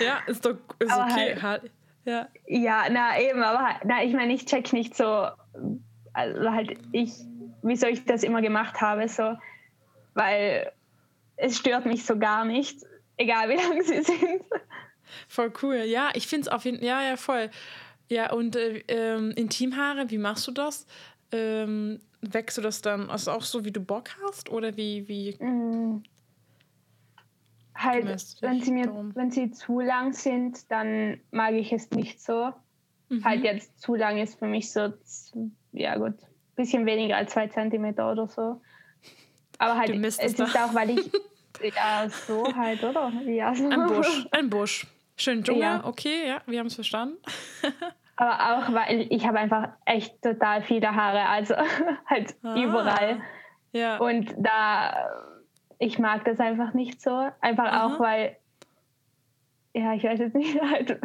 ja 0.04 0.18
ist 0.26 0.44
doch 0.44 0.56
ist 0.78 0.92
okay. 0.92 1.36
Halt, 1.40 1.42
halt, 1.42 1.70
ja. 2.04 2.28
ja, 2.46 2.84
na 2.90 3.20
eben, 3.20 3.42
aber 3.42 3.76
na, 3.84 4.02
ich 4.02 4.14
meine, 4.14 4.32
ich 4.32 4.46
check 4.46 4.72
nicht 4.72 4.96
so 4.96 5.28
also 6.12 6.50
halt 6.50 6.78
ich, 6.92 7.12
wieso 7.62 7.86
ich 7.86 8.04
das 8.04 8.22
immer 8.22 8.42
gemacht 8.42 8.80
habe, 8.80 9.08
so, 9.08 9.36
weil 10.14 10.72
es 11.36 11.58
stört 11.58 11.86
mich 11.86 12.04
so 12.04 12.18
gar 12.18 12.44
nicht, 12.44 12.78
egal 13.16 13.48
wie 13.48 13.54
lang 13.54 13.82
sie 13.82 14.02
sind. 14.02 14.42
Voll 15.28 15.52
cool. 15.62 15.76
Ja, 15.76 16.10
ich 16.14 16.26
finde 16.26 16.42
es 16.42 16.48
auf 16.48 16.64
jeden 16.64 16.78
Fall, 16.78 16.86
ja, 16.86 17.02
ja, 17.02 17.16
voll. 17.16 17.50
Ja, 18.10 18.32
und 18.32 18.56
äh, 18.56 18.82
ähm, 18.88 19.30
Intimhaare, 19.30 20.10
wie 20.10 20.18
machst 20.18 20.46
du 20.48 20.50
das? 20.50 20.86
Ähm, 21.30 22.00
wächst 22.20 22.58
du 22.58 22.62
das 22.62 22.82
dann 22.82 23.08
also 23.08 23.30
auch 23.30 23.42
so, 23.42 23.64
wie 23.64 23.70
du 23.70 23.80
Bock 23.80 24.10
hast? 24.24 24.50
Oder 24.50 24.76
wie. 24.76 25.06
wie 25.08 25.36
mm. 25.42 26.02
Halt, 27.74 28.04
wenn 28.42 28.60
sie, 28.60 28.72
mir, 28.72 29.10
wenn 29.14 29.30
sie 29.30 29.52
zu 29.52 29.80
lang 29.80 30.12
sind, 30.12 30.70
dann 30.70 31.18
mag 31.30 31.54
ich 31.54 31.72
es 31.72 31.90
nicht 31.92 32.20
so. 32.20 32.52
Mhm. 33.08 33.24
Halt 33.24 33.42
jetzt 33.42 33.80
zu 33.80 33.94
lang 33.94 34.18
ist 34.18 34.38
für 34.38 34.46
mich 34.46 34.70
so, 34.70 34.92
ja 35.72 35.96
gut, 35.96 36.14
bisschen 36.56 36.84
weniger 36.84 37.16
als 37.16 37.32
zwei 37.32 37.46
Zentimeter 37.46 38.12
oder 38.12 38.28
so. 38.28 38.60
Aber 39.56 39.78
halt, 39.78 39.94
es 40.04 40.18
ist 40.18 40.38
da. 40.38 40.44
auch, 40.44 40.74
weil 40.74 40.90
ich, 40.90 41.10
ja, 41.74 42.06
so 42.10 42.54
halt, 42.54 42.82
oder? 42.84 43.12
Ja, 43.24 43.54
so. 43.54 43.68
Ein 43.68 43.86
Busch, 43.86 44.26
ein 44.30 44.50
Busch. 44.50 44.86
Schön 45.16 45.42
Dschungel, 45.42 45.62
ja. 45.62 45.84
okay, 45.84 46.28
ja, 46.28 46.42
wir 46.46 46.58
haben 46.58 46.66
es 46.66 46.74
verstanden. 46.74 47.16
Aber 48.20 48.58
auch, 48.58 48.74
weil 48.74 49.06
ich 49.08 49.26
habe 49.26 49.38
einfach 49.38 49.70
echt 49.86 50.20
total 50.20 50.60
viele 50.62 50.94
Haare, 50.94 51.26
also 51.26 51.54
halt 52.06 52.36
ah, 52.42 52.54
überall. 52.54 53.22
Ja. 53.72 53.96
Und 53.96 54.34
da, 54.36 55.08
ich 55.78 55.98
mag 55.98 56.26
das 56.26 56.38
einfach 56.38 56.74
nicht 56.74 57.00
so. 57.00 57.30
Einfach 57.40 57.64
Aha. 57.64 57.86
auch, 57.86 57.98
weil, 57.98 58.36
ja, 59.72 59.94
ich 59.94 60.04
weiß 60.04 60.18
jetzt 60.18 60.34
nicht, 60.34 60.60
halt, 60.70 61.00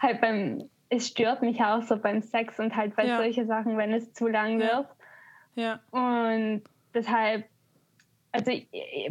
halt 0.00 0.20
beim 0.20 0.70
es 0.88 1.08
stört 1.08 1.42
mich 1.42 1.60
auch 1.60 1.82
so 1.82 1.96
beim 1.96 2.22
Sex 2.22 2.60
und 2.60 2.76
halt 2.76 2.94
bei 2.94 3.06
ja. 3.06 3.16
solchen 3.16 3.48
Sachen, 3.48 3.76
wenn 3.76 3.92
es 3.92 4.12
zu 4.12 4.28
lang 4.28 4.60
wird. 4.60 4.86
Ja. 5.56 5.80
Und 5.90 6.62
deshalb, 6.94 7.46
also 8.30 8.52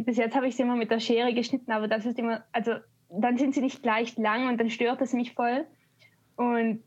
bis 0.00 0.16
jetzt 0.16 0.34
habe 0.34 0.48
ich 0.48 0.56
sie 0.56 0.62
immer 0.62 0.76
mit 0.76 0.90
der 0.90 1.00
Schere 1.00 1.34
geschnitten, 1.34 1.70
aber 1.70 1.86
das 1.86 2.06
ist 2.06 2.18
immer, 2.18 2.44
also 2.52 2.76
dann 3.10 3.36
sind 3.36 3.54
sie 3.54 3.60
nicht 3.60 3.82
gleich 3.82 4.16
lang 4.16 4.48
und 4.48 4.58
dann 4.58 4.70
stört 4.70 5.02
es 5.02 5.12
mich 5.12 5.34
voll. 5.34 5.66
Und 6.36 6.82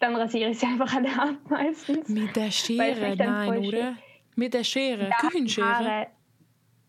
dann 0.00 0.16
rasiere 0.16 0.50
ich 0.50 0.58
sie 0.58 0.66
einfach 0.66 0.92
alle 0.94 1.10
ab 1.10 1.36
meistens. 1.48 2.08
Mit 2.08 2.34
der 2.36 2.50
Schere, 2.50 3.16
nein, 3.16 3.66
oder? 3.66 3.96
Mit 4.36 4.54
der 4.54 4.64
Schere, 4.64 5.08
ja, 5.08 5.16
Küchenschere. 5.18 5.66
Haare, 5.66 6.06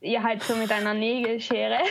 ja, 0.02 0.24
halt 0.24 0.44
so 0.44 0.56
mit 0.56 0.72
einer 0.72 0.94
Nägelschere. 0.94 1.80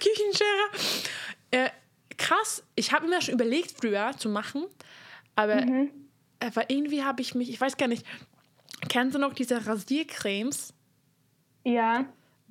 Küchenschere. 0.00 0.70
Äh, 1.50 1.70
krass. 2.16 2.64
Ich 2.74 2.92
habe 2.92 3.06
mir 3.06 3.20
schon 3.20 3.34
überlegt, 3.34 3.72
früher 3.72 4.12
zu 4.16 4.28
machen, 4.28 4.64
aber, 5.36 5.62
mhm. 5.62 5.90
aber 6.40 6.70
irgendwie 6.70 7.04
habe 7.04 7.20
ich 7.20 7.34
mich, 7.34 7.50
ich 7.50 7.60
weiß 7.60 7.76
gar 7.76 7.88
nicht, 7.88 8.06
kennst 8.88 9.14
du 9.14 9.18
noch 9.18 9.34
diese 9.34 9.66
Rasiercremes? 9.66 10.72
Ja. 11.64 12.06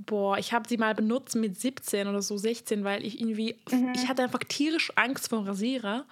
Boah, 0.05 0.37
ich 0.37 0.53
habe 0.53 0.67
sie 0.67 0.77
mal 0.77 0.95
benutzt 0.95 1.35
mit 1.35 1.59
17 1.59 2.07
oder 2.07 2.21
so 2.21 2.37
16, 2.37 2.83
weil 2.83 3.05
ich 3.05 3.19
irgendwie, 3.19 3.55
mhm. 3.69 3.91
ich 3.93 4.07
hatte 4.07 4.23
einfach 4.23 4.39
tierisch 4.39 4.91
Angst 4.95 5.29
vor 5.29 5.39
dem 5.39 5.47
Rasierer. 5.47 6.05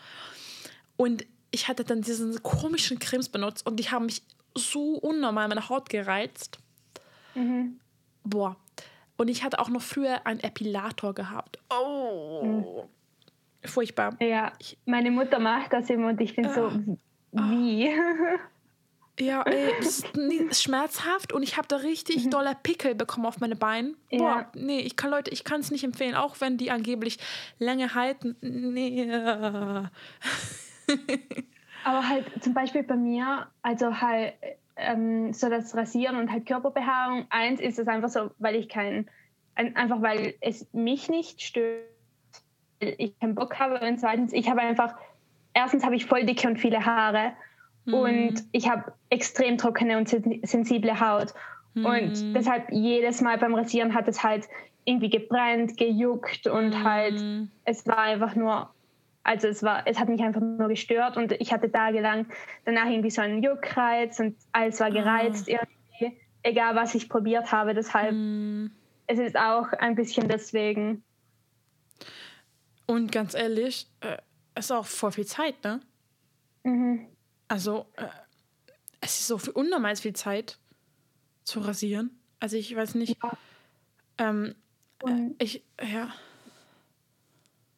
Und 0.98 1.26
ich 1.52 1.68
hatte 1.68 1.84
dann 1.84 2.02
diese 2.02 2.40
komischen 2.42 3.00
Cremes 3.00 3.30
benutzt 3.30 3.66
und 3.66 3.80
die 3.80 3.90
haben 3.90 4.08
mich 4.08 4.24
so 4.56 4.96
unnormal 4.96 5.48
meine 5.48 5.70
Haut 5.70 5.90
gereizt. 5.90 6.58
Mhm. 7.36 7.80
Boah. 8.24 8.58
Und 9.16 9.30
ich 9.30 9.44
hatte 9.44 9.60
auch 9.60 9.70
noch 9.70 9.82
früher 9.82 10.28
einen 10.28 10.42
Epilator 10.42 11.14
gehabt. 11.14 11.60
Oh. 11.70 12.44
Mhm. 12.44 13.68
Furchtbar. 13.68 14.16
Ja, 14.22 14.52
meine 14.86 15.12
Mutter 15.12 15.40
macht 15.40 15.74
das 15.74 15.90
immer 15.90 16.10
und 16.10 16.22
ich 16.22 16.36
bin 16.36 16.46
äh, 16.46 16.54
so, 16.54 16.72
wie? 17.32 17.90
Ja, 19.20 19.42
ey, 19.44 19.74
es 19.80 20.04
ist 20.04 20.62
schmerzhaft 20.62 21.34
und 21.34 21.42
ich 21.44 21.58
habe 21.58 21.68
da 21.68 21.78
richtig 21.78 22.26
mhm. 22.26 22.30
doller 22.30 22.56
Pickel 22.56 22.94
bekommen 22.96 23.26
auf 23.26 23.40
meine 23.40 23.56
Beine. 23.56 23.96
Ja. 24.10 24.20
Boah, 24.20 24.48
nee, 24.54 24.80
ich 24.80 24.96
kann 24.96 25.10
Leute, 25.10 25.32
ich 25.32 25.44
kann 25.44 25.60
es 25.60 25.72
nicht 25.72 25.84
empfehlen, 25.84 26.16
auch 26.16 26.40
wenn 26.40 26.58
die 26.58 26.70
angeblich 26.70 27.18
länger 27.58 27.96
halten. 27.96 28.36
Nee. 28.42 29.12
Aber 31.84 32.08
halt 32.10 32.44
zum 32.44 32.54
Beispiel 32.54 32.84
bei 32.84 32.96
mir, 32.96 33.48
also 33.62 34.00
halt 34.00 34.34
ähm, 34.76 35.34
so 35.34 35.50
das 35.50 35.76
Rasieren 35.76 36.18
und 36.18 36.32
halt 36.32 36.46
Körperbehaarung, 36.46 37.26
eins 37.30 37.60
ist 37.60 37.80
es 37.80 37.88
einfach 37.88 38.10
so, 38.10 38.32
weil 38.38 38.56
ich 38.56 38.70
kein, 38.70 39.10
einfach 39.56 40.02
weil 40.02 40.36
es 40.42 40.68
mich 40.74 41.10
nicht 41.10 41.42
stört 41.42 41.84
ich 42.80 43.20
keinen 43.20 43.36
Bock 43.36 43.60
habe 43.60 43.80
und 43.86 44.00
zweitens, 44.00 44.34
ich 44.34 44.50
habe 44.50 44.62
einfach, 44.62 44.96
erstens 45.54 45.84
habe 45.84 45.96
ich 45.96 46.06
voll 46.06 46.26
dicke 46.26 46.48
und 46.48 46.58
viele 46.58 46.86
Haare 46.86 47.34
mhm. 47.88 47.94
und 47.94 48.44
ich 48.52 48.70
habe 48.70 48.94
extrem 49.10 49.58
trockene 49.58 49.98
und 49.98 50.08
sensible 50.08 51.00
Haut. 51.00 51.34
Mhm. 51.74 51.86
Und 51.86 52.34
deshalb 52.36 52.72
jedes 52.72 53.22
Mal 53.22 53.38
beim 53.38 53.56
Rasieren 53.56 53.94
hat 53.94 54.08
es 54.08 54.24
halt 54.24 54.48
irgendwie 54.86 55.10
gebrannt, 55.10 55.78
gejuckt 55.78 56.48
und 56.48 56.70
mhm. 56.70 56.84
halt, 56.84 57.22
es 57.66 57.86
war 57.88 58.00
einfach 58.00 58.36
nur, 58.36 58.70
also 59.24 59.48
es 59.48 59.62
war, 59.62 59.86
es 59.86 60.00
hat 60.00 60.08
mich 60.08 60.22
einfach 60.22 60.42
nur 60.42 60.70
gestört 60.70 61.18
und 61.18 61.34
ich 61.34 61.52
hatte 61.52 61.72
tagelang 61.72 62.28
danach 62.64 62.90
irgendwie 62.90 63.10
so 63.10 63.22
einen 63.22 63.44
Juckreiz 63.44 64.20
und 64.20 64.38
alles 64.54 64.80
war 64.80 64.92
gereizt 64.92 65.50
ah. 65.50 65.60
irgendwie. 66.00 66.18
egal 66.44 66.76
was 66.76 66.96
ich 66.96 67.10
probiert 67.10 67.52
habe. 67.52 67.74
Deshalb 67.74 68.14
mm. 68.14 68.68
es 69.08 69.20
ist 69.20 69.38
auch 69.38 69.74
ein 69.74 69.96
bisschen 69.96 70.30
deswegen. 70.30 71.04
Und 72.86 73.12
ganz 73.12 73.34
ehrlich, 73.34 73.88
äh, 74.00 74.18
es 74.56 74.66
ist 74.66 74.72
auch 74.72 74.86
voll 74.86 75.12
viel 75.12 75.26
Zeit, 75.26 75.62
ne? 75.66 75.82
Mhm. 76.64 77.08
Also, 77.48 77.88
äh, 77.96 78.08
es 79.02 79.20
ist 79.20 79.28
so 79.28 79.38
viel, 79.38 79.54
unnormal 79.54 79.96
viel 79.96 80.14
Zeit 80.14 80.60
zu 81.44 81.60
rasieren. 81.60 82.20
Also, 82.40 82.58
ich 82.58 82.76
weiß 82.76 82.96
nicht. 82.96 83.18
Ja. 83.24 83.38
Ähm, 84.18 84.56
äh, 85.06 85.44
ich, 85.44 85.64
ja. 85.82 86.10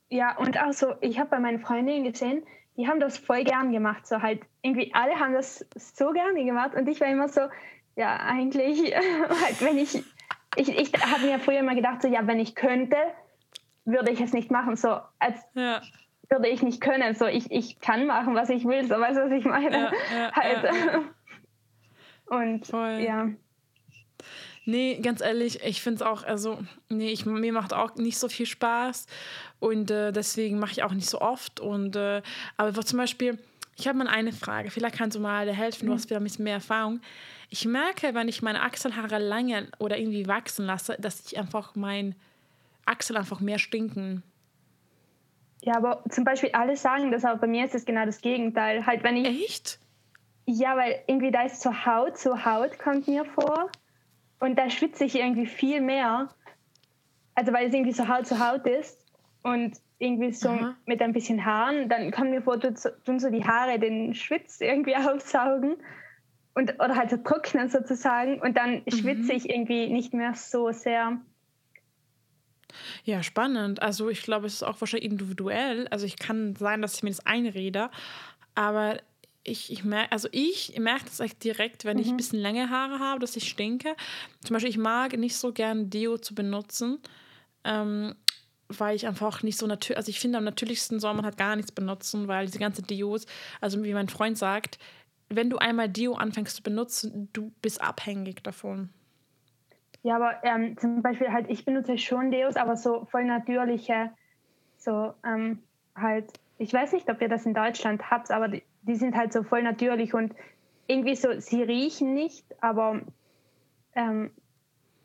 Ja, 0.10 0.38
und 0.38 0.60
auch 0.60 0.74
so, 0.74 0.96
ich 1.02 1.20
habe 1.20 1.30
bei 1.30 1.40
meinen 1.40 1.60
Freundinnen 1.60 2.04
gesehen, 2.04 2.44
die 2.78 2.88
haben 2.88 3.00
das 3.00 3.18
voll 3.18 3.44
gern 3.44 3.72
gemacht. 3.72 4.08
So 4.08 4.22
halt, 4.22 4.42
irgendwie 4.62 4.94
alle 4.94 5.20
haben 5.20 5.34
das 5.34 5.66
so 5.76 6.12
gerne 6.12 6.44
gemacht. 6.46 6.76
Und 6.76 6.88
ich 6.88 7.00
war 7.00 7.08
immer 7.08 7.28
so, 7.28 7.42
ja, 7.96 8.16
eigentlich, 8.18 8.96
halt, 8.96 9.62
wenn 9.62 9.78
ich, 9.78 10.04
ich, 10.56 10.70
ich 10.70 10.94
habe 10.94 11.26
mir 11.26 11.40
früher 11.40 11.60
immer 11.60 11.76
gedacht, 11.76 12.02
so, 12.02 12.08
ja, 12.08 12.26
wenn 12.26 12.40
ich 12.40 12.56
könnte, 12.56 12.98
würde 13.86 14.12
ich 14.12 14.22
es 14.22 14.34
nicht 14.34 14.50
machen. 14.50 14.76
So, 14.76 15.00
als 15.20 15.42
ja. 15.54 15.82
Würde 16.30 16.48
ich 16.48 16.62
nicht 16.62 16.82
können. 16.82 17.16
So, 17.16 17.26
ich, 17.26 17.52
ich 17.52 17.80
kann 17.80 18.06
machen, 18.06 18.36
was 18.36 18.50
ich 18.50 18.66
will. 18.66 18.84
So, 18.86 18.96
weißt 19.00 19.18
du, 19.18 19.26
was 19.26 19.32
ich 19.32 19.46
meine? 19.46 19.78
Ja, 19.78 19.92
ja, 20.14 20.32
halt. 20.34 21.06
Und 22.28 22.68
Voll. 22.68 23.00
ja. 23.00 23.30
Nee, 24.66 25.00
ganz 25.02 25.22
ehrlich, 25.22 25.64
ich 25.64 25.82
finde 25.82 25.96
es 25.96 26.02
auch, 26.04 26.24
also, 26.24 26.60
nee, 26.90 27.10
ich, 27.10 27.26
mir 27.26 27.54
macht 27.54 27.74
auch 27.74 27.96
nicht 27.96 28.20
so 28.20 28.30
viel 28.30 28.46
Spaß 28.46 29.08
und 29.60 29.90
äh, 29.90 30.12
deswegen 30.12 30.60
mache 30.60 30.74
ich 30.74 30.84
auch 30.84 30.94
nicht 30.94 31.10
so 31.10 31.22
oft. 31.22 31.60
Und, 31.60 31.96
äh, 31.96 32.22
aber 32.56 32.86
zum 32.86 33.00
Beispiel, 33.00 33.40
ich 33.78 33.88
habe 33.88 33.98
mal 33.98 34.08
eine 34.08 34.32
Frage, 34.32 34.70
vielleicht 34.70 34.96
kannst 34.96 35.18
du 35.18 35.22
mal 35.22 35.52
helfen, 35.52 35.88
du 35.88 35.92
mhm. 35.92 35.96
hast 35.96 36.10
wieder 36.10 36.20
ein 36.20 36.24
bisschen 36.24 36.44
mehr 36.44 36.56
Erfahrung. 36.56 37.02
Ich 37.50 37.66
merke, 37.66 38.14
wenn 38.14 38.28
ich 38.28 38.44
meine 38.44 38.62
Achselhaare 38.62 39.18
lange 39.18 39.70
oder 39.80 39.98
irgendwie 39.98 40.28
wachsen 40.28 40.68
lasse, 40.68 40.98
dass 41.00 41.26
ich 41.26 41.40
einfach 41.40 41.76
mein 41.76 42.14
Achsel 42.86 43.18
einfach 43.18 43.40
mehr 43.40 43.58
stinken. 43.58 44.22
Ja, 45.62 45.76
aber 45.76 46.04
zum 46.10 46.24
Beispiel 46.24 46.52
alle 46.54 46.78
sagen 46.78 47.12
das, 47.12 47.26
aber 47.26 47.40
bei 47.40 47.48
mir 47.48 47.66
ist 47.66 47.76
es 47.76 47.86
genau 47.86 48.06
das 48.06 48.22
Gegenteil. 48.22 48.86
Halt, 48.86 49.04
wenn 49.04 49.18
ich. 49.18 49.44
Echt? 49.44 49.80
Ja, 50.46 50.76
weil 50.78 51.04
irgendwie 51.08 51.32
da 51.32 51.44
ist 51.44 51.62
so 51.62 51.86
Haut 51.86 52.18
zu 52.18 52.46
Haut, 52.46 52.80
kommt 52.80 53.08
mir 53.08 53.26
vor. 53.26 53.70
Und 54.40 54.58
da 54.58 54.70
schwitze 54.70 55.06
ich 55.06 55.16
irgendwie 55.16 55.46
viel 55.46 55.82
mehr. 55.82 56.30
Also 57.36 57.54
weil 57.54 57.68
es 57.68 57.74
irgendwie 57.74 57.92
so 57.92 58.08
Haut 58.08 58.26
zu 58.26 58.40
Haut 58.40 58.66
ist. 58.66 59.06
Und 59.44 59.78
irgendwie 60.00 60.32
so 60.32 60.50
Aha. 60.50 60.76
mit 60.86 61.02
ein 61.02 61.12
bisschen 61.14 61.46
Haaren, 61.46 61.90
dann 61.90 62.12
kommt 62.12 62.32
mir 62.32 62.42
vor, 62.42 62.60
tun 62.60 63.20
so 63.20 63.30
die 63.30 63.46
Haare 63.46 63.80
den 63.80 64.14
Schwitz 64.16 64.62
irgendwie 64.62 64.96
aufsaugen. 64.96 65.76
Und, 66.56 66.76
oder 66.76 66.96
halt 66.96 67.10
so 67.10 67.18
trocknen 67.18 67.70
sozusagen. 67.70 68.42
Und 68.42 68.58
dann 68.58 68.82
mhm. 68.86 68.92
schwitze 68.92 69.34
ich 69.34 69.50
irgendwie 69.50 69.90
nicht 69.90 70.14
mehr 70.14 70.34
so 70.34 70.72
sehr. 70.72 71.20
Ja, 73.04 73.24
spannend. 73.24 73.82
Also 73.82 74.10
ich 74.10 74.22
glaube, 74.22 74.48
es 74.48 74.56
ist 74.56 74.64
auch 74.64 74.80
wahrscheinlich 74.82 75.12
individuell. 75.12 75.88
Also 75.90 76.06
ich 76.06 76.18
kann 76.18 76.56
sein, 76.56 76.82
dass 76.82 76.96
ich 76.96 77.04
mir 77.04 77.10
das 77.10 77.26
einrede, 77.26 77.90
aber 78.56 79.00
ich, 79.44 79.72
ich 79.72 79.84
merke, 79.84 80.12
also 80.12 80.28
ich 80.32 80.78
merke 80.78 81.06
das 81.06 81.20
echt 81.20 81.44
direkt, 81.44 81.86
wenn 81.86 81.98
mhm. 81.98 82.04
ich 82.04 82.10
ein 82.10 82.18
bisschen 82.18 82.40
länger 82.40 82.70
Haare 82.70 83.00
habe, 83.00 83.20
dass 83.20 83.36
ich 83.36 83.48
stinke. 83.48 83.96
Zum 84.44 84.54
Beispiel, 84.54 84.70
ich 84.70 84.78
mag 84.78 85.18
nicht 85.18 85.38
so 85.38 85.54
gern 85.54 85.90
Deo 85.90 86.18
zu 86.18 86.36
benutzen, 86.36 87.00
ähm, 87.64 88.16
weil 88.68 88.96
ich 88.96 89.08
einfach 89.08 89.42
nicht 89.42 89.58
so 89.58 89.66
natürlich, 89.66 89.98
also 89.98 90.10
ich 90.10 90.20
finde 90.20 90.38
am 90.38 90.44
natürlichsten 90.44 91.00
soll 91.00 91.14
man 91.16 91.26
halt 91.26 91.38
gar 91.38 91.56
nichts 91.56 91.72
benutzen, 91.72 92.28
weil 92.28 92.46
diese 92.46 92.60
ganze 92.60 92.84
Deos, 92.84 93.26
also 93.62 93.84
wie 93.84 93.94
mein 93.94 94.10
Freund 94.10 94.38
sagt, 94.38 94.78
wenn 95.30 95.50
du 95.50 95.58
einmal 95.58 95.90
Deo 95.90 96.14
anfängst 96.14 96.58
zu 96.58 96.64
benutzen, 96.64 97.30
du 97.34 97.52
bist 97.62 97.82
abhängig 97.82 98.44
davon. 98.44 98.90
Ja, 100.04 100.16
aber 100.16 100.44
ähm, 100.44 100.78
zum 100.78 101.02
Beispiel 101.02 101.32
halt, 101.32 101.50
ich 101.50 101.66
benutze 101.66 101.98
schon 101.98 102.32
Deos, 102.32 102.56
aber 102.56 102.78
so 102.78 103.06
voll 103.06 103.26
natürliche, 103.26 104.12
so 104.78 105.14
ähm, 105.26 105.60
halt, 105.96 106.32
ich 106.58 106.72
weiß 106.74 106.94
nicht, 106.94 107.10
ob 107.10 107.22
ihr 107.22 107.28
das 107.28 107.46
in 107.46 107.54
Deutschland 107.54 108.10
habt, 108.10 108.32
aber 108.32 108.48
die, 108.48 108.64
die 108.84 108.96
sind 108.96 109.16
halt 109.16 109.34
so 109.34 109.44
voll 109.44 109.64
natürlich 109.64 110.14
und 110.14 110.34
irgendwie 110.88 111.16
so, 111.16 111.40
sie 111.40 111.62
riechen 111.62 112.14
nicht, 112.14 112.46
aber 112.62 113.02
ähm, 113.94 114.32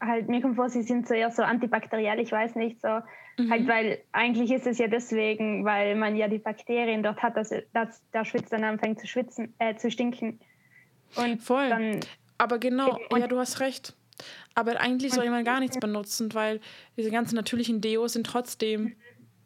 halt, 0.01 0.28
mir 0.28 0.40
kommt 0.40 0.57
vor, 0.57 0.68
sie 0.68 0.82
sind 0.82 1.09
so 1.09 1.14
eher 1.14 1.30
so 1.30 1.42
antibakteriell, 1.42 2.20
ich 2.20 2.30
weiß 2.30 2.55
nicht, 2.55 2.80
so, 2.80 3.01
mhm. 3.38 3.51
halt, 3.51 3.66
weil 3.66 3.99
eigentlich 4.12 4.53
ist 4.53 4.66
es 4.66 4.78
ja 4.78 4.86
deswegen, 4.86 5.64
weil 5.64 5.97
man 5.97 6.14
ja 6.14 6.28
die 6.28 6.38
Bakterien 6.38 7.03
dort 7.03 7.22
hat, 7.22 7.36
dass, 7.36 7.53
dass 7.72 8.03
der 8.12 8.24
Schwitz 8.24 8.51
dann 8.51 8.62
anfängt 8.62 9.01
zu 9.01 9.09
schwitzen, 9.09 9.55
äh, 9.59 9.74
zu 9.74 9.90
stinken. 9.90 10.40
Und 11.16 11.42
Voll. 11.42 11.68
Dann, 11.68 12.01
aber 12.38 12.59
genau, 12.59 12.99
ja, 13.16 13.26
du 13.26 13.38
hast 13.38 13.61
recht. 13.61 13.97
Aber 14.54 14.80
eigentlich 14.80 15.12
soll 15.12 15.28
man 15.30 15.44
gar 15.44 15.60
nichts 15.60 15.78
benutzen, 15.78 16.32
weil 16.34 16.60
diese 16.96 17.10
ganzen 17.10 17.34
natürlichen 17.34 17.80
Deos 17.80 18.12
sind 18.12 18.26
trotzdem, 18.26 18.94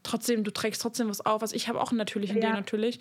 trotzdem, 0.02 0.44
du 0.44 0.50
trägst 0.50 0.82
trotzdem 0.82 1.08
was 1.08 1.24
auf. 1.24 1.42
Also 1.42 1.56
ich 1.56 1.68
habe 1.68 1.80
auch 1.80 1.90
einen 1.90 1.98
natürlichen 1.98 2.36
ja. 2.36 2.48
Deo 2.48 2.52
natürlich. 2.52 3.00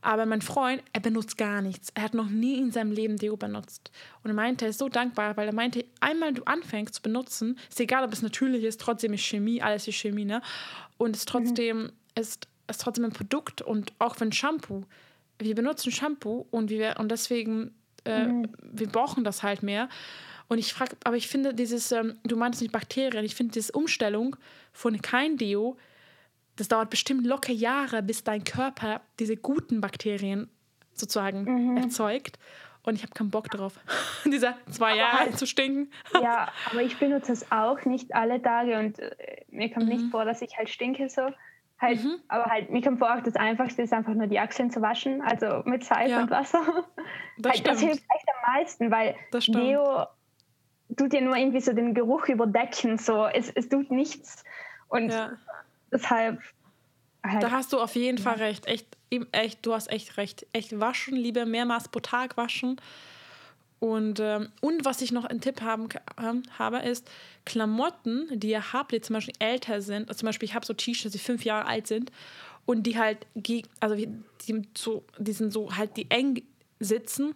Aber 0.00 0.26
mein 0.26 0.42
Freund, 0.42 0.82
er 0.92 1.00
benutzt 1.00 1.36
gar 1.36 1.60
nichts. 1.60 1.90
Er 1.94 2.04
hat 2.04 2.14
noch 2.14 2.28
nie 2.28 2.58
in 2.58 2.70
seinem 2.70 2.92
Leben 2.92 3.16
Deo 3.16 3.36
benutzt. 3.36 3.90
Und 4.22 4.30
er 4.30 4.34
meinte, 4.34 4.66
er 4.66 4.70
ist 4.70 4.78
so 4.78 4.88
dankbar, 4.88 5.36
weil 5.36 5.48
er 5.48 5.54
meinte, 5.54 5.84
einmal 6.00 6.32
du 6.34 6.44
anfängst 6.44 6.94
zu 6.94 7.02
benutzen, 7.02 7.58
ist 7.68 7.80
egal, 7.80 8.04
ob 8.04 8.12
es 8.12 8.22
natürlich 8.22 8.62
ist, 8.62 8.80
trotzdem 8.80 9.12
ist 9.14 9.24
Chemie, 9.24 9.60
alles 9.60 9.88
ist 9.88 9.96
Chemie, 9.96 10.24
ne? 10.24 10.40
Und 10.98 11.16
es 11.16 11.24
trotzdem 11.24 11.84
mhm. 11.84 11.92
ist, 12.14 12.46
ist 12.68 12.80
trotzdem 12.80 13.06
ein 13.06 13.12
Produkt 13.12 13.60
und 13.60 13.92
auch 13.98 14.20
wenn 14.20 14.30
Shampoo. 14.30 14.84
Wir 15.40 15.54
benutzen 15.56 15.90
Shampoo 15.90 16.46
und 16.50 16.70
wir 16.70 16.96
und 16.98 17.10
deswegen 17.10 17.74
äh, 18.04 18.26
mhm. 18.26 18.48
wir 18.62 18.88
brauchen 18.88 19.24
das 19.24 19.42
halt 19.42 19.62
mehr. 19.62 19.88
Und 20.48 20.58
ich 20.58 20.72
frage, 20.72 20.96
aber 21.04 21.16
ich 21.16 21.28
finde 21.28 21.54
dieses, 21.54 21.92
ähm, 21.92 22.18
du 22.24 22.36
meinst 22.36 22.60
nicht 22.60 22.72
Bakterien, 22.72 23.24
ich 23.24 23.34
finde 23.34 23.52
diese 23.52 23.72
Umstellung 23.72 24.36
von 24.72 25.00
kein 25.02 25.36
Deo, 25.36 25.76
das 26.56 26.68
dauert 26.68 26.90
bestimmt 26.90 27.26
locker 27.26 27.52
Jahre, 27.52 28.02
bis 28.02 28.24
dein 28.24 28.44
Körper 28.44 29.00
diese 29.18 29.36
guten 29.36 29.80
Bakterien 29.80 30.50
sozusagen 30.92 31.72
mhm. 31.72 31.76
erzeugt. 31.76 32.38
Und 32.82 32.94
ich 32.94 33.02
habe 33.02 33.12
keinen 33.12 33.30
Bock 33.30 33.50
darauf, 33.50 33.78
diese 34.24 34.54
zwei 34.70 34.96
Jahre 34.96 35.18
halt, 35.18 35.38
zu 35.38 35.46
stinken. 35.46 35.92
ja, 36.14 36.48
aber 36.70 36.82
ich 36.82 36.96
benutze 36.98 37.32
es 37.32 37.50
auch 37.52 37.84
nicht 37.84 38.14
alle 38.14 38.40
Tage 38.40 38.78
und 38.78 38.98
äh, 38.98 39.44
mir 39.50 39.70
kommt 39.70 39.86
mhm. 39.86 39.92
nicht 39.92 40.10
vor, 40.10 40.24
dass 40.24 40.40
ich 40.40 40.56
halt 40.56 40.70
stinke 40.70 41.08
so. 41.10 41.28
Halt, 41.80 42.02
mhm. 42.02 42.16
Aber 42.26 42.46
halt, 42.46 42.70
mir 42.70 42.82
kommt 42.82 42.98
vor, 42.98 43.14
auch 43.14 43.22
das 43.22 43.36
Einfachste 43.36 43.82
ist 43.82 43.92
einfach 43.92 44.14
nur 44.14 44.26
die 44.26 44.40
Achseln 44.40 44.70
zu 44.70 44.80
waschen, 44.80 45.20
also 45.20 45.62
mit 45.64 45.84
Seife 45.84 46.10
ja. 46.10 46.22
und 46.22 46.30
Wasser. 46.30 46.60
Das, 47.36 47.52
halt, 47.52 47.66
das 47.68 47.80
hilft 47.80 48.02
echt 48.02 48.26
am 48.34 48.54
meisten, 48.54 48.90
weil 48.90 49.14
Deo 49.46 50.06
tut 50.98 51.12
ja 51.14 51.20
nur 51.20 51.36
irgendwie 51.36 51.60
so 51.60 51.72
den 51.72 51.94
Geruch 51.94 52.28
überdecken, 52.28 52.98
so 52.98 53.26
es, 53.26 53.50
es 53.50 53.68
tut 53.68 53.90
nichts. 53.90 54.44
Und 54.88 55.10
ja. 55.10 55.32
deshalb. 55.92 56.40
Halt, 57.24 57.42
da 57.42 57.50
hast 57.50 57.72
du 57.72 57.80
auf 57.80 57.94
jeden. 57.94 58.18
Fall 58.18 58.36
recht. 58.36 58.66
Echt, 58.66 58.86
echt, 59.32 59.64
du 59.64 59.74
hast 59.74 59.90
echt 59.90 60.16
recht. 60.16 60.46
Echt 60.52 60.78
waschen, 60.78 61.16
lieber 61.16 61.46
mehrmals 61.46 61.88
pro 61.88 62.00
Tag 62.00 62.36
waschen. 62.36 62.80
Und, 63.80 64.18
ähm, 64.18 64.48
und 64.60 64.84
was 64.84 65.02
ich 65.02 65.12
noch 65.12 65.24
einen 65.24 65.40
Tipp 65.40 65.60
haben, 65.60 65.88
ähm, 66.20 66.42
habe, 66.58 66.78
ist 66.78 67.08
Klamotten, 67.44 68.28
die 68.32 68.50
ihr 68.50 68.72
habt, 68.72 68.92
die 68.92 69.00
zum 69.00 69.14
Beispiel 69.14 69.34
älter 69.38 69.80
sind. 69.82 70.08
Also 70.08 70.20
zum 70.20 70.26
Beispiel, 70.26 70.48
ich 70.48 70.54
habe 70.54 70.66
so 70.66 70.74
T-Shirts, 70.74 71.12
die 71.12 71.18
fünf 71.18 71.44
Jahre 71.44 71.66
alt 71.66 71.86
sind 71.86 72.10
und 72.66 72.82
die 72.84 72.98
halt, 72.98 73.26
also 73.78 73.94
die, 73.94 74.08
so, 74.76 75.04
die 75.18 75.32
sind 75.32 75.52
so 75.52 75.76
halt, 75.76 75.96
die 75.96 76.10
eng 76.10 76.42
sitzen. 76.80 77.34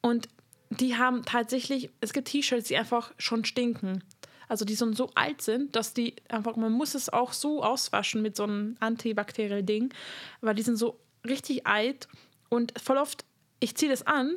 Und 0.00 0.28
die 0.70 0.96
haben 0.96 1.24
tatsächlich, 1.24 1.90
es 2.00 2.12
gibt 2.12 2.28
T-Shirts, 2.28 2.68
die 2.68 2.76
einfach 2.76 3.12
schon 3.18 3.44
stinken. 3.44 4.02
Also 4.48 4.64
die 4.64 4.76
schon 4.76 4.94
so 4.94 5.10
alt 5.14 5.42
sind, 5.42 5.74
dass 5.74 5.92
die 5.92 6.14
einfach, 6.28 6.56
man 6.56 6.72
muss 6.72 6.94
es 6.94 7.08
auch 7.08 7.32
so 7.32 7.64
auswaschen 7.64 8.22
mit 8.22 8.36
so 8.36 8.44
einem 8.44 8.76
antibakteriell 8.78 9.62
Ding, 9.64 9.92
weil 10.40 10.54
die 10.54 10.62
sind 10.62 10.76
so 10.76 11.00
richtig 11.26 11.66
alt 11.66 12.06
und 12.48 12.72
voll 12.80 12.96
oft, 12.96 13.24
ich 13.58 13.74
ziehe 13.74 13.90
das 13.90 14.06
an 14.06 14.36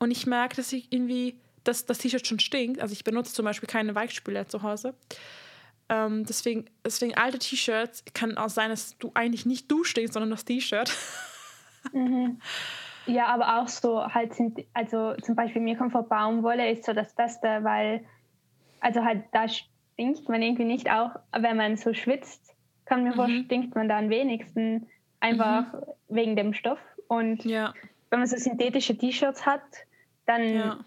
und 0.00 0.10
ich 0.10 0.26
merke, 0.26 0.56
dass 0.56 0.72
ich 0.72 0.92
irgendwie, 0.92 1.38
dass 1.62 1.86
das 1.86 1.98
T-Shirt 1.98 2.26
schon 2.26 2.40
stinkt. 2.40 2.80
Also 2.80 2.92
ich 2.92 3.04
benutze 3.04 3.32
zum 3.32 3.44
Beispiel 3.44 3.68
keine 3.68 3.94
Weichspüler 3.94 4.48
zu 4.48 4.62
Hause. 4.62 4.94
Ähm, 5.88 6.24
deswegen, 6.26 6.66
deswegen 6.84 7.14
alte 7.14 7.38
T-Shirts 7.38 8.04
kann 8.14 8.36
auch 8.36 8.50
sein, 8.50 8.70
dass 8.70 8.98
du 8.98 9.12
eigentlich 9.14 9.46
nicht 9.46 9.70
du 9.70 9.84
stinkst, 9.84 10.14
sondern 10.14 10.30
das 10.30 10.44
T-Shirt. 10.44 10.92
Mhm. 11.92 12.40
Ja, 13.08 13.26
aber 13.26 13.60
auch 13.60 13.68
so 13.68 14.06
halt 14.06 14.34
sind, 14.34 14.60
also 14.74 15.14
zum 15.16 15.34
Beispiel 15.34 15.62
mir 15.62 15.76
kommt 15.76 15.92
vor 15.92 16.02
Baumwolle 16.08 16.70
ist 16.70 16.84
so 16.84 16.92
das 16.92 17.14
Beste, 17.14 17.60
weil, 17.62 18.04
also 18.80 19.04
halt 19.04 19.24
da 19.32 19.46
stinkt 19.48 20.28
man 20.28 20.42
irgendwie 20.42 20.64
nicht 20.64 20.90
auch, 20.90 21.10
wenn 21.32 21.56
man 21.56 21.76
so 21.76 21.94
schwitzt, 21.94 22.54
kann 22.84 23.02
mir 23.02 23.10
mhm. 23.10 23.14
vor, 23.14 23.28
stinkt 23.28 23.74
man 23.74 23.88
da 23.88 23.98
am 23.98 24.10
wenigsten 24.10 24.86
einfach 25.20 25.72
mhm. 25.72 25.78
wegen 26.08 26.36
dem 26.36 26.54
Stoff. 26.54 26.78
Und 27.08 27.44
ja. 27.44 27.72
wenn 28.10 28.20
man 28.20 28.28
so 28.28 28.36
synthetische 28.36 28.96
T-Shirts 28.96 29.46
hat, 29.46 29.62
dann 30.26 30.54
ja. 30.54 30.78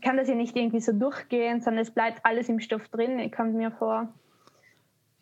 kann 0.00 0.16
das 0.16 0.28
ja 0.28 0.34
nicht 0.34 0.56
irgendwie 0.56 0.80
so 0.80 0.92
durchgehen, 0.92 1.60
sondern 1.60 1.82
es 1.82 1.90
bleibt 1.90 2.24
alles 2.24 2.48
im 2.48 2.60
Stoff 2.60 2.88
drin, 2.88 3.30
kommt 3.30 3.54
mir 3.54 3.72
vor. 3.72 4.08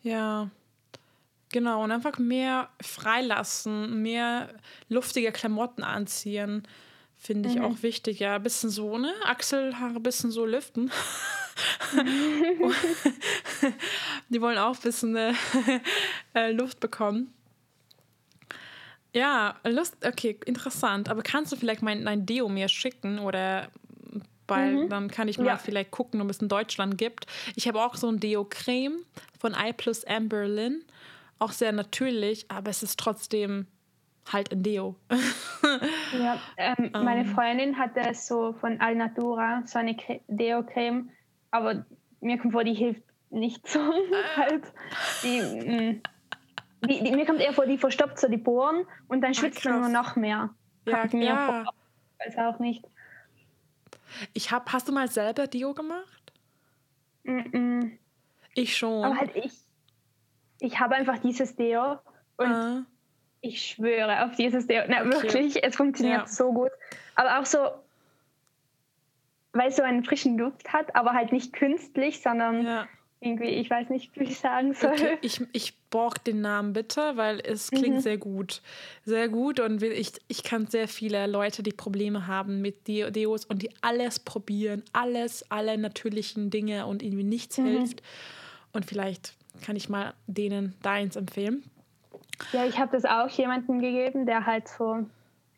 Ja, 0.03 0.51
Genau, 1.53 1.83
und 1.83 1.91
einfach 1.91 2.17
mehr 2.17 2.69
freilassen, 2.81 4.01
mehr 4.01 4.49
luftige 4.89 5.31
Klamotten 5.31 5.83
anziehen. 5.83 6.67
Finde 7.15 7.47
ich 7.47 7.55
mhm. 7.57 7.65
auch 7.65 7.83
wichtig, 7.83 8.19
ja. 8.19 8.37
Ein 8.37 8.43
bisschen 8.43 8.71
so, 8.71 8.97
ne? 8.97 9.13
Achselhaare 9.23 9.97
ein 9.97 10.03
bisschen 10.03 10.31
so 10.31 10.47
lüften. 10.47 10.91
die 14.29 14.41
wollen 14.41 14.57
auch 14.57 14.75
ein 14.75 14.81
bisschen 14.81 15.15
äh, 15.15 15.33
äh, 16.33 16.51
Luft 16.51 16.79
bekommen. 16.79 17.31
Ja, 19.13 19.59
Lust, 19.63 19.95
okay, 20.03 20.39
interessant. 20.45 21.07
Aber 21.07 21.21
kannst 21.21 21.51
du 21.51 21.55
vielleicht 21.55 21.83
mein, 21.83 22.03
mein 22.03 22.25
Deo 22.25 22.49
mir 22.49 22.67
schicken 22.67 23.19
oder 23.19 23.69
weil 24.47 24.85
mhm. 24.85 24.89
dann 24.89 25.11
kann 25.11 25.27
ich 25.27 25.37
mal 25.37 25.45
ja. 25.45 25.57
vielleicht 25.57 25.91
gucken, 25.91 26.19
ob 26.19 26.31
es 26.31 26.39
in 26.39 26.49
Deutschland 26.49 26.97
gibt. 26.97 27.27
Ich 27.55 27.67
habe 27.67 27.79
auch 27.79 27.93
so 27.93 28.07
ein 28.07 28.19
Deo-Creme 28.19 29.05
von 29.39 29.53
I 29.53 29.71
plus 29.71 30.03
Amberlin. 30.03 30.83
Auch 31.39 31.51
sehr 31.51 31.71
natürlich, 31.71 32.49
aber 32.49 32.69
es 32.69 32.83
ist 32.83 32.99
trotzdem 32.99 33.67
halt 34.31 34.51
ein 34.51 34.63
Deo. 34.63 34.95
ja, 36.13 36.39
ähm, 36.57 36.91
meine 36.93 37.21
ähm. 37.21 37.33
Freundin 37.33 37.77
hatte 37.77 38.13
so 38.13 38.53
von 38.53 38.79
Alnatura 38.79 39.63
so 39.65 39.79
eine 39.79 39.95
Deo-Creme, 40.27 41.09
aber 41.51 41.85
mir 42.21 42.37
kommt 42.37 42.53
vor, 42.53 42.63
die 42.63 42.73
hilft 42.73 43.03
nicht 43.29 43.67
so. 43.67 43.79
Halt. 44.35 44.63
Die, 45.23 45.41
mm, 45.41 46.01
die, 46.87 47.03
die, 47.03 47.11
mir 47.11 47.25
kommt 47.25 47.41
eher 47.41 47.53
vor, 47.53 47.65
die 47.65 47.77
verstopft 47.77 48.19
so 48.19 48.27
die 48.27 48.37
Poren 48.37 48.85
und 49.07 49.21
dann 49.21 49.33
schwitzt 49.33 49.65
man 49.65 49.81
nur 49.81 49.89
noch 49.89 50.15
mehr. 50.15 50.51
Ja, 50.85 51.05
ja. 51.05 51.65
Weiß 52.19 52.37
auch 52.37 52.59
nicht. 52.59 52.85
Ich 54.33 54.51
hab, 54.51 54.71
hast 54.71 54.87
du 54.87 54.91
mal 54.91 55.07
selber 55.09 55.47
Dio 55.47 55.73
gemacht? 55.73 56.33
Mm 57.23 57.39
-mm. 57.39 57.91
Ich 58.53 58.77
schon. 58.77 59.03
Aber 59.03 59.17
halt 59.17 59.35
ich, 59.35 59.53
ich 60.63 60.79
habe 60.79 60.95
einfach 60.95 61.19
dieses 61.19 61.55
Deo 61.55 61.99
und 62.37 62.51
uh. 62.51 62.81
ich 63.41 63.61
schwöre 63.61 64.25
auf 64.25 64.35
dieses 64.35 64.67
Deo. 64.67 64.83
Na, 64.87 65.01
okay. 65.01 65.11
wirklich, 65.11 65.63
es 65.63 65.75
funktioniert 65.75 66.21
ja. 66.21 66.27
so 66.27 66.51
gut. 66.53 66.71
Aber 67.15 67.39
auch 67.39 67.45
so, 67.45 67.59
weil 69.51 69.69
es 69.69 69.75
so 69.75 69.83
einen 69.83 70.03
frischen 70.03 70.37
Duft 70.37 70.71
hat, 70.71 70.95
aber 70.95 71.13
halt 71.13 71.31
nicht 71.31 71.53
künstlich, 71.53 72.21
sondern 72.21 72.65
ja 72.65 72.87
irgendwie, 73.23 73.45
ich 73.45 73.69
weiß 73.69 73.89
nicht, 73.89 74.11
wie 74.19 74.25
ich 74.25 74.37
sagen 74.37 74.73
soll. 74.73 74.91
Okay, 74.91 75.17
ich, 75.21 75.41
ich 75.53 75.73
borg 75.89 76.23
den 76.23 76.41
Namen 76.41 76.73
bitte, 76.73 77.15
weil 77.15 77.39
es 77.39 77.71
klingt 77.71 77.95
mhm. 77.95 78.01
sehr 78.01 78.17
gut. 78.17 78.61
Sehr 79.05 79.29
gut 79.29 79.59
und 79.59 79.81
ich, 79.81 80.11
ich 80.27 80.43
kann 80.43 80.67
sehr 80.67 80.87
viele 80.87 81.25
Leute, 81.27 81.63
die 81.63 81.71
Probleme 81.71 82.27
haben 82.27 82.61
mit 82.61 82.87
Deos 82.87 83.45
und 83.45 83.61
die 83.61 83.69
alles 83.81 84.19
probieren, 84.19 84.83
alles, 84.91 85.49
alle 85.49 85.77
natürlichen 85.77 86.49
Dinge 86.49 86.85
und 86.85 87.01
irgendwie 87.01 87.23
nichts 87.23 87.57
mhm. 87.57 87.65
hilft. 87.65 88.03
Und 88.73 88.85
vielleicht 88.85 89.35
kann 89.61 89.75
ich 89.75 89.89
mal 89.89 90.13
denen 90.27 90.75
deins 90.81 91.15
empfehlen. 91.15 91.63
Ja, 92.51 92.65
ich 92.65 92.79
habe 92.79 92.91
das 92.91 93.05
auch 93.05 93.29
jemandem 93.29 93.79
gegeben, 93.79 94.25
der 94.25 94.45
halt 94.45 94.67
so 94.67 95.05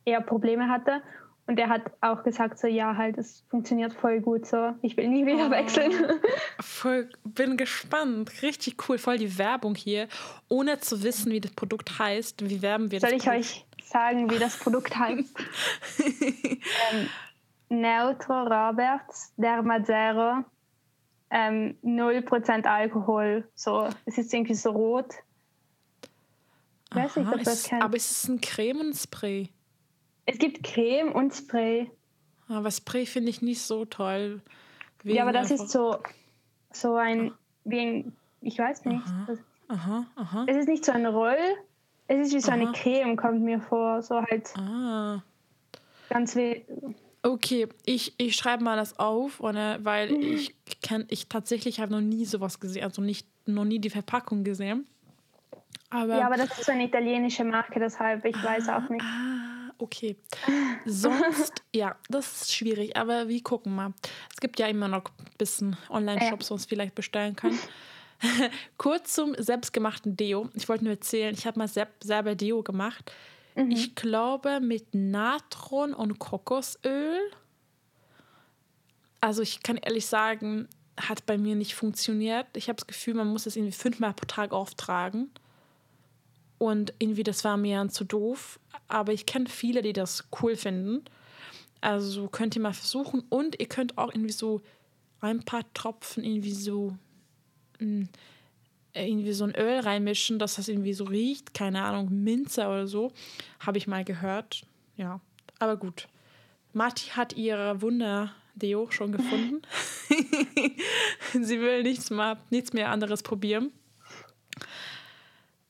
eher 0.04 0.22
Probleme 0.22 0.70
hatte. 0.70 1.02
Und 1.48 1.60
er 1.60 1.70
hat 1.70 1.84
auch 2.02 2.24
gesagt, 2.24 2.58
so 2.58 2.68
ja, 2.68 2.98
halt, 2.98 3.20
es 3.20 3.44
funktioniert 3.50 3.94
voll 3.94 4.20
gut 4.20 4.48
so. 4.48 4.74
Ich 4.82 4.98
will 4.98 5.08
nie 5.08 5.28
wieder 5.28 5.48
oh, 5.48 5.52
wechseln. 5.52 5.92
Voll, 6.60 7.08
bin 7.24 7.56
gespannt. 7.56 8.42
Richtig 8.42 8.90
cool. 8.90 8.98
Voll 8.98 9.20
die 9.20 9.38
Werbung 9.38 9.76
hier. 9.76 10.08
Ohne 10.50 10.80
zu 10.80 11.04
wissen, 11.04 11.32
wie 11.32 11.40
das 11.40 11.52
Produkt 11.52 12.00
heißt. 12.00 12.50
Wie 12.50 12.64
werben 12.64 12.90
wir 12.90 13.00
Soll 13.00 13.12
das 13.12 13.24
Soll 13.24 13.36
ich 13.36 13.40
euch 13.40 13.66
sagen, 13.84 14.32
wie 14.32 14.40
das 14.40 14.58
Produkt 14.58 14.96
heißt? 14.98 15.36
ähm, 16.00 17.10
Neutro 17.70 18.42
Roberts 18.42 19.32
Dermazero. 19.38 20.44
Ähm, 21.38 21.78
0% 21.84 22.66
Alkohol. 22.66 23.46
So, 23.56 23.90
es 24.06 24.18
ist 24.18 24.34
irgendwie 24.34 24.54
so 24.54 24.72
rot. 24.72 25.16
Ich 26.92 26.96
weiß 26.96 27.18
nicht, 27.18 27.28
ob 27.28 27.44
das 27.44 27.64
kennt. 27.64 27.84
Aber 27.84 27.98
es 27.98 28.10
ist 28.10 28.30
ein 28.30 28.40
Cremenspray. 28.40 29.50
Es 30.26 30.38
gibt 30.38 30.64
Creme 30.64 31.12
und 31.12 31.34
Spray. 31.34 31.92
Aber 32.48 32.72
Spray 32.72 33.06
finde 33.06 33.32
ich 33.32 33.42
nicht 33.42 33.62
so 33.62 33.84
toll. 33.84 34.42
Ja, 35.04 35.24
aber 35.24 35.34
das 35.34 35.52
ist 35.52 35.70
so, 35.70 35.98
so 36.72 36.96
ein, 36.96 37.34
wie 37.66 37.80
ein, 37.80 38.16
ich 38.42 38.58
weiß 38.58 38.86
nicht. 38.86 39.06
Aha, 39.06 39.38
aha, 39.68 40.06
aha. 40.16 40.46
Es 40.48 40.56
ist 40.56 40.70
nicht 40.70 40.86
so 40.86 40.94
ein 40.94 41.06
Roll, 41.06 41.38
es 42.08 42.28
ist 42.28 42.34
wie 42.34 42.40
so 42.40 42.52
aha. 42.52 42.60
eine 42.60 42.72
Creme, 42.72 43.18
kommt 43.18 43.42
mir 43.42 43.60
vor. 43.60 44.02
So 44.02 44.22
halt. 44.22 44.56
Ah. 44.58 45.22
Ganz 46.10 46.36
wie. 46.36 46.66
Okay, 47.26 47.68
ich, 47.86 48.14
ich 48.20 48.36
schreibe 48.36 48.64
mal 48.64 48.76
das 48.76 49.00
auf, 49.00 49.40
oder, 49.40 49.84
weil 49.84 50.12
mhm. 50.12 50.22
ich 50.22 50.56
kenn, 50.84 51.06
ich 51.10 51.28
tatsächlich 51.28 51.80
habe 51.80 51.92
noch 51.92 52.02
nie 52.02 52.24
sowas 52.24 52.60
gesehen, 52.60 52.84
also 52.84 53.02
nicht 53.02 53.28
noch 53.48 53.66
nie 53.66 53.80
die 53.80 53.90
Verpackung 53.90 54.44
gesehen. 54.44 54.86
Aber, 55.90 56.20
ja, 56.20 56.28
aber 56.28 56.38
das 56.38 56.60
ist 56.60 56.70
eine 56.70 56.84
italienische 56.84 57.44
Marke, 57.44 57.80
deshalb 57.80 58.24
ich 58.26 58.36
weiß 58.44 58.70
auch 58.70 58.88
nicht. 58.90 59.04
Ah, 59.04 59.72
okay. 59.80 60.18
Sonst, 60.86 61.64
ja, 61.74 61.96
das 62.10 62.44
ist 62.44 62.54
schwierig, 62.54 62.96
aber 62.96 63.28
wir 63.28 63.42
gucken 63.42 63.74
mal. 63.74 63.94
Es 64.32 64.40
gibt 64.40 64.60
ja 64.60 64.68
immer 64.68 64.88
noch 64.88 65.06
ein 65.18 65.38
bisschen 65.40 65.78
Online-Shops, 65.90 66.52
wo 66.52 66.54
man 66.54 66.60
es 66.60 66.66
vielleicht 66.68 66.94
bestellen 66.94 67.36
kann. 67.36 67.58
Kurz 68.78 69.14
zum 69.14 69.34
selbstgemachten 69.36 70.16
Deo. 70.16 70.50
Ich 70.54 70.70
wollte 70.70 70.84
nur 70.84 70.94
erzählen, 70.94 71.34
ich 71.34 71.48
habe 71.48 71.58
mal 71.58 71.68
selber 71.68 72.36
Deo 72.36 72.62
gemacht. 72.62 73.12
Mhm. 73.56 73.72
Ich 73.72 73.96
glaube 73.96 74.60
mit 74.60 74.94
Natron 74.94 75.94
und 75.94 76.20
Kokosöl. 76.20 77.20
Also 79.22 79.42
ich 79.42 79.64
kann 79.64 79.78
ehrlich 79.78 80.06
sagen, 80.06 80.68
hat 80.98 81.26
bei 81.26 81.38
mir 81.38 81.56
nicht 81.56 81.76
funktioniert. 81.76 82.48
Ich 82.56 82.68
habe 82.70 82.78
das 82.78 82.88
Gefühl, 82.88 83.16
man 83.16 83.28
muss 83.28 83.46
es 83.46 83.56
irgendwie 83.56 83.74
fünfmal 83.74 84.14
pro 84.14 84.26
Tag 84.26 84.52
auftragen. 84.52 85.32
Und 86.58 86.94
irgendwie, 87.00 87.24
das 87.24 87.44
war 87.44 87.58
mir 87.58 87.88
zu 87.90 88.06
doof. 88.06 88.60
Aber 88.88 89.14
ich 89.14 89.26
kenne 89.26 89.48
viele, 89.48 89.82
die 89.82 89.94
das 89.94 90.26
cool 90.42 90.56
finden. 90.56 91.04
Also 91.82 92.28
könnt 92.28 92.56
ihr 92.56 92.62
mal 92.62 92.74
versuchen. 92.74 93.24
Und 93.30 93.60
ihr 93.60 93.68
könnt 93.68 93.98
auch 93.98 94.14
irgendwie 94.14 94.32
so 94.32 94.62
ein 95.22 95.44
paar 95.44 95.64
Tropfen 95.74 96.24
irgendwie 96.24 96.54
so 96.54 96.96
hm, 97.80 98.10
irgendwie 98.96 99.34
so 99.34 99.44
ein 99.44 99.56
Öl 99.56 99.80
reinmischen, 99.80 100.40
dass 100.40 100.56
das 100.56 100.68
irgendwie 100.68 100.94
so 100.94 101.04
riecht. 101.06 101.54
Keine 101.54 101.84
Ahnung, 101.84 102.24
Minze 102.24 102.68
oder 102.68 102.88
so. 102.88 103.12
Habe 103.60 103.78
ich 103.78 103.88
mal 103.88 104.04
gehört. 104.04 104.64
Ja, 104.98 105.20
aber 105.60 105.78
gut. 105.78 106.08
Marti 106.74 107.10
hat 107.12 107.34
ihre 107.34 107.82
Wunder-Deo 107.82 108.92
schon 108.92 109.12
gefunden. 109.12 109.62
Sie 111.34 111.60
will 111.60 111.84
nichts, 111.84 112.10
mal, 112.10 112.38
nichts 112.50 112.74
mehr 112.74 112.92
anderes 112.92 113.24
probieren. 113.24 113.72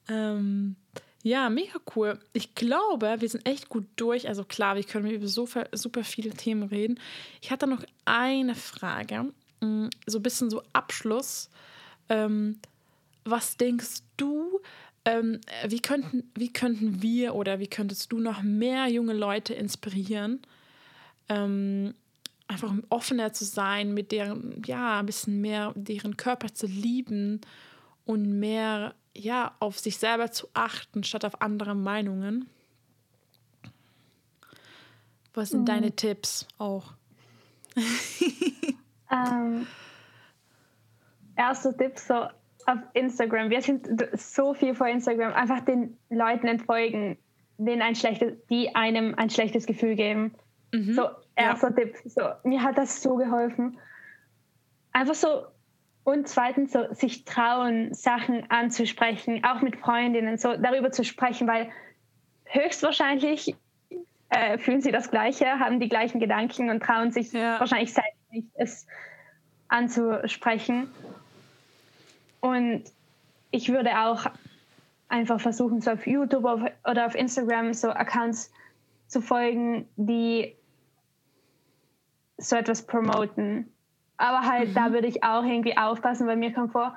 Ähm, 0.09 0.75
ja, 1.23 1.49
mega 1.49 1.79
cool. 1.95 2.19
Ich 2.33 2.53
glaube, 2.53 3.15
wir 3.19 3.29
sind 3.29 3.47
echt 3.47 3.69
gut 3.69 3.85
durch. 3.95 4.27
Also 4.27 4.43
klar, 4.43 4.75
wir 4.75 4.83
können 4.83 5.09
über 5.09 5.27
so 5.27 5.47
super 5.71 6.03
viele 6.03 6.31
Themen 6.31 6.63
reden. 6.63 6.99
Ich 7.41 7.49
hatte 7.49 7.65
noch 7.65 7.83
eine 8.05 8.53
Frage, 8.53 9.31
mm, 9.61 9.87
so 10.05 10.19
ein 10.19 10.23
bisschen 10.23 10.49
so 10.51 10.61
Abschluss. 10.73 11.49
Ähm, 12.09 12.59
was 13.25 13.57
denkst 13.57 14.03
du, 14.17 14.61
ähm, 15.03 15.41
wie, 15.67 15.81
könnten, 15.81 16.31
wie 16.35 16.53
könnten 16.53 17.01
wir 17.01 17.35
oder 17.35 17.59
wie 17.59 17.67
könntest 17.67 18.11
du 18.11 18.19
noch 18.19 18.41
mehr 18.41 18.87
junge 18.87 19.13
Leute 19.13 19.53
inspirieren, 19.53 20.41
ähm, 21.29 21.93
einfach 22.47 22.73
offener 22.89 23.33
zu 23.33 23.45
sein, 23.45 23.93
mit 23.93 24.11
deren, 24.11 24.61
ja, 24.65 24.99
ein 24.99 25.05
bisschen 25.05 25.41
mehr 25.41 25.73
deren 25.75 26.15
Körper 26.17 26.53
zu 26.53 26.67
lieben 26.67 27.41
und 28.05 28.39
mehr 28.39 28.93
ja, 29.15 29.55
auf 29.59 29.79
sich 29.79 29.97
selber 29.97 30.31
zu 30.31 30.47
achten, 30.53 31.03
statt 31.03 31.25
auf 31.25 31.41
andere 31.41 31.73
Meinungen. 31.73 32.49
Was 35.33 35.49
sind 35.49 35.61
mhm. 35.61 35.65
deine 35.65 35.91
Tipps 35.91 36.47
auch? 36.57 36.93
ähm, 39.11 39.67
erster 41.35 41.75
Tipp 41.77 41.97
so 41.97 42.27
auf 42.65 42.79
Instagram. 42.93 43.49
Wir 43.49 43.61
sind 43.61 43.87
so 44.13 44.53
viel 44.53 44.75
vor 44.75 44.87
Instagram. 44.87 45.33
Einfach 45.33 45.61
den 45.61 45.97
Leuten 46.09 46.47
entfolgen, 46.47 47.17
denen 47.57 47.81
ein 47.81 47.95
schlechtes, 47.95 48.33
die 48.49 48.75
einem 48.75 49.15
ein 49.15 49.29
schlechtes 49.29 49.65
Gefühl 49.65 49.95
geben. 49.95 50.33
Mhm. 50.73 50.93
So, 50.93 51.07
erster 51.35 51.69
ja. 51.69 51.75
Tipp. 51.75 51.95
So, 52.05 52.21
mir 52.43 52.63
hat 52.63 52.77
das 52.77 53.01
so 53.01 53.15
geholfen. 53.15 53.77
Einfach 54.91 55.15
so 55.15 55.45
und 56.05 56.27
zweitens, 56.27 56.71
so, 56.71 56.93
sich 56.93 57.25
trauen, 57.25 57.93
Sachen 57.93 58.49
anzusprechen, 58.51 59.43
auch 59.43 59.61
mit 59.61 59.75
Freundinnen, 59.75 60.37
so 60.37 60.55
darüber 60.55 60.91
zu 60.91 61.03
sprechen, 61.03 61.47
weil 61.47 61.69
höchstwahrscheinlich 62.45 63.55
äh, 64.29 64.57
fühlen 64.59 64.81
sie 64.81 64.91
das 64.91 65.09
Gleiche, 65.09 65.59
haben 65.59 65.79
die 65.79 65.89
gleichen 65.89 66.19
Gedanken 66.19 66.69
und 66.69 66.83
trauen 66.83 67.11
sich 67.11 67.33
ja. 67.33 67.59
wahrscheinlich 67.59 67.91
selbst 67.91 68.31
nicht, 68.31 68.47
es 68.53 68.85
anzusprechen. 69.67 70.91
Und 72.45 72.83
ich 73.49 73.69
würde 73.69 73.89
auch 73.97 74.27
einfach 75.07 75.39
versuchen, 75.39 75.81
so 75.81 75.91
auf 75.91 76.05
YouTube 76.05 76.45
oder 76.45 77.07
auf 77.07 77.15
Instagram 77.15 77.73
so 77.73 77.89
Accounts 77.89 78.51
zu 79.07 79.19
folgen, 79.19 79.87
die 79.95 80.55
so 82.37 82.55
etwas 82.55 82.85
promoten. 82.85 83.71
Aber 84.17 84.41
halt, 84.41 84.69
mhm. 84.69 84.73
da 84.75 84.91
würde 84.91 85.07
ich 85.07 85.23
auch 85.23 85.43
irgendwie 85.43 85.75
aufpassen, 85.75 86.27
weil 86.27 86.37
mir 86.37 86.53
kommt 86.53 86.71
vor, 86.71 86.95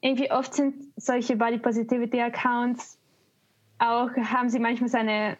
irgendwie 0.00 0.32
oft 0.32 0.54
sind 0.54 0.76
solche 0.96 1.36
Body 1.36 1.58
Positivity 1.58 2.18
Accounts 2.22 2.98
auch, 3.78 4.10
haben 4.16 4.48
sie 4.48 4.60
manchmal 4.60 4.88
so 4.88 4.96
eine 4.96 5.36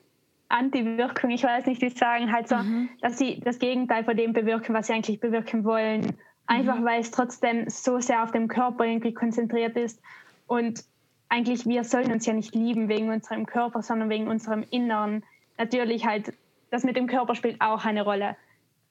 Anti-Wirkung, 0.51 1.31
ich 1.31 1.45
weiß 1.45 1.65
nicht, 1.65 1.81
wie 1.81 1.89
sagen, 1.89 2.31
halt 2.31 2.49
so, 2.49 2.57
mhm. 2.57 2.91
dass 3.01 3.17
sie 3.17 3.41
das 3.41 3.59
Gegenteil 3.59 4.05
von 4.05 4.17
dem 4.19 4.35
bewirken, 4.35 4.75
was 4.75 4.89
sie 4.89 4.93
eigentlich 4.93 5.21
bewirken 5.21 5.65
wollen. 5.65 6.19
Einfach 6.51 6.81
mhm. 6.81 6.85
weil 6.85 7.01
es 7.01 7.13
trotzdem 7.13 7.71
so 7.71 8.01
sehr 8.01 8.25
auf 8.25 8.33
dem 8.33 8.49
Körper 8.49 8.85
irgendwie 8.85 9.15
konzentriert 9.15 9.77
ist. 9.77 10.03
Und 10.49 10.83
eigentlich, 11.29 11.65
wir 11.65 11.85
sollen 11.85 12.11
uns 12.11 12.27
ja 12.27 12.33
nicht 12.33 12.57
lieben 12.57 12.89
wegen 12.89 13.09
unserem 13.09 13.47
Körper, 13.47 13.85
sondern 13.85 14.11
wegen 14.11 14.27
unserem 14.27 14.65
Inneren. 14.69 15.23
Natürlich 15.59 16.05
halt, 16.07 16.33
das 16.73 16.83
mit 16.83 16.97
dem 16.97 17.07
Körper 17.07 17.37
spielt 17.37 17.61
auch 17.61 17.85
eine 17.85 18.03
Rolle. 18.03 18.37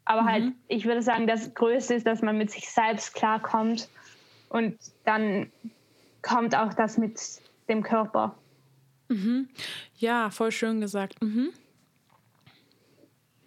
Aber 0.05 0.23
halt, 0.23 0.45
mhm. 0.45 0.55
ich 0.69 0.85
würde 0.85 1.01
sagen, 1.01 1.27
das 1.27 1.53
Größte 1.53 1.95
ist, 1.95 2.07
dass 2.07 2.21
man 2.21 2.37
mit 2.37 2.49
sich 2.49 2.69
selbst 2.69 3.13
klarkommt. 3.13 3.89
Und 4.47 4.77
dann 5.03 5.51
kommt 6.21 6.55
auch 6.55 6.73
das 6.73 6.97
mit 6.97 7.19
dem 7.67 7.83
Körper. 7.83 8.35
Mhm. 9.09 9.49
Ja, 9.95 10.29
voll 10.29 10.53
schön 10.53 10.79
gesagt. 10.79 11.21
Mhm. 11.21 11.49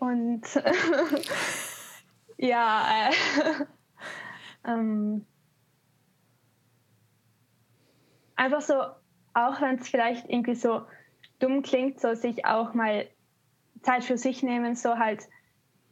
Und 0.00 0.42
ja, 2.36 3.08
äh, 3.08 3.64
ähm, 4.66 5.26
einfach 8.36 8.60
so, 8.60 8.74
auch 9.34 9.60
wenn 9.60 9.78
es 9.78 9.88
vielleicht 9.88 10.28
irgendwie 10.28 10.54
so 10.54 10.82
dumm 11.38 11.62
klingt, 11.62 12.00
so 12.00 12.14
sich 12.14 12.44
auch 12.44 12.74
mal 12.74 13.06
Zeit 13.82 14.04
für 14.04 14.16
sich 14.16 14.42
nehmen, 14.42 14.74
so 14.74 14.98
halt, 14.98 15.22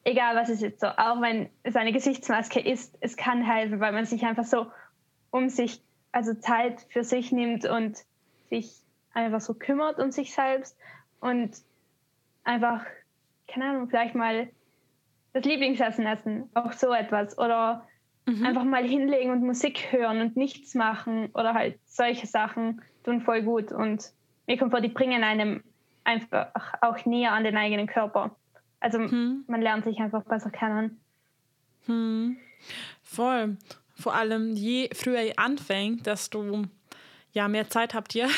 egal 0.05 0.37
was 0.37 0.49
es 0.49 0.62
ist, 0.62 0.81
so, 0.81 0.87
auch 0.87 1.21
wenn 1.21 1.51
es 1.62 1.77
eine 1.77 1.93
Gesichtsmaske 1.93 2.61
ist, 2.61 2.97
es 3.01 3.16
kann 3.16 3.43
helfen, 3.43 3.81
weil 3.81 3.93
man 3.93 4.05
sich 4.05 4.25
einfach 4.25 4.45
so 4.45 4.66
um 5.31 5.49
sich, 5.49 5.83
also 6.12 6.35
Zeit 6.35 6.87
für 6.91 7.05
sich 7.05 7.33
nimmt 7.33 7.64
und 7.64 7.99
sich 8.49 8.73
einfach 9.12 9.41
so 9.41 9.55
kümmert 9.55 9.99
um 9.99 10.11
sich 10.11 10.33
selbst 10.33 10.77
und 11.21 11.51
einfach, 12.45 12.85
keine 13.49 13.66
Ahnung, 13.66 13.89
vielleicht 13.89 14.14
mal 14.14 14.49
das 15.33 15.45
Lieblingsessen 15.45 16.07
essen, 16.07 16.51
auch 16.55 16.73
so 16.73 16.93
etwas. 16.93 17.39
Oder 17.39 17.87
mhm. 18.39 18.47
einfach 18.47 18.64
mal 18.64 18.85
hinlegen 18.85 19.31
und 19.31 19.43
Musik 19.43 19.93
hören 19.93 20.20
und 20.20 20.37
nichts 20.37 20.74
machen 20.74 21.31
oder 21.35 21.55
halt 21.55 21.78
solche 21.87 22.26
Sachen 22.26 22.83
tun 23.05 23.20
voll 23.20 23.43
gut. 23.43 23.72
Und 23.72 24.12
mir 24.47 24.57
kommt 24.59 24.70
vor, 24.70 24.81
die 24.81 24.89
bringen 24.89 25.22
einem 25.22 25.62
einfach 26.05 26.49
auch 26.81 27.05
näher 27.07 27.33
an 27.33 27.45
den 27.45 27.57
eigenen 27.57 27.87
Körper. 27.87 28.37
Also 28.81 28.99
mhm. 28.99 29.45
man 29.47 29.62
lernt 29.62 29.85
sich 29.85 29.99
einfach 29.99 30.24
besser 30.24 30.51
kennen. 30.51 31.01
Mhm. 31.87 32.39
Voll. 33.03 33.57
Vor 33.95 34.14
allem, 34.14 34.55
je 34.55 34.89
früher 34.95 35.22
ihr 35.22 35.39
anfängt, 35.39 36.07
desto 36.07 36.64
ja, 37.33 37.49
mehr 37.49 37.68
Zeit 37.68 37.95
habt 37.95 38.14
ihr. 38.14 38.28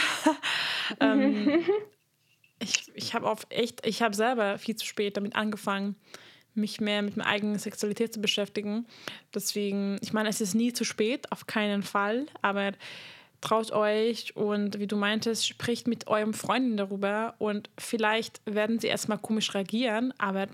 ähm, 1.01 1.65
ich 2.59 2.91
ich 2.95 3.15
habe 3.15 3.29
auch 3.29 3.41
echt, 3.49 3.87
ich 3.87 4.03
habe 4.03 4.15
selber 4.15 4.59
viel 4.59 4.77
zu 4.77 4.85
spät 4.85 5.17
damit 5.17 5.37
angefangen, 5.37 5.97
mich 6.55 6.81
mehr 6.81 7.03
mit 7.03 7.17
meiner 7.17 7.29
eigenen 7.29 7.59
Sexualität 7.59 8.13
zu 8.13 8.21
beschäftigen. 8.21 8.87
Deswegen, 9.35 9.99
ich 10.01 10.13
meine, 10.13 10.29
es 10.29 10.41
ist 10.41 10.55
nie 10.55 10.73
zu 10.73 10.85
spät, 10.85 11.31
auf 11.33 11.47
keinen 11.47 11.83
Fall, 11.83 12.27
aber 12.43 12.73
traut 13.41 13.73
euch 13.73 14.37
und 14.37 14.79
wie 14.79 14.87
du 14.87 14.97
meintest, 14.97 15.47
spricht 15.47 15.89
mit 15.89 16.07
eurem 16.07 16.35
Freunden 16.35 16.77
darüber 16.77 17.35
und 17.39 17.71
vielleicht 17.79 18.41
werden 18.45 18.79
sie 18.79 18.87
erstmal 18.87 19.19
komisch 19.19 19.53
reagieren, 19.55 20.15
aber 20.19 20.47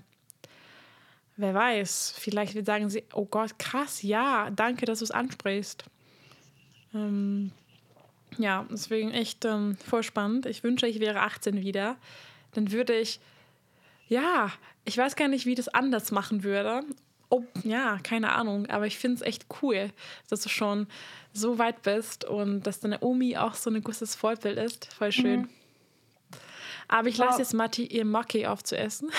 wer 1.37 1.53
weiß, 1.53 2.15
vielleicht 2.17 2.65
sagen 2.65 2.89
sie, 2.89 3.03
oh 3.13 3.25
Gott, 3.25 3.57
krass, 3.59 4.01
ja, 4.01 4.49
danke, 4.49 4.85
dass 4.85 4.99
du 4.99 5.05
es 5.05 5.11
ansprichst. 5.11 5.85
Ähm, 6.93 7.51
ja, 8.37 8.65
deswegen 8.69 9.11
echt 9.11 9.45
ähm, 9.45 9.77
voll 9.77 10.03
spannend. 10.03 10.45
Ich 10.45 10.63
wünsche, 10.63 10.87
ich 10.87 10.99
wäre 10.99 11.21
18 11.21 11.61
wieder. 11.61 11.97
Dann 12.53 12.71
würde 12.71 12.97
ich, 12.97 13.19
ja, 14.07 14.51
ich 14.89 14.97
weiß 14.97 15.15
gar 15.15 15.27
nicht, 15.27 15.45
wie 15.45 15.55
das 15.55 15.67
anders 15.67 16.11
machen 16.11 16.43
würde. 16.43 16.81
Oh, 17.29 17.43
ja, 17.63 17.99
keine 18.01 18.31
Ahnung, 18.31 18.65
aber 18.71 18.87
ich 18.87 18.97
finde 18.97 19.17
es 19.17 19.21
echt 19.21 19.45
cool, 19.61 19.91
dass 20.29 20.41
du 20.41 20.49
schon 20.49 20.87
so 21.31 21.59
weit 21.59 21.83
bist 21.83 22.25
und 22.25 22.63
dass 22.63 22.79
deine 22.79 23.01
Omi 23.01 23.37
auch 23.37 23.53
so 23.53 23.69
ein 23.69 23.83
gutes 23.83 24.15
Vorbild 24.15 24.57
ist. 24.57 24.91
Voll 24.91 25.11
schön. 25.11 25.41
Mhm. 25.41 25.49
Aber 26.87 27.07
ich 27.07 27.17
lasse 27.17 27.35
oh. 27.35 27.39
jetzt 27.39 27.53
Matti 27.53 27.85
ihr 27.85 28.03
Maki 28.03 28.47
aufzuessen. 28.47 29.11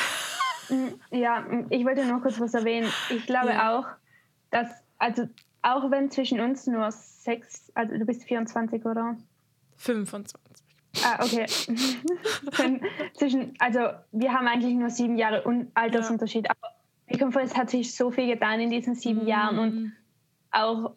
Mm, 0.70 0.88
ja, 1.12 1.46
ich 1.68 1.84
wollte 1.84 2.04
noch 2.04 2.20
kurz 2.20 2.40
was 2.40 2.52
erwähnen. 2.52 2.92
Ich 3.10 3.26
glaube 3.26 3.50
ja. 3.50 3.78
auch, 3.78 3.86
dass, 4.50 4.68
also 4.98 5.28
auch 5.62 5.88
wenn 5.92 6.10
zwischen 6.10 6.40
uns 6.40 6.66
nur 6.66 6.90
sechs, 6.90 7.70
also 7.74 7.96
du 7.96 8.04
bist 8.04 8.24
24, 8.24 8.84
oder? 8.84 9.16
25. 9.76 10.36
Ah, 11.04 11.24
okay. 11.24 11.46
zwischen, 13.14 13.54
also 13.58 13.80
wir 14.12 14.32
haben 14.32 14.48
eigentlich 14.48 14.74
nur 14.74 14.90
sieben 14.90 15.16
Jahre 15.16 15.44
Altersunterschied, 15.74 16.46
ja. 16.46 16.50
aber 16.50 16.74
ich 17.06 17.18
komme 17.18 17.42
es 17.42 17.56
hat 17.56 17.70
sich 17.70 17.94
so 17.94 18.10
viel 18.10 18.26
getan 18.26 18.60
in 18.60 18.70
diesen 18.70 18.94
sieben 18.94 19.24
mm. 19.24 19.28
Jahren 19.28 19.58
und 19.58 19.92
auch 20.50 20.92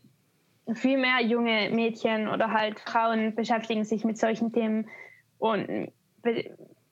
viel 0.73 0.97
mehr 0.97 1.21
junge 1.21 1.69
Mädchen 1.71 2.27
oder 2.27 2.51
halt 2.51 2.79
Frauen 2.79 3.35
beschäftigen 3.35 3.83
sich 3.83 4.03
mit 4.03 4.17
solchen 4.17 4.51
Themen 4.51 4.89
und, 5.37 5.91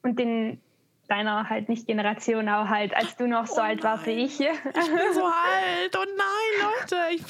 und 0.03 0.19
den 0.19 0.61
deiner 1.07 1.49
halt 1.49 1.67
nicht 1.67 1.87
Generation 1.87 2.47
auch 2.47 2.67
halt, 2.69 2.95
als 2.95 3.17
du 3.17 3.27
noch 3.27 3.45
so 3.45 3.59
oh 3.59 3.65
alt 3.65 3.83
warst 3.83 4.05
wie 4.05 4.11
ich. 4.11 4.39
Ich 4.39 4.47
bin 4.47 5.13
so 5.13 5.25
alt. 5.25 5.97
Oh 5.97 6.05
nein, 6.17 6.71
Leute. 6.79 6.97
Ich 7.15 7.21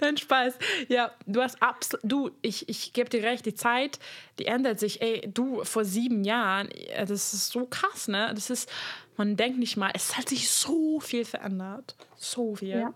Nein, 0.00 0.16
Spaß. 0.16 0.58
Ja, 0.88 1.12
du 1.26 1.42
hast 1.42 1.62
absolut, 1.62 2.04
du, 2.04 2.30
ich, 2.42 2.68
ich 2.68 2.92
gebe 2.92 3.08
dir 3.08 3.22
recht, 3.22 3.46
die 3.46 3.54
Zeit, 3.54 3.98
die 4.38 4.46
ändert 4.46 4.78
sich. 4.78 5.00
Ey, 5.00 5.28
du, 5.32 5.64
vor 5.64 5.84
sieben 5.84 6.24
Jahren, 6.24 6.68
das 6.98 7.32
ist 7.32 7.48
so 7.48 7.66
krass, 7.66 8.08
ne? 8.08 8.32
Das 8.34 8.50
ist, 8.50 8.70
man 9.16 9.36
denkt 9.36 9.58
nicht 9.58 9.76
mal, 9.76 9.90
es 9.94 10.16
hat 10.16 10.28
sich 10.28 10.50
so 10.50 11.00
viel 11.00 11.24
verändert. 11.24 11.96
So 12.16 12.56
viel. 12.56 12.80
Ja. 12.80 12.94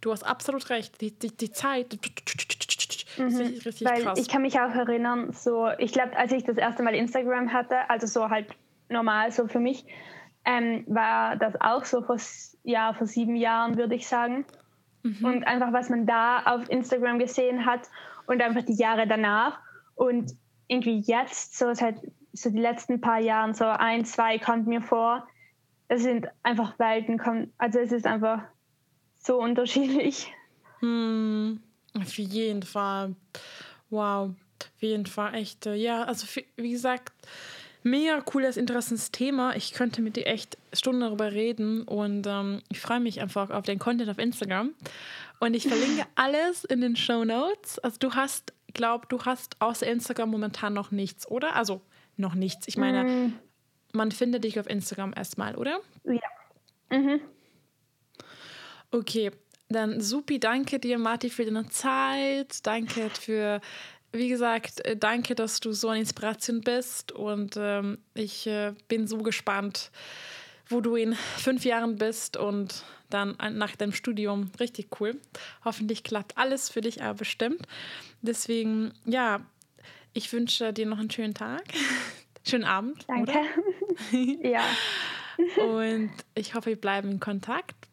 Du 0.00 0.12
hast 0.12 0.24
absolut 0.24 0.68
recht. 0.70 1.00
Die, 1.00 1.12
die, 1.12 1.36
die 1.36 1.52
Zeit, 1.52 1.98
mhm. 3.16 3.36
richtig 3.36 3.86
Weil 3.86 4.02
krass. 4.02 4.18
Ich 4.18 4.28
kann 4.28 4.42
mich 4.42 4.58
auch 4.58 4.74
erinnern, 4.74 5.32
so, 5.32 5.68
ich 5.78 5.92
glaube, 5.92 6.16
als 6.16 6.32
ich 6.32 6.44
das 6.44 6.56
erste 6.56 6.82
Mal 6.82 6.94
Instagram 6.94 7.52
hatte, 7.52 7.88
also 7.88 8.06
so 8.06 8.28
halt 8.28 8.46
normal 8.88 9.30
so 9.32 9.46
für 9.46 9.60
mich, 9.60 9.84
ähm, 10.44 10.84
war 10.86 11.36
das 11.36 11.54
auch 11.60 11.84
so 11.84 12.02
vor, 12.02 12.16
ja, 12.64 12.92
vor 12.94 13.06
sieben 13.06 13.36
Jahren, 13.36 13.76
würde 13.76 13.94
ich 13.94 14.06
sagen. 14.08 14.44
Mhm. 15.02 15.24
Und 15.24 15.44
einfach, 15.44 15.72
was 15.72 15.88
man 15.88 16.06
da 16.06 16.42
auf 16.44 16.68
Instagram 16.68 17.18
gesehen 17.18 17.64
hat 17.64 17.88
und 18.26 18.42
einfach 18.42 18.62
die 18.62 18.74
Jahre 18.74 19.06
danach. 19.06 19.58
Und 19.94 20.32
irgendwie 20.68 21.00
jetzt, 21.00 21.58
so 21.58 21.74
seit 21.74 21.96
so 22.32 22.50
die 22.50 22.60
letzten 22.60 23.00
paar 23.00 23.20
Jahren, 23.20 23.54
so 23.54 23.64
ein, 23.64 24.04
zwei 24.04 24.38
kommt 24.38 24.66
mir 24.66 24.82
vor, 24.82 25.26
es 25.88 26.02
sind 26.02 26.28
einfach 26.42 26.78
Welten, 26.78 27.20
also 27.58 27.80
es 27.80 27.90
ist 27.90 28.06
einfach 28.06 28.42
so 29.16 29.40
unterschiedlich. 29.40 30.32
Hm, 30.78 31.60
auf 31.94 32.16
jeden 32.16 32.62
Fall. 32.62 33.16
Wow, 33.90 34.30
auf 34.30 34.82
jeden 34.82 35.06
Fall 35.06 35.34
echt. 35.34 35.66
Äh, 35.66 35.74
ja, 35.74 36.04
also 36.04 36.26
wie 36.56 36.70
gesagt, 36.70 37.12
mega 37.82 38.20
cooles, 38.20 38.56
interessantes 38.56 39.10
Thema. 39.10 39.56
Ich 39.56 39.72
könnte 39.72 40.02
mit 40.02 40.16
dir 40.16 40.26
echt 40.26 40.58
Stunden 40.72 41.00
darüber 41.00 41.32
reden 41.32 41.82
und 41.82 42.26
ähm, 42.26 42.62
ich 42.68 42.80
freue 42.80 43.00
mich 43.00 43.20
einfach 43.20 43.50
auf 43.50 43.64
den 43.64 43.78
Content 43.78 44.10
auf 44.10 44.18
Instagram. 44.18 44.74
Und 45.38 45.54
ich 45.54 45.66
verlinke 45.66 46.06
alles 46.14 46.64
in 46.64 46.80
den 46.80 46.96
Show 46.96 47.24
Notes. 47.24 47.78
Also 47.78 47.96
du 47.98 48.14
hast, 48.14 48.52
glaub, 48.74 49.08
du 49.08 49.24
hast 49.24 49.60
außer 49.60 49.86
Instagram 49.86 50.30
momentan 50.30 50.74
noch 50.74 50.90
nichts, 50.90 51.28
oder? 51.30 51.56
Also 51.56 51.80
noch 52.16 52.34
nichts. 52.34 52.68
Ich 52.68 52.76
meine, 52.76 53.04
mm. 53.04 53.32
man 53.92 54.12
findet 54.12 54.44
dich 54.44 54.60
auf 54.60 54.68
Instagram 54.68 55.14
erstmal, 55.16 55.56
oder? 55.56 55.80
Ja. 56.04 56.96
Mhm. 56.96 57.20
Okay, 58.90 59.30
dann 59.68 60.00
supi, 60.00 60.40
danke 60.40 60.80
dir, 60.80 60.98
Marti, 60.98 61.30
für 61.30 61.44
deine 61.44 61.68
Zeit. 61.68 62.66
Danke 62.66 63.08
für, 63.10 63.60
wie 64.12 64.28
gesagt, 64.28 64.84
äh, 64.84 64.96
danke, 64.96 65.34
dass 65.34 65.60
du 65.60 65.72
so 65.72 65.88
eine 65.88 66.00
Inspiration 66.00 66.60
bist. 66.60 67.12
Und 67.12 67.56
ähm, 67.58 67.98
ich 68.14 68.46
äh, 68.46 68.74
bin 68.88 69.06
so 69.06 69.18
gespannt, 69.18 69.90
wo 70.68 70.80
du 70.80 70.96
in 70.96 71.14
fünf 71.14 71.64
Jahren 71.64 71.96
bist 71.96 72.36
und 72.36 72.84
dann 73.08 73.36
nach 73.52 73.74
deinem 73.76 73.92
Studium. 73.92 74.50
Richtig 74.60 75.00
cool. 75.00 75.20
Hoffentlich 75.64 76.04
klappt 76.04 76.38
alles 76.38 76.68
für 76.70 76.80
dich 76.80 77.02
aber 77.02 77.14
bestimmt. 77.14 77.62
Deswegen, 78.22 78.92
ja, 79.04 79.40
ich 80.12 80.32
wünsche 80.32 80.72
dir 80.72 80.86
noch 80.86 80.98
einen 80.98 81.10
schönen 81.10 81.34
Tag. 81.34 81.64
schönen 82.46 82.64
Abend. 82.64 83.04
Danke. 83.08 83.38
ja. 84.48 84.64
Und 85.62 86.10
ich 86.34 86.54
hoffe, 86.54 86.70
wir 86.70 86.80
bleiben 86.80 87.10
in 87.10 87.20
Kontakt. 87.20 87.89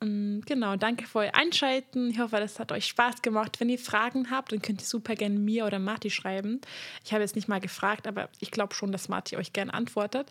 Mm, 0.00 0.40
genau, 0.46 0.76
danke 0.76 1.06
für 1.06 1.20
euer 1.20 1.34
Einschalten. 1.34 2.10
Ich 2.10 2.18
hoffe, 2.18 2.36
das 2.36 2.58
hat 2.58 2.72
euch 2.72 2.86
Spaß 2.86 3.22
gemacht. 3.22 3.58
Wenn 3.60 3.68
ihr 3.68 3.78
Fragen 3.78 4.30
habt, 4.30 4.52
dann 4.52 4.62
könnt 4.62 4.80
ihr 4.80 4.86
super 4.86 5.14
gerne 5.14 5.38
mir 5.38 5.66
oder 5.66 5.78
Marti 5.78 6.10
schreiben. 6.10 6.60
Ich 7.04 7.12
habe 7.12 7.22
jetzt 7.22 7.36
nicht 7.36 7.48
mal 7.48 7.60
gefragt, 7.60 8.06
aber 8.06 8.28
ich 8.40 8.50
glaube 8.50 8.74
schon, 8.74 8.92
dass 8.92 9.08
Marti 9.08 9.36
euch 9.36 9.52
gerne 9.52 9.74
antwortet. 9.74 10.30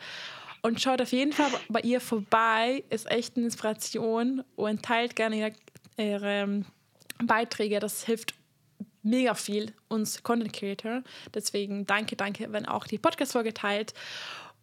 Und 0.61 0.81
schaut 0.81 1.01
auf 1.01 1.11
jeden 1.11 1.33
Fall 1.33 1.51
bei 1.69 1.81
ihr 1.81 2.01
vorbei, 2.01 2.83
ist 2.89 3.09
echt 3.09 3.37
eine 3.37 3.45
Inspiration 3.45 4.43
und 4.55 4.83
teilt 4.83 5.15
gerne 5.15 5.37
ihre, 5.37 5.53
ihre 5.97 6.65
Beiträge. 7.23 7.79
Das 7.79 8.03
hilft 8.03 8.33
mega 9.03 9.33
viel 9.35 9.73
uns 9.87 10.23
Content 10.23 10.53
Creator. 10.53 11.03
Deswegen 11.33 11.85
danke, 11.85 12.15
danke, 12.15 12.51
wenn 12.51 12.65
auch 12.65 12.87
die 12.87 12.97
Podcast-Folge 12.97 13.53
teilt. 13.53 13.93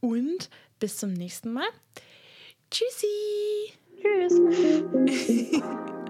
Und 0.00 0.50
bis 0.78 0.98
zum 0.98 1.12
nächsten 1.12 1.52
Mal. 1.52 1.68
Tschüssi. 2.70 3.74
Cheers. 4.04 4.34